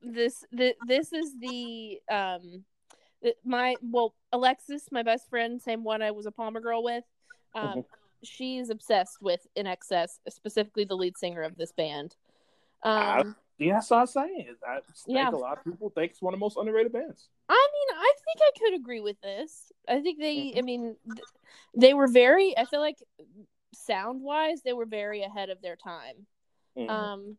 this 0.02 0.44
the, 0.52 0.74
this 0.86 1.12
is 1.12 1.34
the 1.40 1.98
um 2.10 2.64
the- 3.22 3.34
my 3.44 3.76
well 3.82 4.14
Alexis, 4.32 4.88
my 4.92 5.02
best 5.02 5.28
friend, 5.30 5.60
same 5.60 5.82
one 5.82 6.02
I 6.02 6.10
was 6.12 6.26
a 6.26 6.30
Palmer 6.30 6.60
girl 6.60 6.82
with. 6.84 7.04
Um, 7.54 7.78
Mhm. 7.78 7.84
she's 8.22 8.70
obsessed 8.70 9.18
with 9.22 9.46
INXS, 9.56 10.18
specifically 10.28 10.84
the 10.84 10.96
lead 10.96 11.16
singer 11.16 11.42
of 11.42 11.56
this 11.56 11.72
band. 11.72 12.16
I- 12.82 13.20
Um, 13.20 13.36
Yeah, 13.58 13.74
that's 13.74 13.90
what 13.90 14.00
I'm 14.00 14.06
saying. 14.06 14.56
I 14.66 14.80
think 14.80 15.16
Yeah. 15.16 15.30
a 15.30 15.36
lot 15.36 15.58
of 15.58 15.64
people 15.64 15.90
think 15.90 16.12
it's 16.12 16.22
one 16.22 16.34
of 16.34 16.38
the 16.40 16.44
most 16.44 16.56
underrated 16.56 16.92
bands. 16.92 17.28
I 17.48 17.68
mean, 17.72 17.98
I 17.98 18.14
think 18.24 18.38
I 18.42 18.58
could 18.58 18.74
agree 18.74 19.00
with 19.00 19.20
this. 19.20 19.70
I 19.86 20.00
think 20.00 20.18
they, 20.18 20.36
Mhm. 20.52 20.58
I 20.58 20.62
mean, 20.62 20.96
th- 21.06 21.28
they 21.74 21.94
were 21.94 22.08
very. 22.08 22.56
I 22.58 22.64
feel 22.64 22.80
like 22.80 22.98
sound 23.72 24.22
wise, 24.22 24.62
they 24.62 24.72
were 24.72 24.86
very 24.86 25.22
ahead 25.22 25.50
of 25.50 25.60
their 25.60 25.76
time. 25.76 26.26
Mhm. 26.76 26.90
Um, 26.90 27.38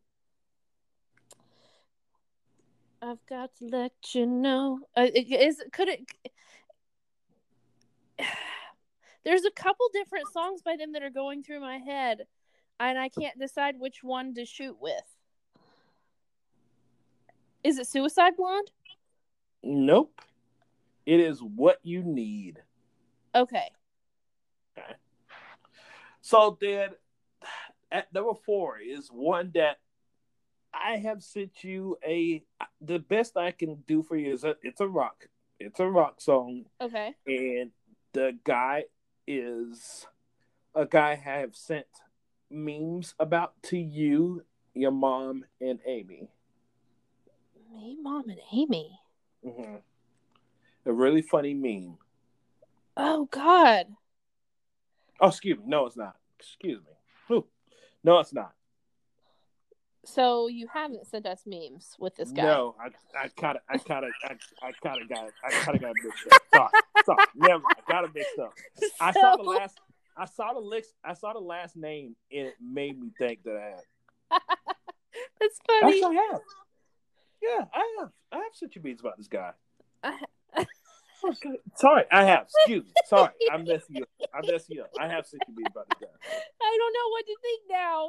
I've 3.02 3.24
got 3.26 3.54
to 3.56 3.66
let 3.66 4.14
you 4.14 4.26
know. 4.26 4.80
Uh, 4.96 5.08
it- 5.12 5.30
is 5.30 5.62
could 5.72 5.88
it? 5.88 6.10
There's 9.24 9.44
a 9.44 9.50
couple 9.50 9.88
different 9.92 10.28
songs 10.28 10.62
by 10.62 10.76
them 10.76 10.92
that 10.92 11.02
are 11.02 11.10
going 11.10 11.42
through 11.42 11.60
my 11.60 11.78
head, 11.78 12.26
and 12.80 12.98
I 12.98 13.08
can't 13.10 13.38
decide 13.38 13.78
which 13.78 14.02
one 14.02 14.34
to 14.34 14.46
shoot 14.46 14.80
with. 14.80 15.15
Is 17.66 17.78
it 17.78 17.88
Suicide 17.88 18.36
Blonde? 18.36 18.70
nope. 19.64 20.20
It 21.04 21.18
is 21.18 21.40
what 21.42 21.78
you 21.82 22.04
need. 22.04 22.62
Okay. 23.34 23.68
Okay. 24.78 24.92
So 26.20 26.56
then, 26.60 26.90
at 27.90 28.12
number 28.14 28.34
four 28.44 28.78
is 28.78 29.08
one 29.08 29.50
that 29.54 29.78
I 30.72 30.98
have 30.98 31.24
sent 31.24 31.64
you 31.64 31.96
a. 32.06 32.44
The 32.80 33.00
best 33.00 33.36
I 33.36 33.50
can 33.50 33.82
do 33.88 34.04
for 34.04 34.16
you 34.16 34.32
is 34.32 34.44
a, 34.44 34.54
it's 34.62 34.80
a 34.80 34.86
rock. 34.86 35.26
It's 35.58 35.80
a 35.80 35.86
rock 35.88 36.20
song, 36.20 36.66
Okay. 36.80 37.14
and 37.26 37.70
the 38.12 38.38
guy 38.44 38.84
is 39.26 40.06
a 40.74 40.86
guy 40.86 41.12
I 41.12 41.14
have 41.40 41.56
sent 41.56 41.86
memes 42.48 43.14
about 43.18 43.54
to 43.64 43.76
you, 43.78 44.42
your 44.74 44.92
mom, 44.92 45.44
and 45.60 45.80
Amy. 45.84 46.28
Me, 47.76 47.96
mom, 48.00 48.30
and 48.30 48.40
Amy. 48.52 48.98
hmm 49.44 49.76
A 50.86 50.92
really 50.92 51.20
funny 51.20 51.52
meme. 51.52 51.98
Oh 52.96 53.26
God. 53.30 53.86
Oh, 55.20 55.28
excuse 55.28 55.58
me. 55.58 55.64
No, 55.66 55.84
it's 55.84 55.96
not. 55.96 56.16
Excuse 56.38 56.78
me. 56.78 56.92
Whew. 57.26 57.46
No, 58.02 58.18
it's 58.18 58.32
not. 58.32 58.52
So 60.06 60.48
you 60.48 60.68
haven't 60.72 61.06
sent 61.06 61.26
us 61.26 61.42
memes 61.44 61.96
with 61.98 62.14
this 62.16 62.30
guy. 62.30 62.44
No, 62.44 62.76
I, 62.80 63.24
I 63.24 63.28
kind 63.28 63.56
of, 63.56 63.62
I 63.68 63.76
kind 63.76 64.04
of, 64.04 64.10
I, 64.24 64.36
I 64.66 64.72
kind 64.82 65.02
of 65.02 65.08
got, 65.08 65.26
it. 65.26 65.34
I 65.44 65.50
kind 65.50 65.76
of 65.76 65.82
got 65.82 65.94
mixed 66.02 66.26
up. 66.30 66.40
Sorry, 66.54 66.70
sorry, 67.04 67.26
never. 67.34 67.64
I 67.66 67.92
got 67.92 68.04
it 68.04 68.10
mixed 68.14 68.38
up. 68.38 68.54
I 69.00 69.12
saw 69.12 69.36
the 69.36 69.42
last, 69.42 69.76
I 70.16 70.24
saw 70.26 70.52
the 70.54 70.60
list, 70.60 70.94
I 71.04 71.14
saw 71.14 71.32
the 71.32 71.40
last 71.40 71.76
name, 71.76 72.14
and 72.32 72.46
it 72.46 72.54
made 72.62 72.98
me 73.00 73.10
think 73.18 73.42
that 73.44 73.56
I 73.56 73.64
had. 73.64 74.40
That's 75.40 75.58
funny. 75.66 75.96
Actually, 76.02 76.18
I 76.18 76.28
have. 76.32 76.40
Yeah, 77.46 77.64
I 77.72 77.96
have. 78.00 78.10
I 78.32 78.36
have 78.36 78.72
you 78.74 78.80
beats 78.80 79.00
about 79.00 79.16
this 79.16 79.28
guy. 79.28 79.52
I- 80.02 80.18
Okay. 81.24 81.58
Sorry, 81.76 82.04
I 82.12 82.24
have. 82.24 82.46
Excuse 82.58 82.84
me. 82.84 82.92
Sorry, 83.06 83.30
I'm 83.50 83.64
messing 83.68 83.96
you 83.96 84.02
up. 84.02 84.30
I'm 84.34 84.42
messing 84.50 84.76
you 84.76 84.82
up. 84.82 84.90
I 85.00 85.08
have 85.08 85.24
you 85.48 85.54
beats 85.56 85.70
about 85.70 85.86
this 85.88 85.98
guy. 86.08 86.14
I 86.62 86.78
don't 86.78 86.92
know 86.92 87.08
what 87.10 87.26
to 87.26 87.36
think 87.42 87.62
now. 87.70 88.06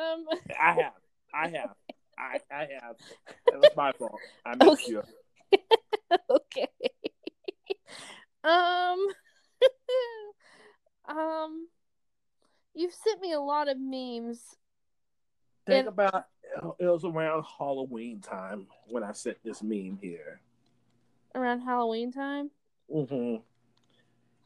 Um, 0.00 0.24
I 0.60 0.72
have. 0.82 0.92
I 1.34 1.48
have. 1.48 1.74
I, 2.18 2.40
I 2.50 2.60
have. 2.82 2.96
It 3.48 3.56
was 3.60 3.70
my 3.76 3.92
fault. 3.92 4.18
I 4.44 4.56
messed 4.56 4.70
Okay. 4.70 4.90
you 4.90 4.98
up. 5.00 6.20
okay. 6.30 6.68
um, 8.42 9.06
um, 11.08 11.68
you've 12.74 12.94
sent 12.94 13.20
me 13.20 13.32
a 13.32 13.40
lot 13.40 13.68
of 13.68 13.76
memes. 13.78 14.40
Think 15.66 15.80
And- 15.80 15.88
about 15.88 16.24
it 16.78 16.86
was 16.86 17.04
around 17.04 17.44
Halloween 17.58 18.20
time 18.20 18.66
when 18.88 19.02
I 19.02 19.12
sent 19.12 19.38
this 19.44 19.62
meme 19.62 19.98
here. 20.00 20.40
around 21.34 21.60
Halloween 21.60 22.12
time. 22.12 22.50
Mm-hmm. 22.92 23.42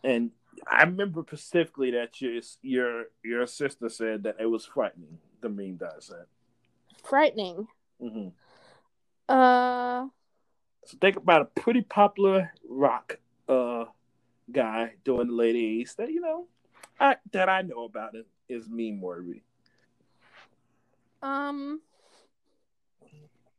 And 0.03 0.31
I 0.67 0.83
remember 0.85 1.23
specifically 1.27 1.91
that 1.93 2.21
your 2.21 2.41
your 2.63 3.05
your 3.23 3.47
sister 3.47 3.89
said 3.89 4.23
that 4.25 4.37
it 4.41 4.47
was 4.47 4.65
frightening. 4.67 5.19
The 5.41 5.49
meme 5.49 5.79
that 5.79 5.93
I 5.97 6.01
sent. 6.01 6.29
Frightening. 7.05 7.67
Mm-hmm. 8.03 8.29
Uh, 9.29 10.09
So 10.85 10.97
think 11.01 11.17
about 11.17 11.43
a 11.43 11.61
pretty 11.61 11.83
popular 11.83 12.53
rock 12.69 13.19
uh 13.49 13.85
guy 14.51 14.95
doing 15.05 15.29
the 15.29 15.43
eighties 15.43 15.95
that 15.97 16.11
you 16.11 16.21
know 16.21 16.47
I, 16.99 17.17
that 17.33 17.49
I 17.49 17.63
know 17.63 17.85
about 17.85 18.15
it 18.17 18.27
is 18.49 18.69
meme 18.69 19.01
worthy. 19.01 19.43
um, 21.23 21.81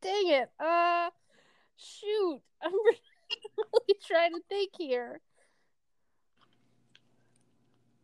dang 0.01 0.27
it. 0.27 0.49
Uh, 0.59 1.09
shoot. 1.77 2.41
I'm 2.61 2.71
really 2.73 3.99
trying 4.05 4.33
to 4.33 4.41
think 4.49 4.71
here. 4.77 5.19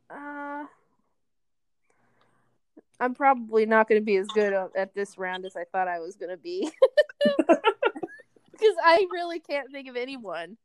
Uh, 0.10 0.64
I'm 3.00 3.14
probably 3.14 3.66
not 3.66 3.90
going 3.90 4.00
to 4.00 4.06
be 4.06 4.16
as 4.18 4.28
good 4.28 4.54
at 4.76 4.94
this 4.94 5.18
round 5.18 5.46
as 5.46 5.56
I 5.56 5.66
thought 5.72 5.88
I 5.88 6.00
was 6.00 6.16
going 6.16 6.32
to 6.32 6.38
be. 6.38 6.70
Because 8.52 8.76
I 8.84 9.06
really 9.12 9.40
can't 9.40 9.72
think 9.72 9.88
of 9.88 9.96
anyone. 9.96 10.58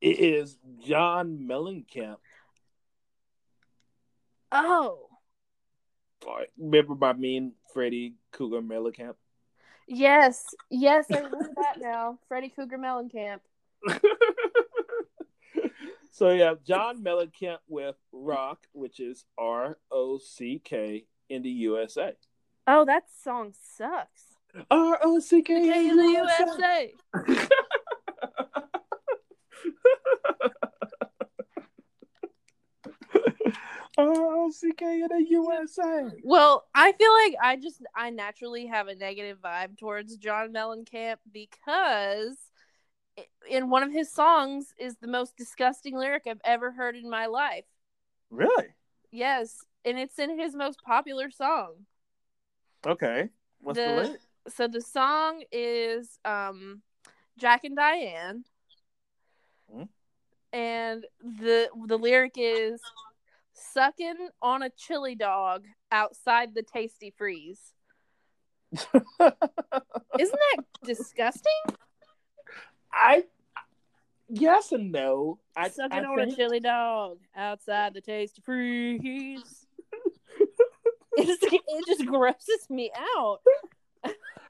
It 0.00 0.20
is 0.20 0.56
John 0.86 1.48
Mellencamp. 1.50 2.18
Oh, 4.52 5.06
Remember 6.58 6.94
by 6.94 7.12
me 7.12 7.36
and 7.36 7.52
Freddy 7.72 8.14
Cougar 8.32 8.62
Mellencamp? 8.62 9.14
Yes. 9.86 10.44
Yes, 10.70 11.06
I 11.10 11.18
remember 11.18 11.50
that 11.56 11.80
now. 11.80 12.18
Freddy 12.28 12.48
Cougar 12.48 12.78
Mellencamp. 12.78 13.40
so 16.12 16.30
yeah, 16.30 16.54
John 16.66 17.02
Mellencamp 17.02 17.58
with 17.68 17.96
Rock, 18.12 18.66
which 18.72 19.00
is 19.00 19.24
R 19.38 19.78
O 19.90 20.18
C 20.18 20.60
K 20.64 21.06
in 21.28 21.42
the 21.42 21.50
USA. 21.50 22.12
Oh, 22.66 22.84
that 22.84 23.04
song 23.22 23.52
sucks. 23.76 24.22
R 24.70 24.98
O 25.02 25.18
C 25.20 25.42
K 25.42 25.88
in 25.88 25.96
the 25.96 26.02
USA. 26.02 26.94
R 33.98 34.08
O 34.08 34.50
C 34.50 34.72
K 34.72 35.00
in 35.00 35.08
the 35.08 35.24
USA. 35.30 36.10
Well, 36.22 36.66
I 36.74 36.92
feel 36.92 37.12
like 37.12 37.34
I 37.42 37.56
just 37.56 37.82
I 37.94 38.10
naturally 38.10 38.66
have 38.66 38.88
a 38.88 38.94
negative 38.94 39.38
vibe 39.42 39.78
towards 39.78 40.16
John 40.18 40.52
Mellencamp 40.52 41.16
because 41.32 42.36
in 43.48 43.70
one 43.70 43.82
of 43.82 43.92
his 43.92 44.12
songs 44.12 44.74
is 44.78 44.96
the 44.96 45.06
most 45.06 45.36
disgusting 45.36 45.96
lyric 45.96 46.24
I've 46.26 46.40
ever 46.44 46.72
heard 46.72 46.96
in 46.96 47.08
my 47.08 47.26
life. 47.26 47.64
Really? 48.30 48.66
Yes, 49.10 49.64
and 49.84 49.98
it's 49.98 50.18
in 50.18 50.38
his 50.38 50.54
most 50.54 50.82
popular 50.82 51.30
song. 51.30 51.86
Okay. 52.86 53.30
What's 53.60 53.78
the, 53.78 53.84
The- 53.84 53.92
lyric? 53.92 54.20
So 54.48 54.68
the 54.68 54.80
song 54.80 55.42
is 55.50 56.18
um 56.24 56.82
Jack 57.38 57.64
and 57.64 57.74
Diane. 57.74 58.44
Hmm. 59.72 59.82
And 60.52 61.04
the 61.20 61.68
the 61.86 61.98
lyric 61.98 62.34
is 62.36 62.80
sucking 63.56 64.28
on 64.42 64.62
a 64.62 64.70
chili 64.70 65.14
dog 65.14 65.64
outside 65.90 66.54
the 66.54 66.62
Tastee 66.62 67.12
Freez. 67.20 67.58
Isn't 70.18 70.38
that 70.40 70.64
disgusting? 70.84 71.52
I 72.92 73.24
yes 74.28 74.72
and 74.72 74.92
no. 74.92 75.38
I 75.56 75.68
sucking 75.68 75.98
I 75.98 76.04
on 76.04 76.20
a 76.20 76.34
chili 76.34 76.60
dog 76.60 77.18
outside 77.34 77.94
the 77.94 78.02
Tastee 78.02 78.42
Freez. 78.42 79.40
It 81.18 81.86
just 81.86 82.04
grosses 82.04 82.68
me 82.68 82.90
out. 83.16 83.40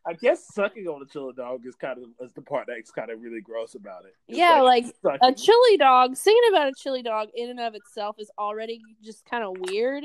I 0.06 0.12
guess 0.12 0.46
sucking 0.54 0.86
on 0.86 1.02
a 1.02 1.06
chili 1.06 1.32
dog 1.36 1.66
is 1.66 1.74
kind 1.74 1.98
of 1.98 2.04
is 2.24 2.32
the 2.32 2.42
part 2.42 2.66
that's 2.68 2.92
kind 2.92 3.10
of 3.10 3.20
really 3.20 3.40
gross 3.40 3.74
about 3.74 4.04
it. 4.04 4.14
It's 4.28 4.38
Yeah, 4.38 4.60
like, 4.62 4.86
A 5.20 5.32
chili 5.32 5.76
dog, 5.76 6.16
singing 6.16 6.42
about 6.50 6.68
a 6.68 6.72
chili 6.76 7.02
dog 7.02 7.28
in 7.34 7.50
and 7.50 7.58
of 7.58 7.74
itself 7.74 8.16
is 8.18 8.30
already 8.38 8.80
just 9.02 9.24
kind 9.24 9.42
of 9.42 9.56
weird, 9.68 10.04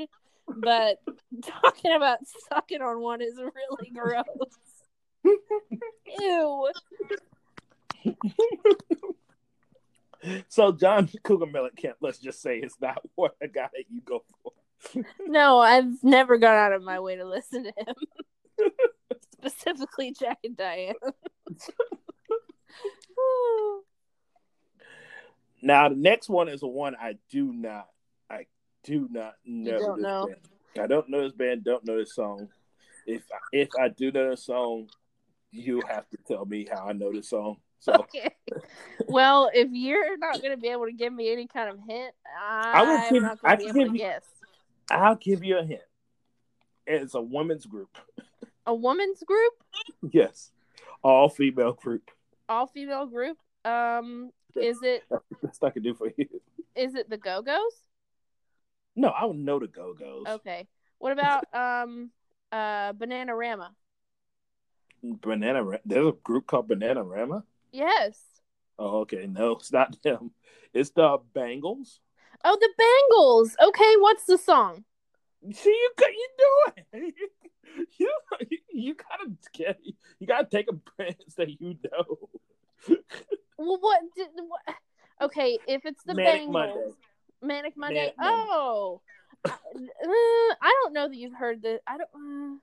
but 0.56 0.98
talking 1.44 1.94
about 1.94 2.18
sucking 2.48 2.82
on 2.82 3.00
one 3.00 3.22
is 3.22 3.36
really 3.38 3.90
gross. 3.94 4.24
Ew. 6.20 6.70
So 10.48 10.70
John 10.70 11.08
Cougar 11.24 11.46
Mellencamp, 11.46 11.94
let's 12.00 12.18
just 12.18 12.40
say, 12.40 12.58
is 12.58 12.76
not 12.80 13.02
what 13.16 13.34
a 13.40 13.48
guy 13.48 13.68
that 13.72 13.84
you 13.90 14.00
go 14.04 14.22
for. 14.42 14.52
No, 15.26 15.58
I've 15.58 16.02
never 16.04 16.38
gone 16.38 16.56
out 16.56 16.72
of 16.72 16.82
my 16.82 17.00
way 17.00 17.16
to 17.16 17.24
listen 17.24 17.64
to 17.64 17.72
him. 17.76 17.94
Specifically, 19.32 20.12
Jack 20.18 20.38
and 20.44 20.56
Diane. 20.56 20.94
Now 25.64 25.88
the 25.88 25.94
next 25.94 26.28
one 26.28 26.48
is 26.48 26.62
a 26.62 26.66
one 26.66 26.96
I 27.00 27.16
do 27.30 27.52
not, 27.52 27.86
I 28.28 28.46
do 28.82 29.08
not 29.10 29.34
know. 29.44 29.78
don't 29.78 29.96
this 29.98 30.02
know. 30.02 30.26
Band. 30.26 30.84
I 30.84 30.86
don't 30.88 31.08
know 31.08 31.22
this 31.22 31.32
band. 31.32 31.64
Don't 31.64 31.84
know 31.86 31.98
this 31.98 32.14
song. 32.14 32.48
If 33.06 33.22
I, 33.32 33.38
if 33.52 33.68
I 33.80 33.88
do 33.88 34.10
know 34.10 34.30
this 34.30 34.44
song, 34.44 34.88
you 35.52 35.82
have 35.88 36.08
to 36.10 36.16
tell 36.26 36.44
me 36.46 36.66
how 36.70 36.88
I 36.88 36.92
know 36.92 37.12
this 37.12 37.28
song. 37.28 37.58
So 37.78 37.92
okay. 37.92 38.30
Well, 39.06 39.50
if 39.52 39.68
you're 39.72 40.16
not 40.18 40.40
going 40.40 40.52
to 40.54 40.60
be 40.60 40.68
able 40.68 40.86
to 40.86 40.92
give 40.92 41.12
me 41.12 41.32
any 41.32 41.46
kind 41.46 41.68
of 41.68 41.78
hint, 41.86 42.14
I'm 42.40 42.88
will 42.88 43.10
give- 43.10 43.22
not 43.22 43.40
going 43.42 43.58
to 43.58 43.64
be 43.64 43.70
able 43.70 43.92
to 43.92 43.92
you- 43.92 43.98
guess. 43.98 44.24
I'll 44.90 45.14
give 45.16 45.44
you 45.44 45.58
a 45.58 45.64
hint. 45.64 45.80
It's 46.86 47.14
a 47.14 47.20
women's 47.22 47.66
group. 47.66 47.96
A 48.66 48.74
woman's 48.74 49.22
group, 49.24 49.52
Yes, 50.12 50.50
all 51.02 51.28
female 51.28 51.72
group. 51.72 52.10
all 52.48 52.66
female 52.66 53.06
group. 53.06 53.36
Um, 53.64 54.30
is 54.56 54.78
it 54.82 55.02
That's 55.42 55.62
I 55.62 55.70
can 55.70 55.82
do 55.82 55.94
for 55.94 56.10
you. 56.16 56.28
is 56.76 56.94
it 56.94 57.08
the 57.10 57.16
Go 57.16 57.42
Go's? 57.42 57.74
No, 58.94 59.08
I 59.08 59.24
would 59.24 59.36
know 59.38 59.58
the 59.58 59.66
Go 59.68 59.94
Go's. 59.94 60.26
Okay. 60.28 60.66
What 60.98 61.12
about 61.12 61.44
um 61.54 62.10
uh 62.52 62.92
Banana 62.92 63.32
Bananarama? 63.32 63.68
Banana. 65.02 65.78
There's 65.84 66.06
a 66.06 66.12
group 66.22 66.46
called 66.46 66.68
Bananarama. 66.68 67.42
Yes. 67.72 68.20
Oh, 68.78 69.00
okay. 69.00 69.26
No, 69.26 69.52
it's 69.52 69.72
not 69.72 70.00
them. 70.02 70.30
It's 70.72 70.90
the 70.90 71.18
Bangles. 71.34 72.00
Oh, 72.44 72.56
the 72.60 72.70
Bangles. 72.78 73.56
Okay, 73.62 73.94
what's 73.98 74.24
the 74.24 74.38
song? 74.38 74.84
See, 75.50 75.70
you 75.70 75.90
got 75.98 76.10
you 76.10 76.28
do 76.38 76.72
it. 76.76 77.14
You 77.98 78.12
you 78.70 78.94
gotta 78.94 79.30
get 79.54 79.80
you 80.18 80.26
gotta 80.26 80.46
take 80.46 80.68
a 80.68 80.74
brands 80.74 81.34
that 81.36 81.48
you 81.48 81.78
know. 81.84 82.28
Well, 83.56 83.78
what? 83.80 84.00
Did, 84.14 84.28
what? 84.46 84.76
Okay, 85.22 85.58
if 85.66 85.82
it's 85.86 86.02
the 86.04 86.14
Manic 86.14 86.32
Bangles, 86.32 86.52
Monday. 86.52 86.94
Manic 87.40 87.76
Monday. 87.76 87.94
Manic 87.94 88.14
Monday. 88.18 88.44
Oh, 88.50 89.00
I, 89.46 89.50
uh, 89.50 90.54
I 90.60 90.80
don't 90.82 90.92
know 90.92 91.08
that 91.08 91.16
you've 91.16 91.36
heard 91.36 91.62
the. 91.62 91.80
I 91.86 91.96
don't. 91.96 92.10
Uh, 92.14 92.58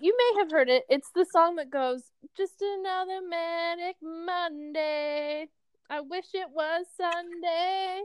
you 0.00 0.14
may 0.16 0.40
have 0.42 0.50
heard 0.50 0.68
it. 0.68 0.84
It's 0.88 1.10
the 1.14 1.26
song 1.32 1.56
that 1.56 1.70
goes, 1.70 2.02
"Just 2.36 2.60
another 2.60 3.20
manic 3.28 3.96
Monday. 4.02 5.48
I 5.90 6.00
wish 6.02 6.26
it 6.34 6.50
was 6.52 6.86
Sunday." 6.96 8.02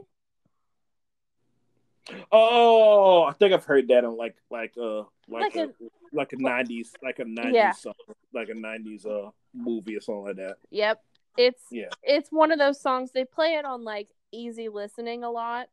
Oh, 2.32 3.24
I 3.24 3.32
think 3.32 3.52
I've 3.52 3.64
heard 3.64 3.88
that 3.88 4.04
on 4.04 4.16
like 4.16 4.36
like 4.50 4.72
uh 4.80 5.04
like, 5.28 5.54
Like 5.54 5.56
a, 5.56 5.64
a- 5.64 5.72
like 6.12 6.32
a 6.32 6.36
nineties 6.36 6.92
like 7.02 7.18
a 7.18 7.24
nineties 7.24 7.54
Yeah. 7.54 7.72
song 7.72 7.94
like 8.34 8.48
a 8.48 8.54
nineties 8.54 9.06
uh 9.06 9.30
movie 9.54 9.96
or 9.96 10.00
something 10.00 10.24
like 10.24 10.36
that. 10.36 10.56
Yep, 10.70 11.02
it's 11.36 11.62
Yeah. 11.70 11.88
it's 12.02 12.30
one 12.30 12.52
of 12.52 12.58
those 12.58 12.80
songs. 12.80 13.10
They 13.12 13.24
play 13.24 13.54
it 13.54 13.64
on 13.64 13.84
like 13.84 14.08
easy 14.32 14.68
listening 14.68 15.24
a 15.24 15.30
lot. 15.30 15.68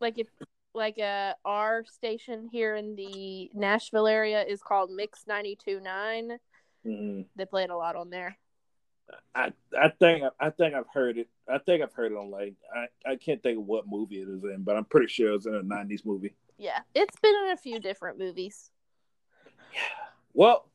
Like 0.00 0.18
if 0.18 0.28
like 0.74 0.98
uh, 0.98 1.34
our 1.44 1.84
station 1.84 2.48
here 2.50 2.74
in 2.74 2.96
the 2.96 3.50
Nashville 3.54 4.08
area 4.08 4.42
is 4.42 4.60
called 4.60 4.90
Mix 4.90 5.24
92.9. 5.28 6.38
mm 6.84 7.24
They 7.36 7.44
play 7.46 7.62
it 7.62 7.70
a 7.70 7.76
lot 7.76 7.94
on 7.96 8.10
there. 8.10 8.36
I 9.34 9.52
I 9.78 9.88
think 9.88 10.24
I 10.40 10.50
think 10.50 10.74
I've 10.74 10.88
heard 10.92 11.18
it. 11.18 11.28
I 11.48 11.58
think 11.58 11.82
I've 11.82 11.92
heard 11.92 12.12
it 12.12 12.18
on 12.18 12.30
like 12.30 12.54
I, 12.74 13.12
I 13.12 13.16
can't 13.16 13.42
think 13.42 13.58
of 13.58 13.66
what 13.66 13.86
movie 13.86 14.20
it 14.20 14.28
is 14.28 14.44
in, 14.44 14.62
but 14.62 14.76
I'm 14.76 14.84
pretty 14.84 15.08
sure 15.08 15.34
it's 15.34 15.46
in 15.46 15.54
a 15.54 15.62
'90s 15.62 16.04
movie. 16.04 16.34
Yeah, 16.56 16.80
it's 16.94 17.18
been 17.20 17.34
in 17.44 17.50
a 17.50 17.56
few 17.56 17.80
different 17.80 18.18
movies. 18.18 18.70
Yeah. 19.72 19.80
Well, 20.36 20.68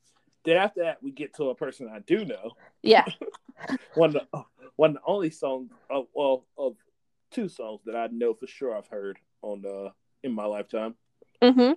then 0.46 0.56
after 0.56 0.84
that 0.84 1.04
we 1.04 1.12
get 1.12 1.34
to 1.36 1.50
a 1.50 1.56
person 1.56 1.90
I 1.94 2.00
do 2.00 2.24
know. 2.24 2.52
Yeah. 2.82 3.04
One 3.96 4.16
of 4.16 4.22
the, 4.32 4.44
one 4.78 4.92
of 4.92 4.96
the 4.96 5.02
only 5.06 5.32
songs 5.32 5.70
of 5.90 6.08
well 6.14 6.46
of 6.58 6.78
two 7.30 7.50
songs 7.50 7.82
that 7.86 7.94
I 7.94 8.08
know 8.08 8.34
for 8.34 8.48
sure 8.48 8.74
I've 8.74 8.88
heard 8.88 9.20
on 9.42 9.66
uh 9.66 9.90
in 10.24 10.32
my 10.32 10.46
lifetime, 10.46 10.96
mm-hmm. 11.42 11.74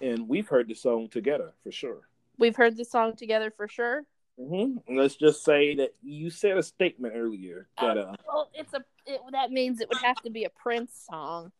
and 0.00 0.28
we've 0.28 0.46
heard 0.46 0.68
the 0.68 0.74
song 0.74 1.08
together 1.08 1.52
for 1.64 1.72
sure. 1.72 2.02
We've 2.38 2.54
heard 2.54 2.76
the 2.76 2.84
song 2.84 3.16
together 3.16 3.50
for 3.50 3.66
sure. 3.66 4.04
Mm-hmm. 4.38 4.96
Let's 4.96 5.16
just 5.16 5.44
say 5.44 5.74
that 5.76 5.94
you 6.02 6.30
said 6.30 6.56
a 6.56 6.62
statement 6.62 7.14
earlier 7.16 7.68
that 7.80 7.98
uh 7.98 8.14
Well, 8.26 8.50
it's 8.54 8.72
a 8.72 8.82
it, 9.06 9.20
that 9.32 9.50
means 9.50 9.80
it 9.80 9.88
would 9.88 10.02
have 10.02 10.20
to 10.22 10.30
be 10.30 10.44
a 10.44 10.50
Prince 10.50 11.06
song. 11.10 11.52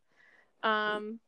Um, 0.62 1.20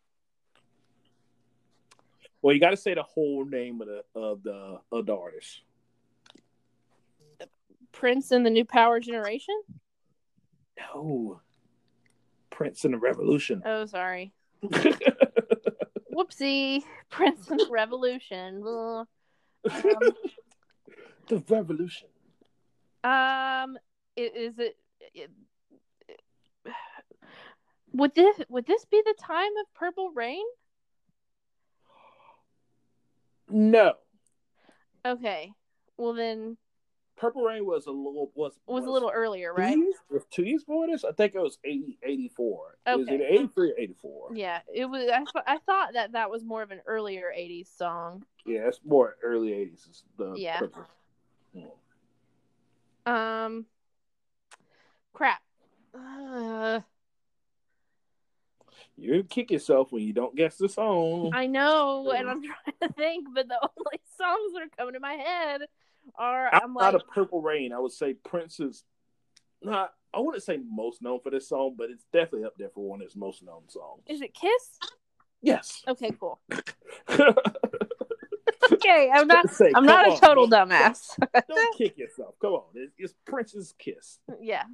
well 2.43 2.55
you 2.55 2.61
got 2.61 2.71
to 2.71 2.77
say 2.77 2.95
the 2.95 3.03
whole 3.03 3.45
name 3.45 3.81
of 3.81 3.89
the 3.89 4.03
of 4.15 4.43
the 4.43 4.79
of 4.91 5.07
the 5.07 5.17
artist. 5.17 5.63
Prince 7.93 8.31
and 8.31 8.45
the 8.45 8.51
New 8.51 8.65
Power 8.65 9.01
Generation. 9.01 9.55
No. 10.79 11.41
Prince 12.51 12.85
and 12.85 12.95
the 12.95 12.99
Revolution. 12.99 13.63
Oh, 13.65 13.87
sorry. 13.87 14.33
Whoopsie. 16.13 16.83
Prince 17.11 17.49
and 17.49 17.61
the 17.61 17.69
Revolution. 17.71 18.63
Um, 18.67 19.07
the 21.29 21.43
Revolution. 21.49 22.09
Um, 23.05 23.77
is 24.17 24.59
it, 24.59 24.77
it, 25.15 25.31
Would 27.93 28.15
this 28.15 28.37
would 28.49 28.67
this 28.67 28.85
be 28.87 29.03
the 29.05 29.15
time 29.21 29.51
of 29.61 29.75
Purple 29.75 30.13
Rain? 30.13 30.45
No. 33.49 33.95
Okay. 35.05 35.53
Well 35.99 36.15
then, 36.15 36.57
Purple 37.17 37.43
Rain 37.43 37.67
was 37.67 37.87
a 37.87 37.91
little 37.91 38.31
was 38.35 38.59
was 38.67 38.87
a 38.87 38.91
little 38.91 39.11
earlier, 39.13 39.53
right? 39.53 39.75
Two 39.75 39.81
years, 39.81 39.95
was 40.11 40.23
two 40.31 40.45
years 40.45 40.65
before 40.65 40.87
this? 40.87 41.05
I 41.05 41.13
think 41.13 41.35
it 41.35 41.41
was 41.41 41.59
80, 41.65 41.99
84. 42.03 42.79
It 42.87 42.97
was 42.99 43.07
Okay. 43.09 43.15
either 43.17 43.25
83 43.27 43.71
or 43.71 43.75
84. 43.79 44.29
Yeah, 44.35 44.61
it 44.75 44.87
was. 44.87 45.03
I, 45.09 45.19
th- 45.19 45.45
I 45.47 45.59
thought 45.67 45.93
that 45.93 46.13
that 46.13 46.31
was 46.31 46.45
more 46.45 46.63
of 46.63 46.71
an 46.71 46.81
earlier 46.87 47.33
'80s 47.37 47.77
song. 47.77 48.25
Yeah, 48.47 48.69
it's 48.69 48.81
more 48.85 49.17
early 49.23 49.51
80s. 49.51 49.91
is 49.91 50.05
The 50.17 50.35
Yeah. 50.37 50.59
Purple. 50.61 50.85
Um, 53.07 53.67
crap. 55.13 55.41
Uh, 55.95 56.81
You 58.97 59.25
kick 59.25 59.51
yourself 59.51 59.91
when 59.91 60.03
you 60.05 60.13
don't 60.13 60.37
guess 60.37 60.57
the 60.57 60.69
song. 60.69 61.31
I 61.33 61.47
know, 61.47 62.13
and 62.13 62.29
I'm 62.29 62.43
trying 62.43 62.75
to 62.83 62.89
think, 62.95 63.29
but 63.35 63.49
the 63.49 63.55
only 63.63 64.01
songs 64.17 64.53
that 64.55 64.63
are 64.63 64.77
coming 64.77 64.95
to 64.95 65.01
my 65.01 65.15
head 65.15 65.63
are 66.17 66.49
I'm 66.53 66.77
Outside 66.77 66.95
like, 66.95 66.95
of 66.95 67.09
Purple 67.09 67.41
Rain, 67.43 67.73
I 67.73 67.79
would 67.79 67.93
say 67.93 68.15
Prince 68.15 68.61
is 68.61 68.85
not. 69.63 69.93
I 70.15 70.21
wouldn't 70.21 70.43
say 70.43 70.59
most 70.59 71.01
known 71.01 71.21
for 71.21 71.31
this 71.31 71.49
song, 71.49 71.75
but 71.77 71.91
it's 71.91 72.05
definitely 72.13 72.45
up 72.45 72.55
there 72.59 72.69
for 72.69 72.87
one 72.87 73.01
of 73.01 73.07
his 73.07 73.17
most 73.17 73.43
known 73.43 73.63
songs. 73.69 74.03
is 74.07 74.21
it 74.21 74.35
Kiss? 74.35 74.79
Yes. 75.41 75.83
Okay, 75.89 76.13
cool. 76.21 76.39
Okay, 78.73 79.11
I'm 79.13 79.27
not. 79.27 79.51
Say, 79.51 79.73
I'm 79.75 79.85
not 79.85 80.07
a 80.07 80.11
on, 80.13 80.21
total 80.21 80.47
don't- 80.47 80.69
dumbass. 80.71 81.19
Don't 81.49 81.79
kick 81.79 81.99
yourself. 81.99 82.35
Come 82.41 82.53
on, 82.53 82.63
it's, 82.75 82.93
it's 82.99 83.15
Prince's 83.27 83.75
Kiss. 83.79 84.19
yeah. 84.41 84.65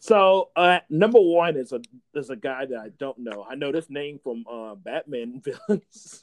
So 0.00 0.50
uh, 0.54 0.80
number 0.90 1.18
one 1.20 1.56
is 1.56 1.72
a 1.72 1.80
is 2.14 2.28
a 2.28 2.36
guy 2.36 2.66
that 2.66 2.78
I 2.78 2.88
don't 2.98 3.16
know. 3.18 3.46
I 3.48 3.54
know 3.54 3.72
this 3.72 3.88
name 3.88 4.20
from 4.22 4.44
uh, 4.50 4.74
Batman 4.74 5.40
villains. 5.68 6.22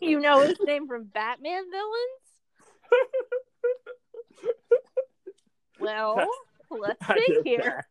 You 0.00 0.20
know 0.20 0.40
his 0.40 0.56
name 0.64 0.86
from 0.88 1.04
Batman 1.04 1.64
villains? 1.70 2.90
Well, 5.78 6.26
let's 6.70 6.96
I 7.02 7.18
see 7.18 7.40
here. 7.44 7.86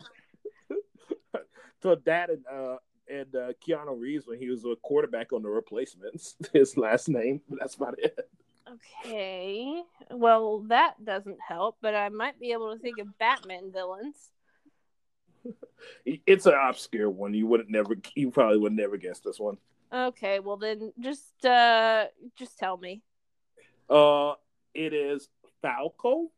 that. 1.34 1.44
so 1.84 1.96
that 2.06 2.32
and 2.32 2.44
uh 2.52 2.78
and 3.10 3.36
uh, 3.36 3.54
Keanu 3.66 4.00
Reeves 4.00 4.28
when 4.28 4.40
he 4.40 4.50
was 4.50 4.66
a 4.66 4.76
quarterback 4.82 5.34
on 5.34 5.44
the 5.44 5.50
replacements. 5.50 6.36
His 6.54 6.78
last 6.78 7.10
name. 7.10 7.42
That's 7.50 7.76
about 7.76 8.00
it. 8.00 8.30
Okay. 9.04 9.82
Well, 10.12 10.60
that 10.68 11.04
doesn't 11.04 11.38
help, 11.48 11.78
but 11.82 11.96
I 11.96 12.10
might 12.10 12.40
be 12.40 12.52
able 12.52 12.74
to 12.74 12.80
think 12.80 13.00
of 13.00 13.18
Batman 13.18 13.72
villains. 13.72 14.32
It's 16.06 16.48
an 16.48 16.56
obscure 16.60 17.12
one. 17.12 17.36
You 17.36 17.46
wouldn't 17.46 17.70
never. 17.70 17.96
You 18.16 18.32
probably 18.32 18.58
would 18.58 18.74
never 18.74 18.98
guess 18.98 19.20
this 19.20 19.40
one. 19.40 19.58
Okay. 19.94 20.40
Well, 20.40 20.58
then 20.58 20.92
just 21.00 21.46
uh 21.46 22.06
just 22.36 22.58
tell 22.58 22.78
me. 22.78 23.04
Uh, 23.88 24.34
it 24.74 24.94
is 24.94 25.30
Falco. 25.62 26.32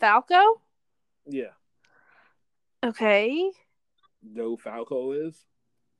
Falco. 0.00 0.60
Yeah. 1.26 1.52
Okay. 2.84 3.52
No, 4.32 4.56
Falco 4.56 5.12
is. 5.12 5.44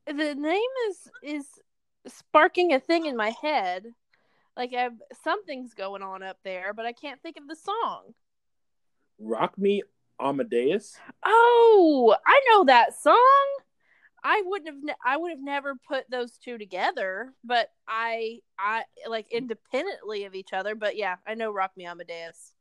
The 0.07 0.35
name 0.35 0.71
is 0.89 1.11
is 1.23 1.47
sparking 2.07 2.73
a 2.73 2.81
thing 2.81 3.07
in 3.07 3.17
my 3.17 3.31
head. 3.31 3.87
Like 4.57 4.73
I've 4.73 5.01
something's 5.25 5.75
going 5.75 6.03
on 6.03 6.23
up 6.23 6.39
there, 6.45 6.73
but 6.73 6.87
I 6.87 6.93
can't 6.93 7.21
think 7.23 7.37
of 7.37 7.49
the 7.49 7.57
song. 7.57 8.15
Rock 9.19 9.59
Me 9.59 9.83
Amadeus. 10.21 10.97
Oh, 11.25 12.17
I 12.27 12.41
know 12.49 12.65
that 12.65 13.01
song. 13.01 13.47
I 14.25 14.43
wouldn't 14.45 14.69
have. 14.69 14.83
Ne- 14.83 15.05
I 15.05 15.17
would 15.17 15.31
have 15.31 15.43
never 15.43 15.75
put 15.89 16.11
those 16.11 16.33
two 16.39 16.59
together, 16.59 17.33
but 17.45 17.69
I, 17.87 18.41
I 18.59 18.83
like 19.09 19.31
independently 19.31 20.25
of 20.25 20.35
each 20.35 20.53
other. 20.53 20.75
But 20.75 20.97
yeah, 20.97 21.17
I 21.27 21.35
know 21.35 21.53
"Rock 21.53 21.73
Me 21.77 21.87
Amadeus." 21.87 22.53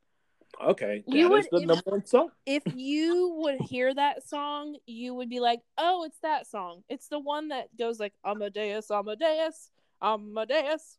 Okay, 0.62 1.04
You 1.08 1.34
is 1.36 1.46
would- 1.52 1.52
the 1.52 1.62
if- 1.64 1.68
number 1.68 1.92
one 1.92 2.06
song. 2.06 2.32
If 2.46 2.64
you 2.76 3.30
would 3.40 3.60
hear 3.62 3.94
that 3.94 4.28
song, 4.28 4.78
you 4.86 5.14
would 5.16 5.30
be 5.30 5.40
like, 5.40 5.62
"Oh, 5.78 6.04
it's 6.04 6.20
that 6.20 6.46
song. 6.48 6.84
It's 6.90 7.08
the 7.08 7.20
one 7.20 7.48
that 7.50 7.76
goes 7.78 8.00
like 8.00 8.14
Amadeus, 8.24 8.90
Amadeus, 8.92 9.72
Amadeus." 10.02 10.98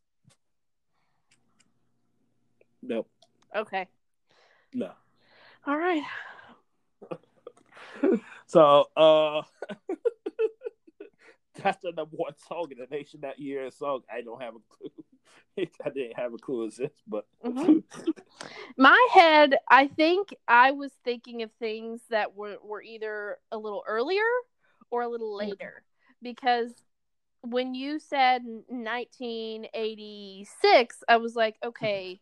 No, 2.81 3.05
Okay, 3.55 3.87
no. 4.73 4.91
all 5.65 5.77
right. 5.77 6.03
So, 8.45 8.85
uh, 8.95 9.41
that's 11.63 11.81
the 11.81 11.91
number 11.91 12.15
one 12.15 12.37
song 12.47 12.67
in 12.71 12.77
the 12.77 12.87
nation 12.95 13.21
that 13.21 13.39
year. 13.39 13.65
A 13.65 13.71
song 13.71 14.01
I 14.11 14.21
don't 14.21 14.41
have 14.41 14.53
a 14.55 14.59
clue. 14.69 14.91
I 15.85 15.89
didn't 15.89 16.17
have 16.17 16.33
a 16.33 16.37
clue 16.37 16.67
as 16.67 16.77
this, 16.77 16.91
but 17.07 17.25
Mhm. 17.43 17.83
My 18.77 19.07
head, 19.13 19.57
I 19.69 19.87
think 19.87 20.33
I 20.47 20.71
was 20.71 20.93
thinking 21.03 21.41
of 21.41 21.51
things 21.53 22.01
that 22.09 22.35
were, 22.35 22.57
were 22.63 22.81
either 22.81 23.39
a 23.51 23.57
little 23.57 23.83
earlier 23.87 24.21
or 24.91 25.01
a 25.01 25.07
little 25.07 25.35
later. 25.35 25.83
Because 26.21 26.71
when 27.41 27.73
you 27.75 27.99
said 27.99 28.43
1986, 28.45 31.03
I 31.07 31.17
was 31.17 31.35
like, 31.35 31.57
okay, 31.63 32.19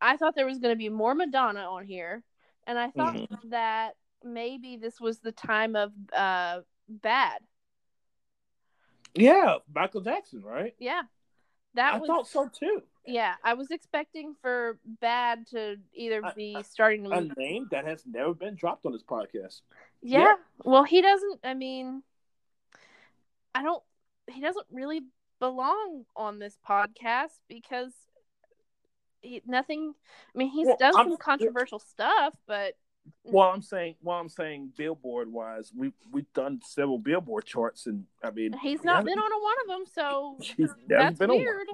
I 0.00 0.16
thought 0.16 0.34
there 0.34 0.46
was 0.46 0.58
going 0.58 0.74
to 0.74 0.78
be 0.78 0.88
more 0.88 1.14
Madonna 1.14 1.60
on 1.60 1.84
here. 1.84 2.22
And 2.66 2.78
I 2.78 2.90
thought 2.90 3.14
that 3.50 3.96
maybe 4.24 4.76
this 4.76 5.00
was 5.00 5.18
the 5.18 5.32
time 5.32 5.76
of 5.76 5.92
uh, 6.12 6.60
Bad. 6.88 7.40
Yeah, 9.14 9.56
Michael 9.74 10.00
Jackson, 10.00 10.42
right? 10.42 10.74
Yeah. 10.78 11.02
That 11.74 11.94
I 11.94 11.98
was 11.98 12.06
thought 12.06 12.26
so 12.26 12.48
too. 12.48 12.82
yeah, 13.06 13.34
I 13.44 13.54
was 13.54 13.70
expecting 13.70 14.34
for 14.40 14.78
Bad 15.00 15.46
to 15.48 15.76
either 15.94 16.24
I- 16.24 16.32
be 16.32 16.56
starting 16.68 17.04
to 17.04 17.10
A 17.10 17.20
name 17.36 17.68
that 17.70 17.84
has 17.84 18.02
never 18.06 18.34
been 18.34 18.54
dropped 18.54 18.84
on 18.86 18.92
this 18.92 19.02
podcast. 19.02 19.60
Yeah. 20.02 20.20
Yeah. 20.20 20.34
Well, 20.64 20.84
he 20.84 21.02
doesn't. 21.02 21.40
I 21.44 21.54
mean, 21.54 22.02
I 23.54 23.62
don't. 23.62 23.82
He 24.28 24.40
doesn't 24.40 24.66
really 24.72 25.02
belong 25.40 26.04
on 26.16 26.38
this 26.38 26.56
podcast 26.68 27.38
because 27.48 27.92
he, 29.20 29.42
nothing. 29.46 29.94
I 30.34 30.38
mean, 30.38 30.48
he's 30.48 30.66
Well, 30.66 30.76
done 30.78 30.96
I'm- 30.96 31.08
some 31.10 31.16
controversial 31.18 31.78
stuff, 31.78 32.34
but 32.46 32.74
Well, 33.24 33.48
I'm 33.48 33.62
saying, 33.62 33.96
well, 34.02 34.18
I'm 34.18 34.28
saying, 34.28 34.72
Billboard 34.76 35.32
wise, 35.32 35.72
we 35.76 35.92
we've 36.12 36.32
done 36.32 36.60
several 36.64 36.98
Billboard 36.98 37.44
charts, 37.44 37.86
and 37.86 38.04
I 38.22 38.30
mean, 38.30 38.52
he's 38.62 38.84
not 38.84 39.04
been 39.04 39.18
on 39.18 39.32
a 39.32 39.42
one 39.42 39.56
of 39.62 39.68
them. 39.68 39.84
So 39.92 40.36
he's, 40.56 40.70
that's 40.88 41.18
been 41.18 41.30
weird. 41.30 41.68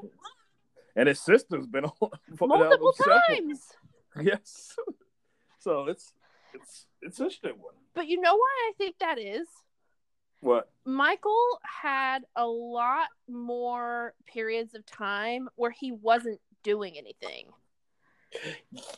And 0.96 1.08
his 1.08 1.20
sister's 1.20 1.66
been 1.66 1.84
on 1.86 1.92
for- 2.36 2.44
uh, 2.44 2.46
Multiple 2.46 2.92
several- 2.96 3.20
times. 3.28 3.60
Yes. 4.22 4.76
So 5.58 5.86
it's 5.88 6.12
it's 6.52 6.86
it's 7.02 7.18
an 7.18 7.24
interesting 7.26 7.54
one. 7.60 7.74
But 7.94 8.06
you 8.06 8.20
know 8.20 8.36
why 8.36 8.70
I 8.70 8.72
think 8.78 8.96
that 9.00 9.18
is? 9.18 9.48
What? 10.40 10.70
Michael 10.84 11.58
had 11.62 12.20
a 12.36 12.46
lot 12.46 13.06
more 13.28 14.14
periods 14.26 14.74
of 14.76 14.86
time 14.86 15.48
where 15.56 15.72
he 15.72 15.90
wasn't 15.90 16.40
doing 16.62 16.96
anything. 16.96 17.46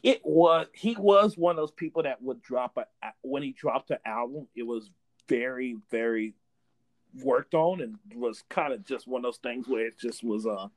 It 0.02 0.20
was 0.24 0.66
he 0.74 0.96
was 0.96 1.36
one 1.36 1.52
of 1.52 1.56
those 1.56 1.72
people 1.72 2.02
that 2.04 2.22
would 2.22 2.42
drop 2.42 2.76
a 2.76 2.86
when 3.22 3.42
he 3.42 3.52
dropped 3.52 3.90
an 3.90 3.98
album, 4.04 4.48
it 4.54 4.62
was 4.62 4.90
very 5.28 5.76
very 5.90 6.34
worked 7.22 7.54
on 7.54 7.80
and 7.80 7.96
was 8.14 8.44
kind 8.48 8.72
of 8.72 8.84
just 8.84 9.08
one 9.08 9.20
of 9.20 9.22
those 9.24 9.38
things 9.38 9.66
where 9.68 9.86
it 9.86 9.98
just 9.98 10.22
was 10.22 10.46
uh 10.46 10.68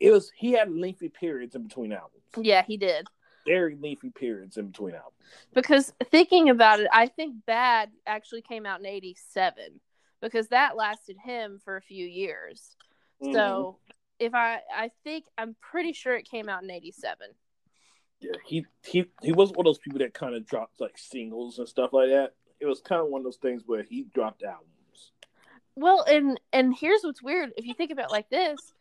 it 0.00 0.10
was 0.10 0.32
he 0.34 0.52
had 0.52 0.72
lengthy 0.72 1.08
periods 1.08 1.54
in 1.54 1.62
between 1.62 1.92
albums. 1.92 2.24
Yeah, 2.36 2.62
he 2.62 2.76
did. 2.76 3.06
Very 3.46 3.76
lengthy 3.76 4.10
periods 4.10 4.56
in 4.56 4.68
between 4.68 4.94
albums. 4.94 5.14
because 5.54 5.92
thinking 6.10 6.50
about 6.50 6.80
it, 6.80 6.88
I 6.92 7.06
think 7.06 7.36
Bad 7.46 7.90
actually 8.06 8.42
came 8.42 8.66
out 8.66 8.80
in 8.80 8.86
'87 8.86 9.80
because 10.20 10.48
that 10.48 10.76
lasted 10.76 11.16
him 11.22 11.60
for 11.64 11.76
a 11.76 11.82
few 11.82 12.06
years. 12.06 12.76
Mm-hmm. 13.22 13.34
So 13.34 13.78
if 14.18 14.34
I, 14.34 14.60
I 14.74 14.90
think 15.04 15.24
I'm 15.38 15.56
pretty 15.60 15.92
sure 15.92 16.14
it 16.14 16.28
came 16.28 16.48
out 16.48 16.62
in 16.62 16.70
'87. 16.70 17.28
Yeah, 18.20 18.32
he 18.44 18.66
he 18.84 19.06
he 19.22 19.32
was 19.32 19.50
one 19.50 19.60
of 19.60 19.64
those 19.64 19.78
people 19.78 19.98
that 20.00 20.12
kind 20.14 20.34
of 20.34 20.44
dropped 20.46 20.80
like 20.80 20.98
singles 20.98 21.58
and 21.58 21.68
stuff 21.68 21.92
like 21.92 22.10
that. 22.10 22.34
It 22.60 22.66
was 22.66 22.80
kind 22.80 23.00
of 23.00 23.08
one 23.08 23.20
of 23.20 23.24
those 23.24 23.36
things 23.38 23.62
where 23.64 23.82
he 23.82 24.04
dropped 24.14 24.42
albums. 24.42 25.12
Well, 25.74 26.04
and 26.06 26.38
and 26.52 26.74
here's 26.76 27.02
what's 27.02 27.22
weird: 27.22 27.52
if 27.56 27.64
you 27.64 27.72
think 27.74 27.90
about 27.90 28.06
it 28.06 28.10
like 28.10 28.28
this, 28.28 28.74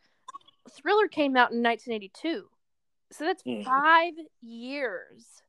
Thriller 0.71 1.07
came 1.07 1.37
out 1.37 1.51
in 1.51 1.61
1982, 1.61 2.49
so 3.11 3.23
that's 3.23 3.43
Mhm. 3.43 3.63
five 3.63 4.13
years 4.41 5.41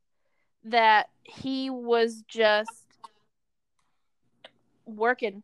that 0.64 1.08
he 1.24 1.70
was 1.70 2.22
just 2.28 2.86
working. 4.86 5.42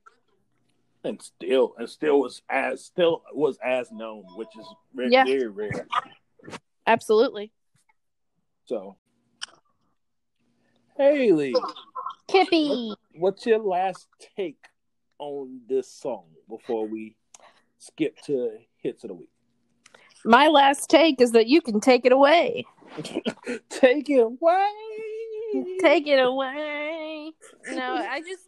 and 1.05 1.23
still 1.23 1.73
and 1.79 1.89
still 1.89 2.21
was 2.21 2.43
as 2.51 2.85
still 2.85 3.23
was 3.33 3.59
as 3.65 3.93
known, 3.93 4.25
which 4.35 4.49
is 4.59 4.67
very, 4.93 5.11
Yeah. 5.11 5.25
very 5.25 5.47
rare. 5.47 5.87
Absolutely, 6.85 7.53
So, 8.67 8.97
Haley, 10.97 11.55
Kippy. 12.27 12.95
what's 13.15 13.47
your 13.47 13.61
last 13.61 14.09
take 14.37 14.59
on 15.21 15.61
this 15.69 15.89
song 15.89 16.25
before 16.49 16.89
we 16.89 17.15
skip 17.79 18.19
to 18.23 18.59
hits 18.79 19.05
of 19.05 19.09
the 19.09 19.15
week? 19.15 19.31
My 20.25 20.49
last 20.49 20.91
take 20.91 21.21
is 21.21 21.31
that 21.31 21.47
you 21.47 21.61
can 21.61 21.81
take 21.81 22.05
it 22.05 22.11
away. 22.11 22.67
Take 23.69 24.09
it 24.09 24.21
away. 24.21 25.67
Take 25.81 26.07
it 26.09 26.19
away. 26.19 27.31
No, 27.71 27.83
I 27.83 28.21
just 28.21 28.43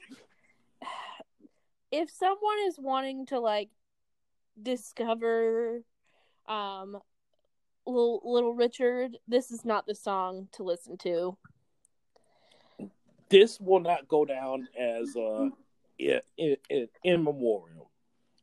if 1.93 2.11
someone 2.11 2.59
is 2.67 2.77
wanting 2.79 3.27
to 3.27 3.39
like 3.39 3.69
discover 4.61 5.83
um 6.49 6.99
little 7.89 8.21
little 8.25 8.55
Richard, 8.55 9.17
this 9.27 9.51
is 9.51 9.65
not 9.65 9.87
the 9.87 9.95
song 9.95 10.49
to 10.53 10.63
listen 10.63 10.97
to. 10.99 11.37
This 13.29 13.61
will 13.61 13.81
not 13.81 14.09
go 14.09 14.25
down 14.25 14.69
as 14.79 15.17
uh 15.17 15.49
in, 15.99 16.21
in, 16.37 16.57
in, 16.71 16.89
in 17.05 17.25
memorial 17.25 17.91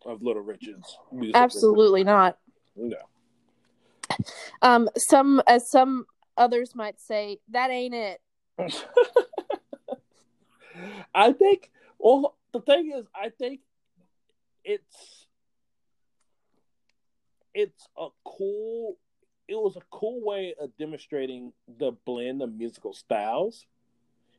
of 0.06 0.22
Little 0.22 0.43
Richard's 0.43 0.98
music. 1.12 1.36
Absolutely 1.36 2.04
not. 2.04 2.38
No. 2.76 2.98
Um 4.62 4.89
some 4.98 5.41
as 5.48 5.70
some 5.70 6.06
others 6.38 6.76
might 6.76 7.00
say, 7.00 7.39
that 7.50 7.72
ain't 7.72 7.96
it. 7.96 8.22
I 11.14 11.32
think. 11.34 11.72
Well, 12.00 12.36
the 12.52 12.62
thing 12.62 12.91
is, 12.96 13.06
I 13.16 13.30
think 13.30 13.62
it's 14.64 15.26
it's 17.54 17.88
a 17.98 18.08
cool. 18.26 18.98
It 19.48 19.56
was 19.56 19.76
a 19.76 19.82
cool 19.91 20.24
way 20.24 20.56
of 20.60 20.76
demonstrating 20.78 21.54
the 21.68 21.91
blend 22.06 22.41
of 22.41 22.54
musical 22.54 22.93
styles. 22.93 23.66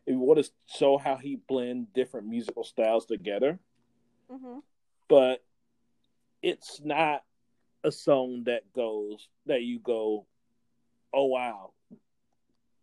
If 0.07 0.13
you 0.13 0.19
want 0.21 0.45
to 0.45 0.51
show 0.67 0.99
how 0.99 1.17
he 1.17 1.37
blend 1.49 1.93
different 1.93 2.27
musical 2.29 2.65
styles 2.65 3.07
together, 3.07 3.59
Mm-hmm. 4.31 4.59
but 5.09 5.45
it's 6.43 6.81
not 6.85 7.23
a 7.85 7.93
song 7.93 8.43
that 8.47 8.73
goes 8.73 9.29
that 9.47 9.63
you 9.63 9.79
go, 9.79 10.27
oh 11.15 11.27
wow, 11.27 11.71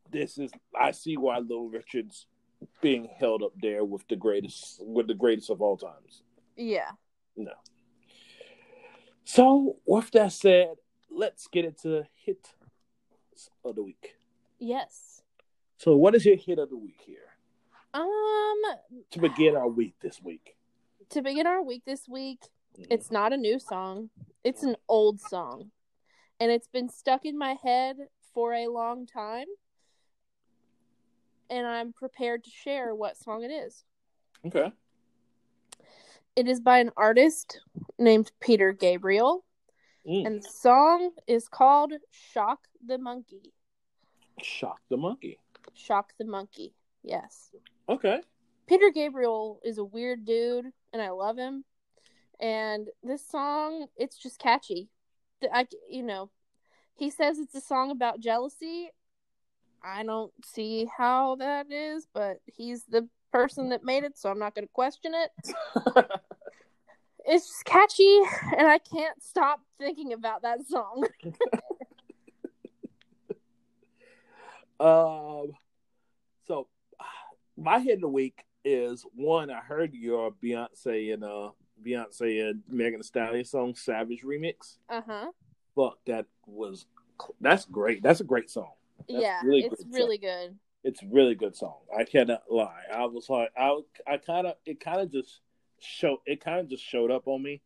this 0.10 0.38
is 0.38 0.50
I 0.74 0.92
see 0.92 1.18
why 1.18 1.40
Little 1.40 1.68
Richard's 1.68 2.28
being 2.82 3.10
held 3.20 3.44
up 3.44 3.52
there 3.62 3.84
with 3.84 4.08
the 4.08 4.16
greatest 4.16 4.78
with 4.80 5.08
the 5.08 5.14
greatest 5.14 5.50
of 5.50 5.62
all 5.62 5.76
times. 5.76 6.24
Yeah. 6.56 6.92
No. 7.36 7.52
So 9.26 9.78
with 9.86 10.12
that 10.12 10.32
said, 10.32 10.76
let's 11.14 11.48
get 11.48 11.66
into 11.66 12.06
hit 12.14 12.54
of 13.64 13.76
the 13.76 13.84
week. 13.84 14.16
Yes. 14.60 15.22
So 15.78 15.96
what 15.96 16.16
is 16.16 16.26
your 16.26 16.36
hit 16.36 16.60
of 16.60 16.70
the 16.70 16.78
week 16.78 17.02
here? 17.06 17.30
Um 17.94 18.62
To 19.12 19.20
begin 19.20 19.56
our 19.56 19.68
week 19.68 19.96
this 20.02 20.22
week. 20.22 20.56
to 21.10 21.22
begin 21.22 21.46
our 21.48 21.62
week 21.62 21.84
this 21.86 22.08
week, 22.08 22.40
Mm. 22.78 22.88
it's 22.90 23.12
not 23.12 23.34
a 23.34 23.38
new 23.38 23.60
song. 23.60 24.10
It's 24.44 24.64
an 24.64 24.76
old 24.90 25.20
song. 25.22 25.70
And 26.40 26.52
it's 26.52 26.68
been 26.68 26.90
stuck 26.90 27.24
in 27.24 27.38
my 27.38 27.54
head 27.62 27.98
for 28.34 28.52
a 28.54 28.68
long 28.68 29.06
time. 29.06 29.46
And 31.52 31.68
I'm 31.68 31.94
prepared 31.94 32.44
to 32.46 32.50
share 32.50 32.96
what 32.96 33.16
song 33.16 33.44
it 33.44 33.52
is. 33.52 33.86
Okay. 34.44 34.72
It 36.36 36.48
is 36.48 36.60
by 36.60 36.80
an 36.80 36.90
artist 36.98 37.60
named 38.00 38.32
Peter 38.40 38.72
Gabriel. 38.74 39.46
Mm. 40.08 40.26
And 40.26 40.44
the 40.44 40.50
song 40.50 41.12
is 41.28 41.48
called 41.48 41.94
Shock 42.12 42.60
the 42.86 42.98
Monkey. 42.98 43.54
Shock 44.42 44.80
the 44.90 44.98
monkey. 44.98 45.40
Shock 45.74 46.14
the 46.18 46.26
Monkey. 46.26 46.74
Yes. 47.04 47.52
Okay. 47.88 48.22
Peter 48.68 48.92
Gabriel 48.94 49.60
is 49.64 49.78
a 49.78 49.84
weird 49.84 50.26
dude, 50.26 50.66
and 50.92 51.02
I 51.02 51.10
love 51.12 51.38
him. 51.38 51.64
And 52.40 52.88
this 53.04 53.26
song, 53.26 53.88
it's 53.98 54.18
just 54.18 54.40
catchy. 54.40 54.90
I, 55.54 55.68
you 55.90 56.04
know, 56.04 56.30
he 56.96 57.10
says 57.10 57.40
it's 57.40 57.56
a 57.56 57.62
song 57.62 57.92
about 57.92 58.20
jealousy. 58.20 58.90
I 59.84 60.04
don't 60.04 60.32
see 60.46 60.88
how 60.98 61.36
that 61.36 61.72
is, 61.72 62.08
but 62.14 62.38
he's 62.46 62.86
the 62.86 63.08
person 63.32 63.70
that 63.70 63.84
made 63.84 64.04
it, 64.04 64.18
so 64.18 64.30
I'm 64.30 64.40
not 64.40 64.56
going 64.56 64.66
to 64.66 64.74
question 64.74 65.14
it. 65.14 65.32
It's 67.26 67.64
catchy, 67.64 68.20
and 68.58 68.68
I 68.68 68.80
can't 68.80 69.22
stop 69.24 69.62
thinking 69.80 70.14
about 70.14 70.42
that 70.42 70.66
song. 70.68 71.08
Um, 74.80 75.54
so 76.46 76.68
my 77.58 77.80
hit 77.80 77.96
of 77.96 78.02
the 78.02 78.08
week 78.10 78.44
is 78.66 79.06
one. 79.16 79.50
I 79.50 79.60
heard 79.60 79.94
your 79.94 80.32
Beyonce 80.44 81.14
and 81.14 81.24
uh 81.24 81.52
Beyonce 81.86 82.50
and 82.50 82.64
Megan 82.68 83.00
Thee 83.00 83.04
Stallion 83.04 83.46
song 83.46 83.76
"Savage" 83.76 84.24
remix. 84.24 84.78
Uh 84.90 85.02
huh. 85.06 85.32
Fuck, 85.76 86.00
that 86.08 86.26
was 86.46 86.86
that's 87.40 87.66
great. 87.66 88.04
That's 88.04 88.20
a 88.20 88.26
great 88.26 88.50
song. 88.50 88.72
That's 89.08 89.22
Yeah, 89.22 89.42
really 89.44 89.64
it's 89.64 89.84
really 89.90 90.18
good. 90.18 90.58
It's 90.84 91.02
a 91.02 91.08
really 91.08 91.36
good 91.36 91.56
song. 91.56 91.78
I 91.98 92.04
cannot 92.04 92.44
lie. 92.50 92.84
I 92.94 93.06
was 93.06 93.30
like, 93.30 93.52
I 93.58 93.80
I 94.06 94.18
kind 94.18 94.48
of 94.48 94.56
it 94.66 94.80
kind 94.82 95.00
of 95.00 95.12
just 95.12 95.40
show 95.84 96.22
it 96.26 96.44
kind 96.44 96.60
of 96.60 96.70
just 96.70 96.84
showed 96.84 97.12
up 97.12 97.28
on 97.28 97.42
me. 97.42 97.62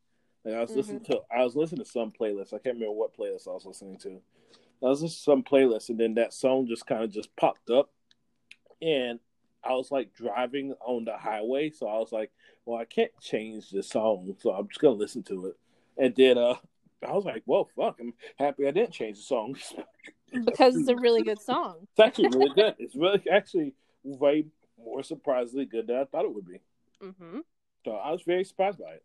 Like 0.46 0.56
I 0.56 0.62
was 0.62 0.76
listening 0.76 1.04
to 1.06 1.22
I 1.36 1.44
was 1.44 1.56
listening 1.56 1.84
to 1.84 1.90
some 1.90 2.12
playlist. 2.12 2.54
I 2.54 2.60
can't 2.60 2.76
remember 2.76 2.92
what 2.94 3.18
playlist 3.18 3.48
I 3.48 3.52
was 3.52 3.66
listening 3.66 3.98
to. 4.00 4.22
I 4.84 4.90
was 4.90 5.02
listening 5.02 5.18
to 5.18 5.24
some 5.24 5.44
playlist, 5.44 5.90
and 5.90 6.00
then 6.00 6.14
that 6.16 6.34
song 6.34 6.68
just 6.68 6.86
kind 6.86 7.04
of 7.04 7.12
just 7.12 7.36
popped 7.36 7.70
up, 7.70 7.90
and 8.82 9.20
I 9.64 9.74
was 9.74 9.92
like 9.92 10.14
driving 10.14 10.74
on 10.86 11.06
the 11.06 11.18
highway, 11.18 11.72
so 11.72 11.88
I 11.88 11.98
was 11.98 12.12
like, 12.12 12.32
well, 12.66 12.80
I 12.80 12.86
can't 12.86 13.12
change 13.22 13.70
the 13.70 13.84
song, 13.84 14.36
so 14.40 14.52
I'm 14.52 14.68
just 14.68 14.80
gonna 14.80 14.96
listen 14.96 15.24
to 15.24 15.48
it. 15.48 15.58
And 15.98 16.16
then 16.16 16.38
uh, 16.38 16.56
I 17.08 17.14
was 17.14 17.26
like, 17.26 17.44
well, 17.46 17.70
fuck, 17.76 17.98
I'm 18.00 18.14
happy 18.38 18.68
I 18.68 18.72
didn't 18.72 18.92
change 18.94 19.18
the 19.18 19.24
song. 19.24 19.56
Because 20.46 20.76
it's 20.76 20.90
a 20.90 20.96
really 20.96 21.24
good 21.24 21.42
song. 21.42 21.88
It's 21.92 22.00
actually 22.00 22.28
really 22.28 22.52
good. 22.54 22.76
It's 22.80 22.96
really 22.96 23.24
actually 23.32 23.74
way 24.04 24.46
more 24.78 25.02
surprisingly 25.02 25.66
good 25.66 25.88
than 25.88 25.96
I 25.96 26.04
thought 26.04 26.26
it 26.26 26.34
would 26.34 26.46
be. 26.46 26.60
hmm 27.02 27.40
So 27.88 27.94
I 27.94 28.12
was 28.12 28.22
very 28.24 28.44
surprised 28.44 28.80
by 28.80 28.96
it. 28.96 29.04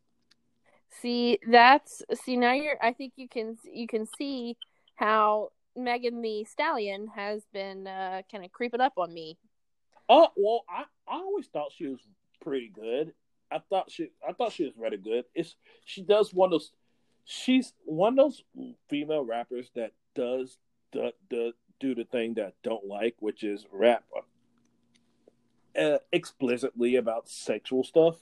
See, 1.01 1.39
that's 1.49 2.03
see 2.25 2.37
now 2.37 2.53
you're. 2.53 2.75
I 2.83 2.93
think 2.93 3.13
you 3.15 3.29
can 3.29 3.57
you 3.63 3.87
can 3.87 4.09
see 4.19 4.57
how 4.97 5.53
Megan 5.77 6.21
Thee 6.21 6.45
Stallion 6.51 7.07
has 7.15 7.45
been 7.53 7.87
uh, 7.87 8.23
kind 8.29 8.45
of 8.45 8.51
creeping 8.51 8.81
up 8.81 8.95
on 8.97 9.15
me. 9.15 9.39
Oh 10.09 10.27
well, 10.37 10.65
I, 10.69 10.83
I 11.07 11.19
always 11.19 11.47
thought 11.47 11.71
she 11.73 11.87
was 11.87 12.01
pretty 12.41 12.73
good. 12.75 13.13
I 13.53 13.61
thought 13.71 13.89
she 13.89 14.11
I 14.29 14.33
thought 14.33 14.51
she 14.51 14.65
was 14.65 14.73
really 14.77 14.97
good. 14.97 15.27
It's 15.33 15.55
she 15.85 16.03
does 16.03 16.35
one 16.35 16.49
of 16.49 16.51
those. 16.51 16.73
She's 17.25 17.73
one 17.85 18.15
of 18.15 18.17
those 18.17 18.43
female 18.91 19.25
rappers 19.25 19.71
that 19.77 19.93
does 20.17 20.59
the, 20.91 21.13
the 21.31 21.53
do 21.79 21.95
the 21.95 22.03
thing 22.03 22.35
that 22.35 22.47
I 22.47 22.53
don't 22.65 22.85
like, 22.89 23.15
which 23.21 23.45
is 23.45 23.65
rap 23.71 24.03
uh, 25.81 25.99
explicitly 26.11 26.97
about 26.97 27.29
sexual 27.29 27.85
stuff. 27.85 28.17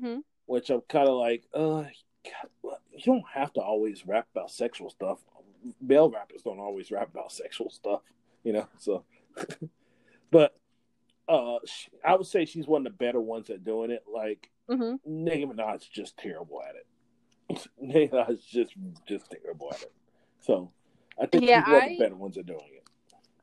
Hmm 0.00 0.20
which 0.46 0.70
I'm 0.70 0.82
kind 0.88 1.08
of 1.08 1.16
like, 1.16 1.44
uh, 1.54 1.84
God, 2.24 2.78
you 2.92 3.04
don't 3.04 3.24
have 3.34 3.52
to 3.54 3.60
always 3.60 4.06
rap 4.06 4.26
about 4.34 4.50
sexual 4.50 4.90
stuff. 4.90 5.18
Male 5.80 6.10
rappers 6.10 6.42
don't 6.42 6.58
always 6.58 6.90
rap 6.90 7.10
about 7.12 7.32
sexual 7.42 7.70
stuff, 7.70 8.02
you 8.44 8.52
know. 8.52 8.68
So, 8.78 9.04
but 10.30 10.56
uh, 11.28 11.58
she, 11.64 11.90
I 12.04 12.16
would 12.16 12.26
say 12.26 12.44
she's 12.44 12.66
one 12.66 12.86
of 12.86 12.92
the 12.92 12.96
better 12.98 13.20
ones 13.20 13.50
at 13.50 13.64
doing 13.64 13.90
it. 13.90 14.04
Like 14.12 14.50
hmm 14.68 14.96
Nicki 15.06 15.46
Minaj 15.46 15.82
is 15.82 15.88
just 15.88 16.16
terrible 16.16 16.62
at 16.62 16.76
it. 16.76 17.68
Nicki 17.80 18.08
Minaj 18.14 18.30
is 18.30 18.44
just 18.44 18.74
just 19.06 19.30
terrible 19.30 19.70
at 19.72 19.82
it. 19.82 19.92
So, 20.40 20.72
I 21.20 21.26
think 21.26 21.44
Yeah, 21.44 21.62
she's 21.62 21.72
one 21.72 21.84
of 21.84 21.84
the 21.84 22.04
better 22.04 22.16
ones 22.16 22.38
at 22.38 22.46
doing 22.46 22.70
it. 22.76 22.84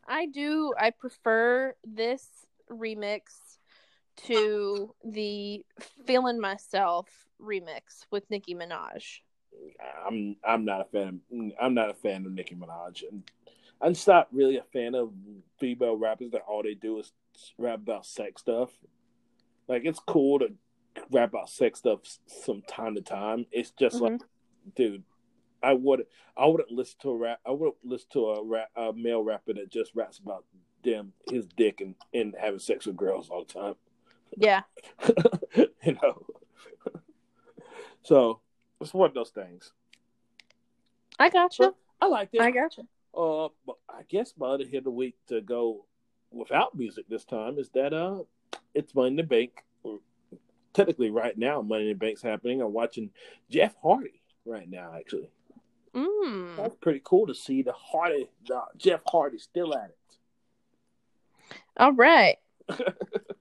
I 0.07 0.25
do. 0.25 0.73
I 0.77 0.89
prefer 0.91 1.75
this 1.83 2.27
remix 2.69 3.48
to 4.26 4.93
the 5.03 5.63
"Feeling 6.05 6.39
Myself" 6.39 7.07
remix 7.41 8.05
with 8.11 8.30
Nicki 8.30 8.55
Minaj. 8.55 9.20
I'm 10.05 10.36
I'm 10.43 10.65
not 10.65 10.82
a 10.82 10.86
fan. 10.86 11.22
Of, 11.32 11.51
I'm 11.61 11.74
not 11.74 11.89
a 11.89 11.93
fan 11.93 12.26
of 12.26 12.32
Nicki 12.32 12.55
Minaj, 12.55 13.03
and 13.09 13.24
I'm 13.82 13.93
just 13.93 14.07
not 14.07 14.28
really 14.32 14.57
a 14.57 14.63
fan 14.74 14.95
of 14.95 15.11
female 15.59 15.97
rappers 15.97 16.32
that 16.32 16.43
all 16.47 16.63
they 16.63 16.74
do 16.74 16.99
is 16.99 17.11
rap 17.57 17.80
about 17.80 18.05
sex 18.05 18.41
stuff. 18.41 18.70
Like 19.67 19.84
it's 19.86 19.99
cool 19.99 20.39
to 20.39 20.53
rap 21.11 21.30
about 21.30 21.49
sex 21.49 21.80
stuff 21.80 21.99
from 22.45 22.61
time 22.63 22.95
to 22.95 23.01
time. 23.01 23.45
It's 23.51 23.72
just 23.72 23.95
mm-hmm. 23.95 24.13
like, 24.13 24.22
dude, 24.76 25.03
I 25.64 25.73
would 25.73 26.06
I 26.38 26.45
wouldn't 26.45 26.72
listen 26.72 26.98
to 27.02 27.10
a 27.11 27.18
rap. 27.18 27.39
I 27.45 27.52
wouldn't 27.52 27.77
listen 27.84 28.10
to 28.14 28.26
a 28.31 28.43
rap 28.43 28.69
a 28.76 28.91
male 28.93 29.23
rapper 29.23 29.53
that 29.53 29.72
just 29.72 29.95
raps 29.95 30.19
about 30.19 30.45
them 30.84 31.14
his 31.30 31.45
dick 31.57 31.81
and 31.81 31.95
and 32.14 32.35
having 32.39 32.60
sex 32.60 32.85
with 32.85 32.98
girls 32.98 33.30
all 33.30 33.45
the 33.45 33.53
time. 33.53 33.76
Yeah, 34.38 34.61
you 35.56 35.97
know. 36.01 36.26
so 38.03 38.39
it's 38.81 38.93
one 38.93 39.10
of 39.10 39.14
those 39.14 39.30
things. 39.31 39.72
I 41.18 41.30
gotcha. 41.30 41.73
I 42.01 42.07
liked 42.07 42.34
it. 42.35 42.41
I 42.41 42.51
gotcha. 42.51 42.84
Uh, 43.15 43.49
but 43.65 43.76
I 43.89 44.03
guess 44.07 44.34
my 44.38 44.47
other 44.47 44.65
hit 44.65 44.80
of 44.80 44.84
the 44.85 44.91
week 44.91 45.15
to 45.27 45.41
go 45.41 45.85
without 46.31 46.76
music 46.77 47.06
this 47.10 47.26
time 47.26 47.57
is 47.60 47.69
that 47.72 47.93
uh, 47.93 48.19
it's 48.73 48.95
Money 48.95 49.10
in 49.10 49.15
the 49.18 49.23
Bank. 49.23 49.64
Technically, 50.73 51.10
right 51.10 51.35
now, 51.38 51.61
Money 51.61 51.84
in 51.84 51.89
the 51.89 51.95
Bank's 51.95 52.22
happening. 52.22 52.61
I'm 52.61 52.72
watching 52.72 53.10
Jeff 53.49 53.76
Hardy 53.81 54.22
right 54.45 54.69
now. 54.69 54.93
Actually, 54.97 55.30
Mm. 55.95 56.56
that's 56.56 56.76
pretty 56.80 57.01
cool 57.03 57.26
to 57.26 57.34
see 57.34 57.64
the 57.64 57.73
Hardy, 57.73 58.30
the 58.47 58.61
Jeff 58.77 59.01
Hardy, 59.07 59.39
still 59.39 59.73
at 59.76 59.89
it. 59.89 61.57
All 61.77 61.93
right. 61.93 62.38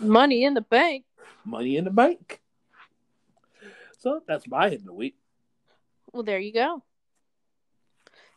Money 0.00 0.44
in 0.44 0.54
the 0.54 0.60
bank. 0.60 1.04
Money 1.44 1.76
in 1.76 1.84
the 1.84 1.90
Bank. 1.90 2.40
So 3.98 4.22
that's 4.26 4.46
my 4.46 4.70
hit 4.70 4.80
of 4.80 4.86
the 4.86 4.92
week. 4.92 5.16
Well, 6.12 6.22
there 6.22 6.38
you 6.38 6.52
go. 6.52 6.82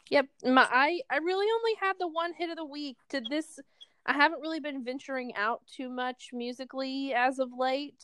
Yep, 0.09 0.27
my 0.43 0.67
I 0.69 1.01
I 1.09 1.17
really 1.17 1.47
only 1.55 1.75
had 1.79 1.93
the 1.99 2.07
one 2.07 2.33
hit 2.33 2.49
of 2.49 2.57
the 2.57 2.65
week. 2.65 2.97
To 3.09 3.21
this, 3.21 3.59
I 4.05 4.13
haven't 4.13 4.41
really 4.41 4.59
been 4.59 4.83
venturing 4.83 5.35
out 5.35 5.61
too 5.67 5.89
much 5.89 6.31
musically 6.33 7.13
as 7.13 7.39
of 7.39 7.49
late. 7.57 8.03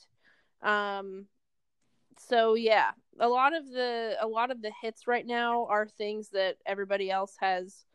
Um, 0.62 1.26
so 2.18 2.54
yeah, 2.54 2.92
a 3.20 3.28
lot 3.28 3.54
of 3.54 3.70
the 3.70 4.16
a 4.22 4.28
lot 4.28 4.52
of 4.52 4.62
the 4.62 4.72
hits 4.82 5.08
right 5.08 5.26
now 5.26 5.66
are 5.66 5.88
things 5.88 6.30
that 6.30 6.58
everybody 6.66 7.12
else 7.12 7.36
has 7.40 7.86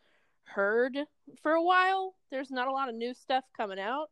heard 0.45 0.97
for 1.43 1.53
a 1.53 1.63
while. 1.63 2.15
There's 2.31 2.51
not 2.51 2.69
a 2.69 2.73
lot 2.73 2.89
of 2.89 2.95
new 2.95 3.15
stuff 3.15 3.45
coming 3.57 3.81
out. 3.81 4.11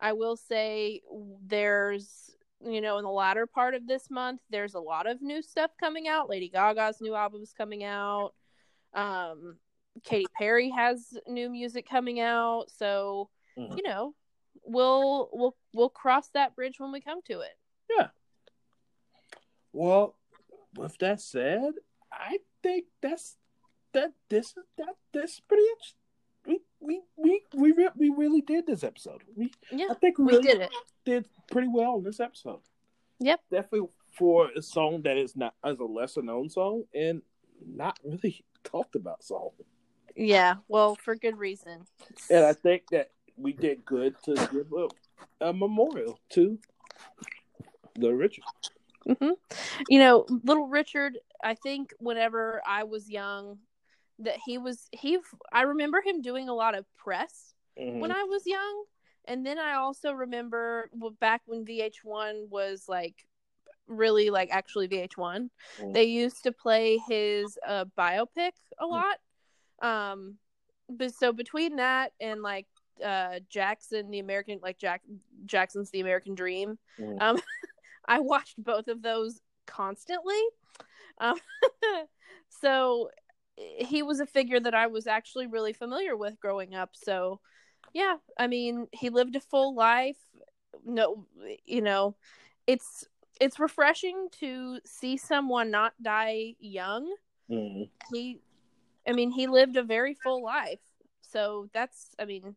I 0.00 0.12
will 0.12 0.36
say 0.36 1.02
there's 1.46 2.34
you 2.64 2.80
know 2.80 2.98
in 2.98 3.04
the 3.04 3.10
latter 3.10 3.46
part 3.46 3.74
of 3.74 3.86
this 3.86 4.10
month 4.10 4.40
there's 4.50 4.74
a 4.74 4.80
lot 4.80 5.06
of 5.06 5.22
new 5.22 5.42
stuff 5.42 5.70
coming 5.78 6.08
out. 6.08 6.28
Lady 6.28 6.48
Gaga's 6.48 7.00
new 7.00 7.14
album's 7.14 7.52
coming 7.52 7.84
out. 7.84 8.32
Um 8.94 9.56
Katy 10.04 10.26
Perry 10.36 10.70
has 10.70 11.18
new 11.26 11.50
music 11.50 11.88
coming 11.88 12.20
out. 12.20 12.70
So, 12.70 13.30
Mhm. 13.56 13.76
you 13.76 13.82
know, 13.82 14.14
we'll 14.62 15.28
we'll 15.32 15.56
we'll 15.72 15.88
cross 15.90 16.28
that 16.30 16.54
bridge 16.54 16.78
when 16.78 16.92
we 16.92 17.00
come 17.00 17.20
to 17.22 17.40
it. 17.40 17.58
Yeah. 17.90 18.08
Well, 19.72 20.16
with 20.76 20.96
that 20.98 21.20
said, 21.20 21.72
I 22.12 22.38
think 22.62 22.86
that's 23.00 23.36
that. 23.92 24.12
This 24.28 24.56
is 24.56 24.64
that. 24.76 24.94
This 25.12 25.34
is 25.34 25.40
pretty. 25.40 25.64
We 26.80 27.02
we 27.16 27.42
we 27.54 27.72
re- 27.72 27.90
we 27.96 28.10
really 28.10 28.40
did 28.40 28.66
this 28.66 28.84
episode. 28.84 29.22
We 29.34 29.52
Yeah, 29.70 29.86
I 29.90 29.94
think 29.94 30.18
we, 30.18 30.24
we 30.24 30.32
really 30.32 30.42
did 30.42 30.60
it. 30.62 30.70
did 31.04 31.26
pretty 31.50 31.68
well 31.68 31.96
in 31.96 32.04
this 32.04 32.20
episode. 32.20 32.60
Yep. 33.20 33.40
Definitely 33.50 33.88
for 34.12 34.48
a 34.56 34.62
song 34.62 35.02
that 35.02 35.16
is 35.16 35.36
not 35.36 35.54
as 35.64 35.78
a 35.80 35.84
lesser 35.84 36.22
known 36.22 36.48
song 36.48 36.84
and 36.94 37.22
not 37.66 37.98
really 38.04 38.44
talked 38.64 38.94
about 38.96 39.24
song. 39.24 39.50
Yeah, 40.16 40.56
well, 40.68 40.94
for 40.96 41.14
good 41.14 41.38
reason. 41.38 41.84
And 42.30 42.44
I 42.44 42.52
think 42.52 42.84
that 42.90 43.10
we 43.36 43.52
did 43.52 43.84
good 43.84 44.16
to 44.24 44.34
give 44.34 44.72
a, 44.72 45.48
a 45.48 45.52
memorial 45.52 46.18
to 46.30 46.58
the 47.94 48.12
Richard. 48.12 48.44
hmm 49.06 49.30
You 49.88 49.98
know, 50.00 50.26
little 50.44 50.66
Richard. 50.66 51.18
I 51.42 51.54
think 51.54 51.92
whenever 52.00 52.60
I 52.66 52.82
was 52.84 53.08
young, 53.08 53.58
that 54.20 54.38
he 54.44 54.58
was 54.58 54.88
he. 54.92 55.18
I 55.52 55.62
remember 55.62 56.00
him 56.00 56.22
doing 56.22 56.48
a 56.48 56.54
lot 56.54 56.74
of 56.76 56.84
press 56.96 57.54
Mhm. 57.78 58.00
when 58.00 58.10
I 58.12 58.24
was 58.24 58.46
young, 58.46 58.84
and 59.26 59.44
then 59.46 59.58
I 59.58 59.74
also 59.74 60.12
remember 60.12 60.90
back 61.20 61.42
when 61.46 61.64
VH1 61.64 62.48
was 62.50 62.88
like 62.88 63.14
really 63.86 64.30
like 64.30 64.50
actually 64.50 64.88
VH1. 64.88 65.50
Mm. 65.80 65.94
They 65.94 66.04
used 66.04 66.42
to 66.44 66.52
play 66.52 66.98
his 67.08 67.58
uh, 67.66 67.86
biopic 67.96 68.52
a 68.78 68.84
Mm. 68.84 68.90
lot. 68.90 69.18
Um, 69.80 70.38
but 70.88 71.14
so 71.14 71.32
between 71.32 71.76
that 71.76 72.12
and 72.20 72.42
like 72.42 72.66
uh 73.04 73.38
Jackson, 73.48 74.10
the 74.10 74.18
American 74.18 74.58
like 74.62 74.78
Jack 74.78 75.02
Jackson's 75.46 75.90
The 75.90 76.00
American 76.00 76.34
Dream, 76.34 76.78
Mm. 76.98 77.22
um, 77.22 77.36
I 78.06 78.20
watched 78.20 78.62
both 78.62 78.88
of 78.88 79.02
those 79.02 79.40
constantly. 79.66 80.40
Um, 81.20 81.38
so 82.48 83.10
he 83.78 84.02
was 84.02 84.20
a 84.20 84.26
figure 84.26 84.60
that 84.60 84.74
I 84.74 84.86
was 84.86 85.06
actually 85.06 85.46
really 85.46 85.72
familiar 85.72 86.16
with 86.16 86.40
growing 86.40 86.74
up. 86.74 86.90
So 86.94 87.40
yeah, 87.92 88.16
I 88.38 88.46
mean, 88.46 88.88
he 88.92 89.10
lived 89.10 89.36
a 89.36 89.40
full 89.40 89.74
life. 89.74 90.18
No, 90.84 91.26
you 91.64 91.80
know, 91.80 92.16
it's 92.66 93.06
it's 93.40 93.58
refreshing 93.58 94.28
to 94.40 94.80
see 94.84 95.16
someone 95.16 95.70
not 95.70 95.94
die 96.02 96.54
young. 96.58 97.14
Mhm. 97.50 97.88
He, 98.12 98.40
I 99.06 99.12
mean, 99.12 99.30
he 99.30 99.46
lived 99.46 99.76
a 99.76 99.82
very 99.82 100.14
full 100.14 100.42
life. 100.42 100.80
So 101.20 101.68
that's, 101.72 102.14
I 102.18 102.24
mean, 102.24 102.56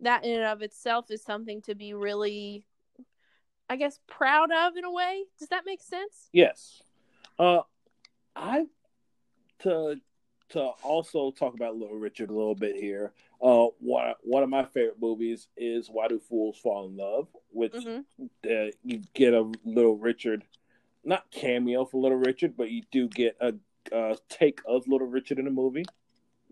that 0.00 0.24
in 0.24 0.34
and 0.34 0.44
of 0.44 0.62
itself 0.62 1.10
is 1.10 1.22
something 1.22 1.62
to 1.62 1.74
be 1.74 1.94
really, 1.94 2.64
I 3.68 3.76
guess, 3.76 3.98
proud 4.06 4.50
of 4.52 4.76
in 4.76 4.84
a 4.84 4.92
way. 4.92 5.24
Does 5.38 5.48
that 5.48 5.64
make 5.64 5.82
sense? 5.82 6.28
Yes. 6.32 6.82
Uh, 7.38 7.62
I 8.36 8.66
to 9.60 10.00
to 10.50 10.60
also 10.82 11.30
talk 11.30 11.54
about 11.54 11.76
Little 11.76 11.96
Richard 11.98 12.30
a 12.30 12.34
little 12.34 12.54
bit 12.54 12.76
here. 12.76 13.12
Uh, 13.42 13.66
one 13.80 14.14
one 14.22 14.42
of 14.42 14.48
my 14.48 14.64
favorite 14.64 15.00
movies 15.00 15.48
is 15.56 15.88
Why 15.88 16.08
Do 16.08 16.18
Fools 16.18 16.58
Fall 16.58 16.86
in 16.88 16.96
Love, 16.96 17.28
which 17.50 17.86
hmm 17.86 18.00
uh, 18.44 18.72
you 18.82 19.02
get 19.14 19.34
a 19.34 19.50
Little 19.64 19.96
Richard, 19.96 20.44
not 21.04 21.30
cameo 21.30 21.84
for 21.84 22.02
Little 22.02 22.18
Richard, 22.18 22.56
but 22.56 22.70
you 22.70 22.82
do 22.92 23.08
get 23.08 23.36
a, 23.40 23.54
uh 23.94 24.16
take 24.28 24.60
of 24.66 24.88
Little 24.88 25.08
Richard 25.08 25.38
in 25.38 25.46
the 25.46 25.50
movie. 25.50 25.84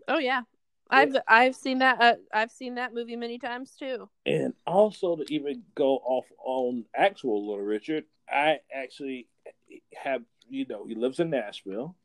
Oh 0.07 0.17
yeah, 0.17 0.43
I've 0.89 1.15
I've 1.27 1.55
seen 1.55 1.79
that. 1.79 2.01
Uh, 2.01 2.15
I've 2.33 2.51
seen 2.51 2.75
that 2.75 2.93
movie 2.93 3.15
many 3.15 3.39
times 3.39 3.75
too. 3.75 4.09
And 4.25 4.53
also 4.65 5.15
to 5.15 5.33
even 5.33 5.63
go 5.75 5.97
off 5.97 6.25
on 6.43 6.85
actual 6.95 7.47
Little 7.47 7.63
Richard, 7.63 8.05
I 8.29 8.59
actually 8.73 9.27
have 9.95 10.23
you 10.49 10.65
know 10.65 10.85
he 10.85 10.95
lives 10.95 11.19
in 11.19 11.29
Nashville. 11.29 11.95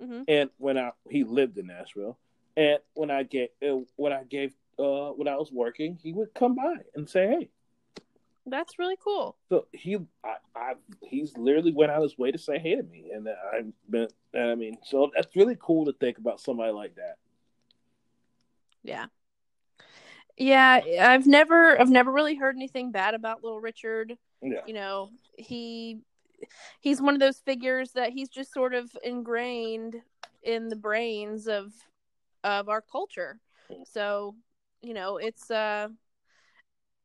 Hmm 0.00 0.22
and 0.28 0.50
when 0.58 0.78
I 0.78 0.92
he 1.08 1.24
lived 1.24 1.58
in 1.58 1.66
Nashville, 1.66 2.18
and 2.56 2.78
when 2.94 3.10
I 3.10 3.22
get 3.22 3.54
uh, 3.62 3.80
when 3.96 4.12
I 4.12 4.24
gave 4.24 4.54
uh 4.78 5.10
when 5.10 5.28
I 5.28 5.36
was 5.36 5.50
working, 5.52 5.98
he 6.02 6.12
would 6.12 6.34
come 6.34 6.54
by 6.54 6.76
and 6.94 7.08
say, 7.08 7.28
"Hey." 7.28 7.50
That's 8.46 8.78
really 8.78 8.96
cool. 9.02 9.38
So 9.48 9.68
he, 9.72 9.96
I, 10.22 10.34
I, 10.54 10.74
he's 11.00 11.34
literally 11.38 11.72
went 11.72 11.90
out 11.90 12.02
his 12.02 12.18
way 12.18 12.30
to 12.30 12.36
say 12.36 12.58
hey 12.58 12.76
to 12.76 12.82
me, 12.82 13.10
and 13.10 13.26
I've 13.26 13.72
been, 13.88 14.08
and 14.34 14.50
I 14.50 14.54
mean, 14.54 14.76
so 14.84 15.10
that's 15.14 15.34
really 15.34 15.56
cool 15.58 15.86
to 15.86 15.94
think 15.94 16.18
about 16.18 16.40
somebody 16.40 16.70
like 16.70 16.94
that. 16.96 17.16
Yeah. 18.82 19.06
Yeah, 20.36 20.82
I've 21.00 21.26
never 21.26 21.80
I've 21.80 21.90
never 21.90 22.10
really 22.10 22.34
heard 22.34 22.56
anything 22.56 22.90
bad 22.90 23.14
about 23.14 23.42
Little 23.42 23.60
Richard. 23.60 24.18
Yeah, 24.42 24.58
You 24.66 24.74
know, 24.74 25.10
he 25.38 26.00
he's 26.80 27.00
one 27.00 27.14
of 27.14 27.20
those 27.20 27.38
figures 27.38 27.92
that 27.92 28.12
he's 28.12 28.28
just 28.28 28.52
sort 28.52 28.74
of 28.74 28.90
ingrained 29.02 29.96
in 30.42 30.68
the 30.68 30.76
brains 30.76 31.46
of 31.46 31.72
of 32.42 32.68
our 32.68 32.82
culture. 32.82 33.40
So, 33.86 34.34
you 34.82 34.94
know, 34.94 35.16
it's 35.16 35.50
uh 35.50 35.88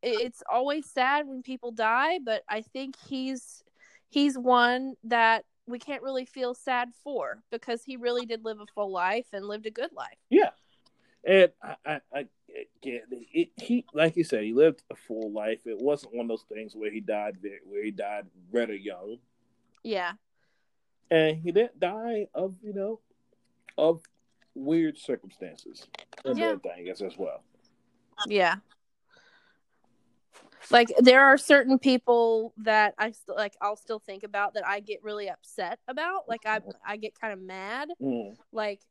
it's 0.01 0.43
always 0.49 0.89
sad 0.89 1.27
when 1.27 1.41
people 1.43 1.71
die, 1.71 2.19
but 2.23 2.43
I 2.49 2.61
think 2.61 2.95
he's 3.07 3.63
he's 4.09 4.37
one 4.37 4.95
that 5.03 5.45
we 5.67 5.79
can't 5.79 6.01
really 6.01 6.25
feel 6.25 6.53
sad 6.53 6.89
for 7.03 7.43
because 7.51 7.83
he 7.83 7.97
really 7.97 8.25
did 8.25 8.43
live 8.43 8.59
a 8.59 8.65
full 8.73 8.91
life 8.91 9.27
and 9.33 9.45
lived 9.45 9.65
a 9.65 9.71
good 9.71 9.91
life. 9.93 10.17
yeah, 10.29 10.49
and 11.23 11.51
I, 11.61 11.75
I, 11.85 12.01
I 12.13 12.25
get 12.81 13.03
it, 13.11 13.49
he, 13.57 13.85
like 13.93 14.15
you 14.15 14.23
said, 14.23 14.43
he 14.43 14.53
lived 14.53 14.83
a 14.89 14.95
full 14.95 15.31
life. 15.31 15.67
It 15.67 15.77
wasn't 15.77 16.15
one 16.15 16.25
of 16.25 16.29
those 16.29 16.45
things 16.51 16.75
where 16.75 16.91
he 16.91 17.01
died, 17.01 17.37
very, 17.41 17.59
where 17.65 17.83
he 17.83 17.91
died 17.91 18.25
rather 18.51 18.73
young. 18.73 19.17
Yeah. 19.83 20.13
and 21.11 21.37
he 21.37 21.51
didn't 21.51 21.79
die 21.79 22.27
of 22.35 22.55
you 22.61 22.73
know 22.73 22.99
of 23.77 24.01
weird 24.55 24.97
circumstances 24.97 25.87
and 26.25 26.37
Yeah. 26.37 26.55
things 26.57 27.01
as 27.01 27.17
well. 27.17 27.43
Yeah. 28.27 28.57
Like 30.71 30.89
there 30.99 31.23
are 31.25 31.37
certain 31.37 31.79
people 31.79 32.53
that 32.57 32.93
I 32.97 33.11
still 33.11 33.35
like 33.35 33.55
I'll 33.61 33.75
still 33.75 33.99
think 33.99 34.23
about 34.23 34.53
that 34.53 34.67
I 34.67 34.81
get 34.81 35.03
really 35.03 35.29
upset 35.29 35.79
about. 35.87 36.27
Like 36.27 36.45
I 36.45 36.59
I 36.85 36.97
get 36.97 37.19
kind 37.19 37.33
of 37.33 37.39
mad. 37.41 37.89
Mm, 38.01 38.37
Like 38.51 38.81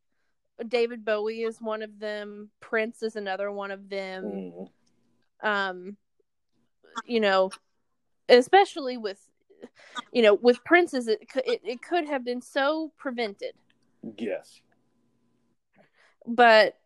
David 0.67 1.05
Bowie 1.05 1.43
is 1.43 1.61
one 1.61 1.83
of 1.83 2.01
them, 2.01 2.51
Prince 2.59 3.03
is 3.03 3.15
another 3.15 3.53
one 3.53 3.71
of 3.71 3.89
them. 3.89 4.25
mm, 4.25 4.71
Um 5.41 5.97
you 7.05 7.21
know, 7.21 7.51
especially 8.29 8.97
with 8.97 9.21
you 10.13 10.23
know, 10.23 10.35
with 10.35 10.63
Prince's 10.65 11.09
it 11.09 11.29
could 11.29 11.45
it, 11.47 11.61
it 11.65 11.83
could 11.83 12.07
have 12.09 12.25
been 12.25 12.41
so 12.43 12.93
prevented. 12.97 13.53
yes, 14.17 14.61
but 16.27 16.79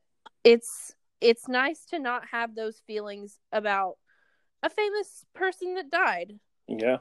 it's 0.45 0.95
it's 1.21 1.49
nice 1.49 1.85
to 1.87 1.99
not 1.99 2.27
have 2.33 2.55
those 2.55 2.83
feelings 2.87 3.39
about 3.53 3.97
a 4.63 4.71
famous 4.71 5.25
person 5.35 5.75
that 5.75 5.91
died. 5.91 6.39
yeah, 6.69 6.99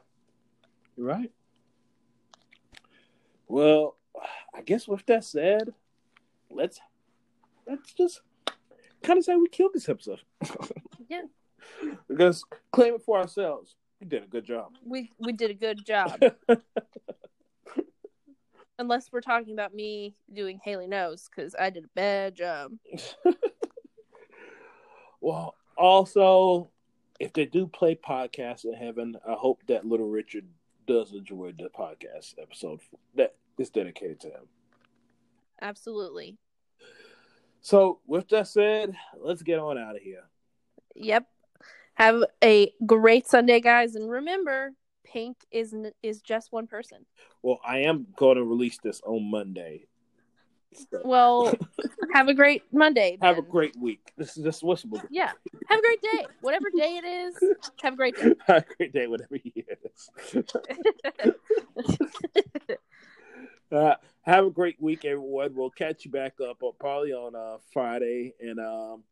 you're 0.98 1.08
right. 1.08 1.32
Well, 3.48 3.98
I 4.54 4.62
guess 4.62 4.88
with 4.88 5.06
that 5.08 5.24
said, 5.24 5.74
let's 6.50 6.80
let's 7.68 7.94
just 7.94 8.22
kind 9.04 9.18
of 9.20 9.26
say 9.26 9.36
we 9.36 9.48
killed 9.50 9.72
this 9.74 9.90
episode. 9.90 10.22
Yeah. 11.10 11.24
because 12.08 12.46
claim 12.72 12.94
it 12.94 13.02
for 13.02 13.18
ourselves. 13.18 13.76
We 14.02 14.08
did 14.08 14.24
a 14.24 14.28
good 14.28 14.46
job. 14.46 14.74
We 14.84 15.12
we 15.20 15.32
did 15.32 15.52
a 15.52 15.54
good 15.54 15.86
job. 15.86 16.20
Unless 18.80 19.12
we're 19.12 19.22
talking 19.22 19.54
about 19.54 19.76
me 19.76 20.16
doing 20.34 20.60
Haley 20.64 20.88
knows 20.88 21.30
because 21.30 21.56
I 21.58 21.70
did 21.70 21.86
a 21.86 21.90
bad 21.94 22.36
job. 22.36 22.72
well, 25.22 25.54
also, 25.78 26.72
if 27.20 27.32
they 27.34 27.46
do 27.46 27.68
play 27.68 27.94
podcasts 27.94 28.66
in 28.66 28.74
heaven, 28.74 29.18
I 29.28 29.34
hope 29.34 29.62
that 29.68 29.86
Little 29.86 30.10
Richard 30.10 30.48
does 30.88 31.14
enjoy 31.14 31.52
the 31.52 31.70
podcast 31.70 32.34
episode 32.42 32.80
that 33.14 33.36
is 33.60 33.70
dedicated 33.70 34.20
to 34.22 34.30
him. 34.30 34.48
Absolutely. 35.62 36.40
So, 37.62 38.00
with 38.08 38.30
that 38.30 38.48
said, 38.48 38.96
let's 39.20 39.44
get 39.44 39.60
on 39.60 39.78
out 39.78 39.96
of 39.96 40.02
here. 40.02 40.24
Yep. 40.96 41.28
Have 42.02 42.24
a 42.44 42.74
great 42.84 43.28
Sunday, 43.28 43.60
guys, 43.60 43.94
and 43.94 44.10
remember, 44.10 44.72
pink 45.06 45.38
is 45.52 45.76
is 46.02 46.20
just 46.24 46.52
one 46.52 46.66
person. 46.66 47.06
Well, 47.44 47.60
I 47.64 47.82
am 47.82 48.08
going 48.18 48.38
to 48.38 48.44
release 48.44 48.80
this 48.84 49.02
on 49.06 49.30
Monday. 49.30 49.86
So, 50.74 51.02
Well, 51.06 51.54
have 52.16 52.28
a 52.28 52.34
great 52.34 52.64
Monday. 52.72 53.20
have 53.22 53.38
a 53.38 53.44
great 53.44 53.76
week. 53.78 54.14
This 54.18 54.36
is 54.36 54.44
just 54.44 54.64
what's 54.64 54.84
yeah. 55.12 55.30
Have 55.70 55.78
a 55.78 55.82
great 55.84 56.02
day. 56.02 56.26
Whatever 56.42 56.72
day 56.76 56.98
it 57.04 57.06
is, 57.06 57.36
have 57.84 57.94
a 57.94 57.98
great 57.98 58.16
day. 58.16 58.34
have 58.48 58.64
a 58.68 58.76
great 58.78 58.94
day, 58.94 59.06
whatever 59.06 59.36
year 59.36 59.66
it 59.68 59.92
is. 59.94 60.46
Uh, 63.72 63.96
have 64.24 64.46
a 64.46 64.50
great 64.50 64.76
week, 64.82 65.06
everyone. 65.06 65.56
We'll 65.56 65.70
catch 65.70 66.04
you 66.04 66.12
back 66.12 66.34
up 66.42 66.62
uh, 66.62 66.72
probably 66.78 67.14
on 67.14 67.38
uh, 67.38 67.56
Friday 67.72 68.34
and 68.42 68.60
um, 68.60 69.04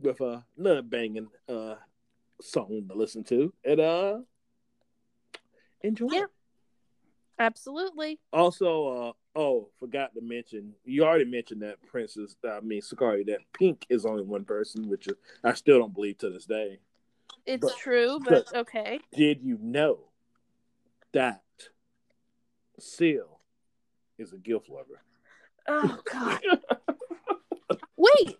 with 0.00 0.20
uh, 0.20 0.40
another 0.58 0.82
banging 0.82 1.28
uh, 1.48 1.76
song 2.40 2.86
to 2.88 2.94
listen 2.94 3.24
to. 3.24 3.52
And 3.64 3.80
uh, 3.80 4.18
enjoy. 5.82 6.08
Yeah. 6.12 6.24
Absolutely. 7.38 8.18
Also, 8.32 8.88
uh, 8.88 9.12
oh, 9.38 9.68
forgot 9.78 10.14
to 10.14 10.22
mention. 10.22 10.72
You 10.84 11.04
already 11.04 11.26
mentioned 11.26 11.60
that 11.62 11.82
Princess. 11.86 12.34
I 12.48 12.60
mean, 12.60 12.80
Sakari. 12.80 13.24
That 13.24 13.40
Pink 13.52 13.84
is 13.90 14.06
only 14.06 14.22
one 14.22 14.44
person, 14.44 14.88
which 14.88 15.06
is, 15.06 15.14
I 15.44 15.52
still 15.52 15.78
don't 15.78 15.92
believe 15.94 16.16
to 16.18 16.30
this 16.30 16.46
day. 16.46 16.78
It's 17.44 17.60
But- 17.62 17.76
true, 17.76 18.18
but 18.24 18.54
okay. 18.54 19.00
Did 19.12 19.40
you 19.42 19.58
know 19.60 19.98
that 21.12 21.42
Seal 22.78 23.40
is 24.18 24.32
a 24.32 24.38
gift 24.38 24.70
lover? 24.70 25.02
Oh 25.68 25.98
god. 26.10 26.40
Wait, 27.96 28.36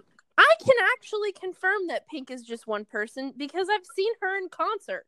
can 0.64 0.74
actually 0.96 1.32
confirm 1.32 1.88
that 1.88 2.08
Pink 2.08 2.30
is 2.30 2.42
just 2.42 2.66
one 2.66 2.84
person 2.84 3.32
because 3.36 3.68
I've 3.70 3.86
seen 3.94 4.12
her 4.20 4.36
in 4.36 4.48
concert. 4.48 5.06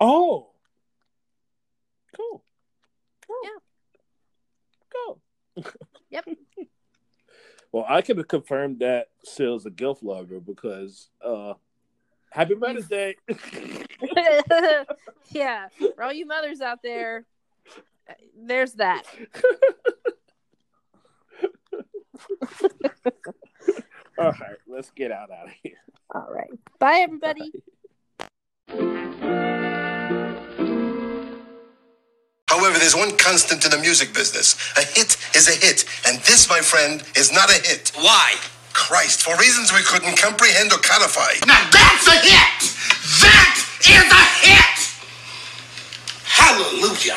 Oh, 0.00 0.50
cool. 2.16 2.42
cool. 3.26 3.36
Yeah. 3.42 3.50
Cool. 4.92 5.20
Yep. 6.10 6.28
well, 7.72 7.86
I 7.88 8.02
can 8.02 8.22
confirm 8.24 8.78
that 8.78 9.08
Seal's 9.24 9.66
a 9.66 9.70
gift 9.70 10.02
lover 10.02 10.40
because 10.40 11.10
uh 11.24 11.54
Happy 12.30 12.56
Mother's 12.56 12.88
Day. 12.88 13.14
yeah, 15.30 15.68
for 15.94 16.02
all 16.02 16.12
you 16.12 16.26
mothers 16.26 16.60
out 16.60 16.82
there, 16.82 17.24
there's 18.36 18.72
that. 18.74 19.04
All 24.18 24.32
right, 24.32 24.58
let's 24.68 24.90
get 24.90 25.10
out 25.10 25.30
out 25.30 25.46
of 25.46 25.52
here. 25.62 25.78
All 26.14 26.28
right. 26.30 26.50
Bye, 26.78 27.00
everybody. 27.02 27.50
However, 32.48 32.78
there's 32.78 32.94
one 32.94 33.16
constant 33.16 33.64
in 33.64 33.70
the 33.72 33.78
music 33.78 34.14
business. 34.14 34.54
A 34.76 34.82
hit 34.82 35.16
is 35.34 35.48
a 35.48 35.66
hit, 35.66 35.84
and 36.06 36.18
this, 36.20 36.48
my 36.48 36.60
friend, 36.60 37.02
is 37.16 37.32
not 37.32 37.50
a 37.50 37.54
hit. 37.54 37.90
Why? 37.96 38.34
Christ, 38.72 39.22
for 39.22 39.36
reasons 39.36 39.72
we 39.72 39.82
couldn't 39.82 40.16
comprehend 40.16 40.72
or 40.72 40.78
codify. 40.78 41.34
Now 41.46 41.68
that's 41.70 42.06
a 42.06 42.18
hit! 42.20 42.74
That 43.22 43.56
is 43.80 44.12
a 44.12 44.24
hit! 44.46 44.78
Hallelujah! 46.24 47.16